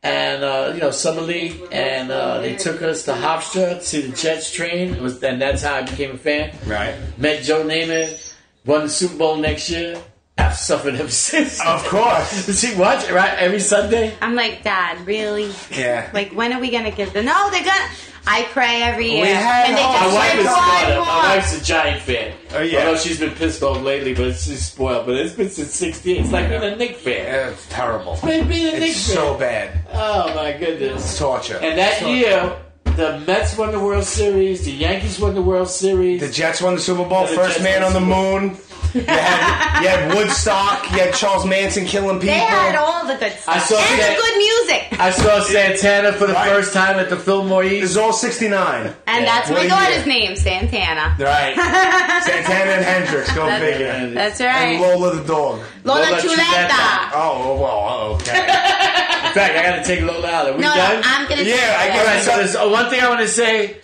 [0.01, 1.61] And, uh, you know, Summer League.
[1.71, 4.93] And uh, they took us to Hofstra to see the Jets train.
[4.93, 6.53] It was, and that's how I became a fan.
[6.65, 6.95] Right.
[7.17, 8.28] Met Joe Namath,
[8.69, 10.01] won the Super Bowl next year.
[10.37, 11.59] I've suffered ever since.
[11.65, 12.45] Of course.
[12.45, 13.37] Does he watch it, right?
[13.37, 14.15] Every Sunday?
[14.21, 15.51] I'm like, Dad, really?
[15.71, 16.09] Yeah.
[16.13, 17.25] Like, when are we gonna give them?
[17.25, 17.89] No, they're gonna.
[18.27, 19.21] I pray every year.
[19.23, 19.93] We had and they hope.
[19.93, 21.07] just My wife went is spoiled.
[21.07, 22.33] My wife's a giant fan.
[22.53, 22.79] Oh, yeah.
[22.85, 25.07] Although she's been pissed off lately, but she's spoiled.
[25.07, 26.17] But it's been since '68.
[26.19, 27.13] It's like being a Knick fan.
[27.25, 28.19] Yeah, It's terrible.
[28.23, 29.15] Being being a Knick It's fan.
[29.15, 29.79] so bad.
[29.93, 31.17] Oh my goodness.
[31.17, 31.57] Torture.
[31.61, 32.15] And that Torture.
[32.15, 32.55] year,
[32.95, 34.65] the Mets won the World Series.
[34.65, 36.21] The Yankees won the World Series.
[36.21, 37.21] The Jets won the Super Bowl.
[37.27, 38.57] The First Jets man on the the moon.
[38.91, 40.83] You had, you had Woodstock.
[40.91, 42.33] You had Charles Manson killing people.
[42.33, 43.55] They had all the good stuff.
[43.55, 44.99] I saw and that- the good music.
[44.99, 46.49] I saw Santana for the Right.
[46.49, 47.83] first time at the Fillmore This East.
[47.91, 48.91] is all 69.
[49.05, 49.31] And Yeah.
[49.31, 50.15] that's What my daughter's year.
[50.15, 51.15] name, Santana.
[51.19, 51.55] Right.
[52.23, 53.31] Santana and Hendrix.
[53.33, 54.09] Go That's- figure.
[54.15, 54.81] That's And right.
[54.81, 55.59] Lola the dog.
[55.83, 56.67] Lola Lola Chuleta.
[56.67, 57.09] Chuleta.
[57.13, 59.05] Oh, well, okay.
[59.29, 60.47] In fact, I got to take Lola out.
[60.49, 61.01] Are we No, no, done?
[61.05, 61.41] I'm gonna.
[61.43, 63.77] Yeah, I take guess All right, so there's uh, one thing I want to say.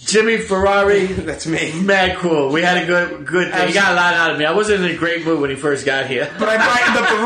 [0.00, 1.78] Jimmy Ferrari, That's me.
[1.82, 2.48] mad cool.
[2.48, 3.68] We had a good, good thing.
[3.68, 4.46] He got a lot out of me.
[4.46, 6.30] I wasn't in a great mood when he first got here.
[6.38, 7.24] But I brightened up the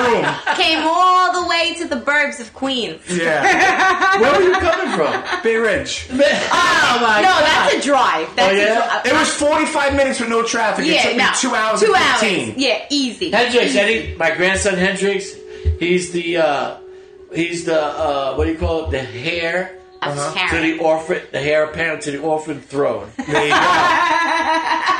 [0.50, 0.56] room.
[0.56, 3.00] Came all the way to the burbs of Queens.
[3.08, 4.18] Yeah.
[4.20, 5.42] Where were you coming from?
[5.44, 6.08] Bay Ridge.
[6.10, 7.44] Oh my No, god!
[7.44, 8.34] that's a drive.
[8.34, 9.00] That's Oh, yeah?
[9.00, 9.06] a drive.
[9.06, 10.84] It was 45 minutes with no traffic.
[10.84, 12.56] it yeah, took me two hours Two and hours.
[12.56, 13.30] Yeah, easy.
[13.30, 15.36] Hendrix, Eddie, my grandson Hendrix.
[15.78, 16.76] He's the, uh,
[17.34, 18.90] he's the, uh, what do you call it?
[18.90, 20.56] The heir That's Uh-huh.
[20.56, 23.08] To the orphan, the heir apparent to the orphan throne.
[23.16, 23.56] There you go.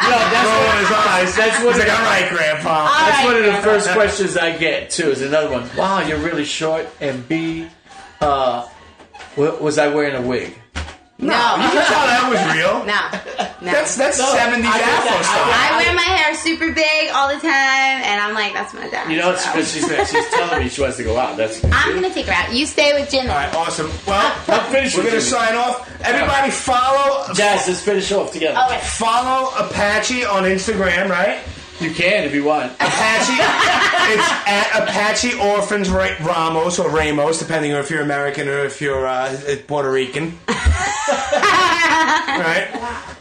[0.03, 1.37] No, that's Roll what in his eyes.
[1.37, 2.87] That's what He's like, all right, Grandpa.
[2.87, 5.11] That's All one of the right, first questions I get too.
[5.11, 5.69] Is another one.
[5.77, 6.89] Wow, you're really short.
[7.01, 7.69] And B,
[8.21, 8.69] uh,
[9.37, 10.55] was I wearing a wig?
[11.27, 11.39] You No.
[11.39, 12.85] can tell that was real.
[12.85, 13.01] No.
[13.63, 13.71] No.
[13.71, 15.23] That's that's No, 70s I Afro that.
[15.23, 15.47] style.
[15.55, 19.09] I wear my hair super big all the time, and I'm like, that's my dad.
[19.09, 19.55] You know, it's so.
[19.63, 21.37] she's, she's telling me she wants to go out.
[21.37, 22.53] That's I'm gonna take her out.
[22.53, 23.29] You stay with Jimmy.
[23.29, 23.89] All right, awesome.
[24.05, 25.89] Well, I'm finished we're gonna sign off.
[26.05, 28.59] Everybody, follow Jaz, let's finish off together.
[28.59, 28.83] All right.
[28.83, 31.39] follow Apache on Instagram, right?
[31.81, 32.73] You can if you want.
[32.75, 33.33] Apache.
[34.13, 38.81] it's at Apache Orphans Ra- Ramos or Ramos, depending on if you're American or if
[38.81, 39.37] you're uh,
[39.67, 40.39] Puerto Rican.
[40.49, 42.69] right.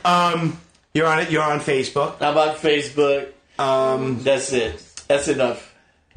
[0.06, 0.60] Um,
[0.94, 1.32] you're on it.
[1.32, 2.22] You're on Facebook.
[2.22, 3.30] I'm on Facebook.
[3.58, 4.82] Um, That's it.
[5.08, 5.71] That's enough.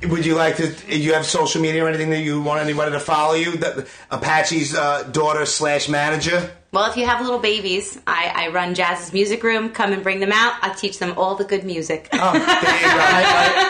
[0.07, 0.75] Would you like to?
[0.89, 3.57] You have social media or anything that you want anybody to follow you?
[3.59, 6.51] That Apache's uh, daughter slash manager.
[6.73, 9.71] Well, if you have little babies, I, I run Jaz's music room.
[9.71, 10.55] Come and bring them out.
[10.61, 12.09] I teach them all the good music.
[12.13, 12.49] Oh, there you go.
[12.99, 13.23] My,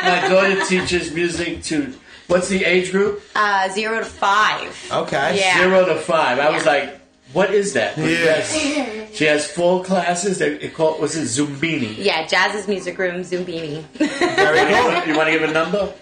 [0.02, 1.92] my, my daughter teaches music to.
[2.26, 3.22] What's the age group?
[3.34, 4.88] Uh, zero to five.
[4.90, 5.38] Okay.
[5.38, 5.58] Yeah.
[5.58, 6.38] Zero to five.
[6.38, 6.98] I was like,
[7.34, 7.96] what is that?
[7.96, 8.54] But Yes.
[8.54, 10.38] yes, She has full classes.
[10.38, 11.94] They it call was it Zumbini?
[11.98, 13.82] Yeah, Jaz's music room, Zumbini.
[13.94, 15.06] Very cool.
[15.12, 15.92] You want to give a number?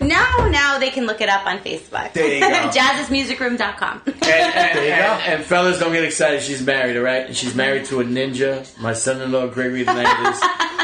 [0.00, 2.12] no, no, they can look it up on Facebook.
[2.12, 2.46] There you go.
[2.78, 4.02] Jazz'sMusicRoom.com.
[4.06, 5.02] And, and, There you go.
[5.02, 6.42] and, and fellas, don't get excited.
[6.42, 7.26] She's married, all right?
[7.26, 8.66] And she's married to a ninja.
[8.78, 10.40] My son-in-law, Gregory Landis,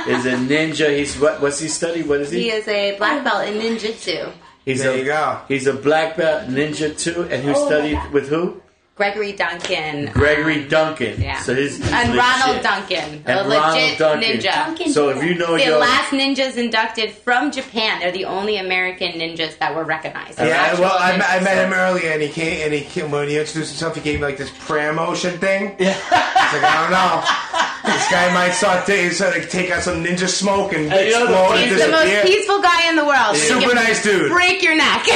[0.09, 0.97] is a ninja.
[0.97, 1.41] He's what?
[1.41, 2.03] What's he study?
[2.03, 2.43] What is he?
[2.43, 4.33] He is a black belt in ninjutsu.
[4.65, 5.41] He's There a, you go.
[5.49, 7.67] He's a black belt ninja too, and who oh.
[7.67, 8.61] studied with who?
[8.99, 10.07] Gregory Duncan.
[10.13, 11.21] Gregory um, Duncan.
[11.21, 11.41] Yeah.
[11.41, 12.17] So his And legit.
[12.17, 14.31] Ronald Duncan, a And legit Ronald Duncan.
[14.41, 14.53] ninja.
[14.67, 14.93] Duncan.
[14.93, 18.01] So if you know The your last ninjas inducted from Japan.
[18.01, 20.39] They're the only American ninjas that were recognized.
[20.39, 23.11] They're Yeah, well, I, met- I met him earlier, and he came, and he came,
[23.13, 25.77] when he introduced himself, he gave me like this prayer motion thing.
[25.79, 25.91] Yeah.
[25.97, 30.03] It's like I don't know, this guy might start to sort of take out some
[30.05, 33.05] ninja smoke and Hey, you know, explode and He's the most peaceful guy in the
[33.05, 33.37] world.
[33.37, 34.31] He Super nice dude.
[34.31, 35.05] Break your neck.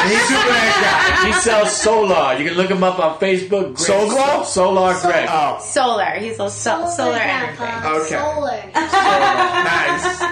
[0.00, 1.26] He's super nice guy.
[1.26, 2.34] he sells solar.
[2.38, 3.74] You can look him up on Facebook.
[3.74, 4.42] Greg- Soul Glow?
[4.44, 5.28] Solar Greg.
[5.30, 6.10] Oh, solar.
[6.18, 7.62] He's a so- solar energy.
[7.62, 8.08] Okay.
[8.08, 8.62] Solar.
[8.74, 10.22] nice.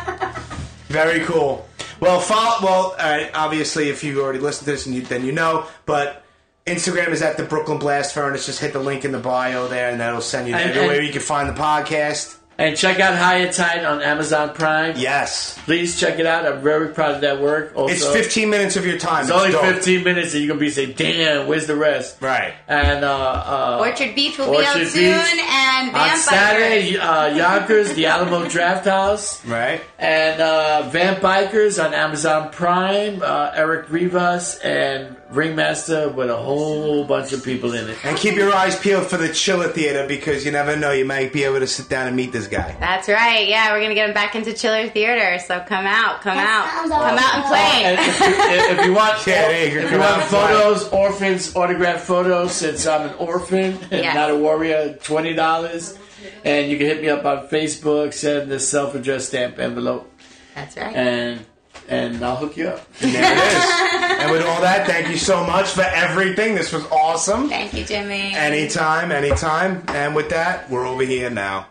[0.88, 1.66] Very cool.
[2.00, 2.56] Well, follow.
[2.64, 3.30] Well, all right.
[3.34, 5.66] Obviously, if you already listened to this, and you, then you know.
[5.86, 6.24] But
[6.66, 8.46] Instagram is at the Brooklyn Blast Furnace.
[8.46, 11.06] Just hit the link in the bio there, and that'll send you And- everywhere and-
[11.06, 12.36] you can find the podcast.
[12.60, 14.94] And check out High and Tight on Amazon Prime.
[14.96, 16.44] Yes, Please check it out.
[16.44, 17.72] I'm very proud of that work.
[17.76, 19.22] Also, it's 15 minutes of your time.
[19.22, 19.64] It's only dope.
[19.64, 22.54] 15 minutes, and you're gonna be saying, "Damn, where's the rest?" Right.
[22.66, 25.44] And uh, uh, Orchard Beach will be out Orchard soon, Beach.
[25.48, 29.48] and on Saturday, uh, Yonkers, the Alamo Drafthouse.
[29.48, 29.80] Right.
[29.98, 37.04] And uh, Vamp Bikers on Amazon Prime, uh, Eric Rivas and Ringmaster with a whole
[37.04, 37.98] bunch of people in it.
[38.04, 40.90] And keep your eyes peeled for the Chiller Theater because you never know.
[40.92, 42.74] You might be able to sit down and meet this guy.
[42.80, 43.46] That's right.
[43.46, 45.38] Yeah, we're gonna get him back into Chiller Theater.
[45.44, 47.48] So come out, come That out, sounds come out and awesome.
[47.50, 47.84] play.
[47.84, 49.80] And if you, if you want, Yeah, there you go.
[49.80, 50.40] if Come you want out play.
[50.40, 54.14] photos, orphans, autographed photos, since I'm an orphan and Yes.
[54.14, 55.98] not a warrior, twenty dollars.
[56.44, 60.10] And you can hit me up on Facebook, send the self-addressed stamp envelope,
[60.54, 60.96] That's right.
[60.96, 61.46] and
[61.88, 62.92] and I'll hook you up.
[62.98, 64.20] There it is.
[64.20, 66.54] and with all that, thank you so much for everything.
[66.54, 67.48] This was awesome.
[67.48, 68.34] Thank you, Jimmy.
[68.34, 69.82] Anytime, anytime.
[69.88, 71.68] And with that, we're over here now.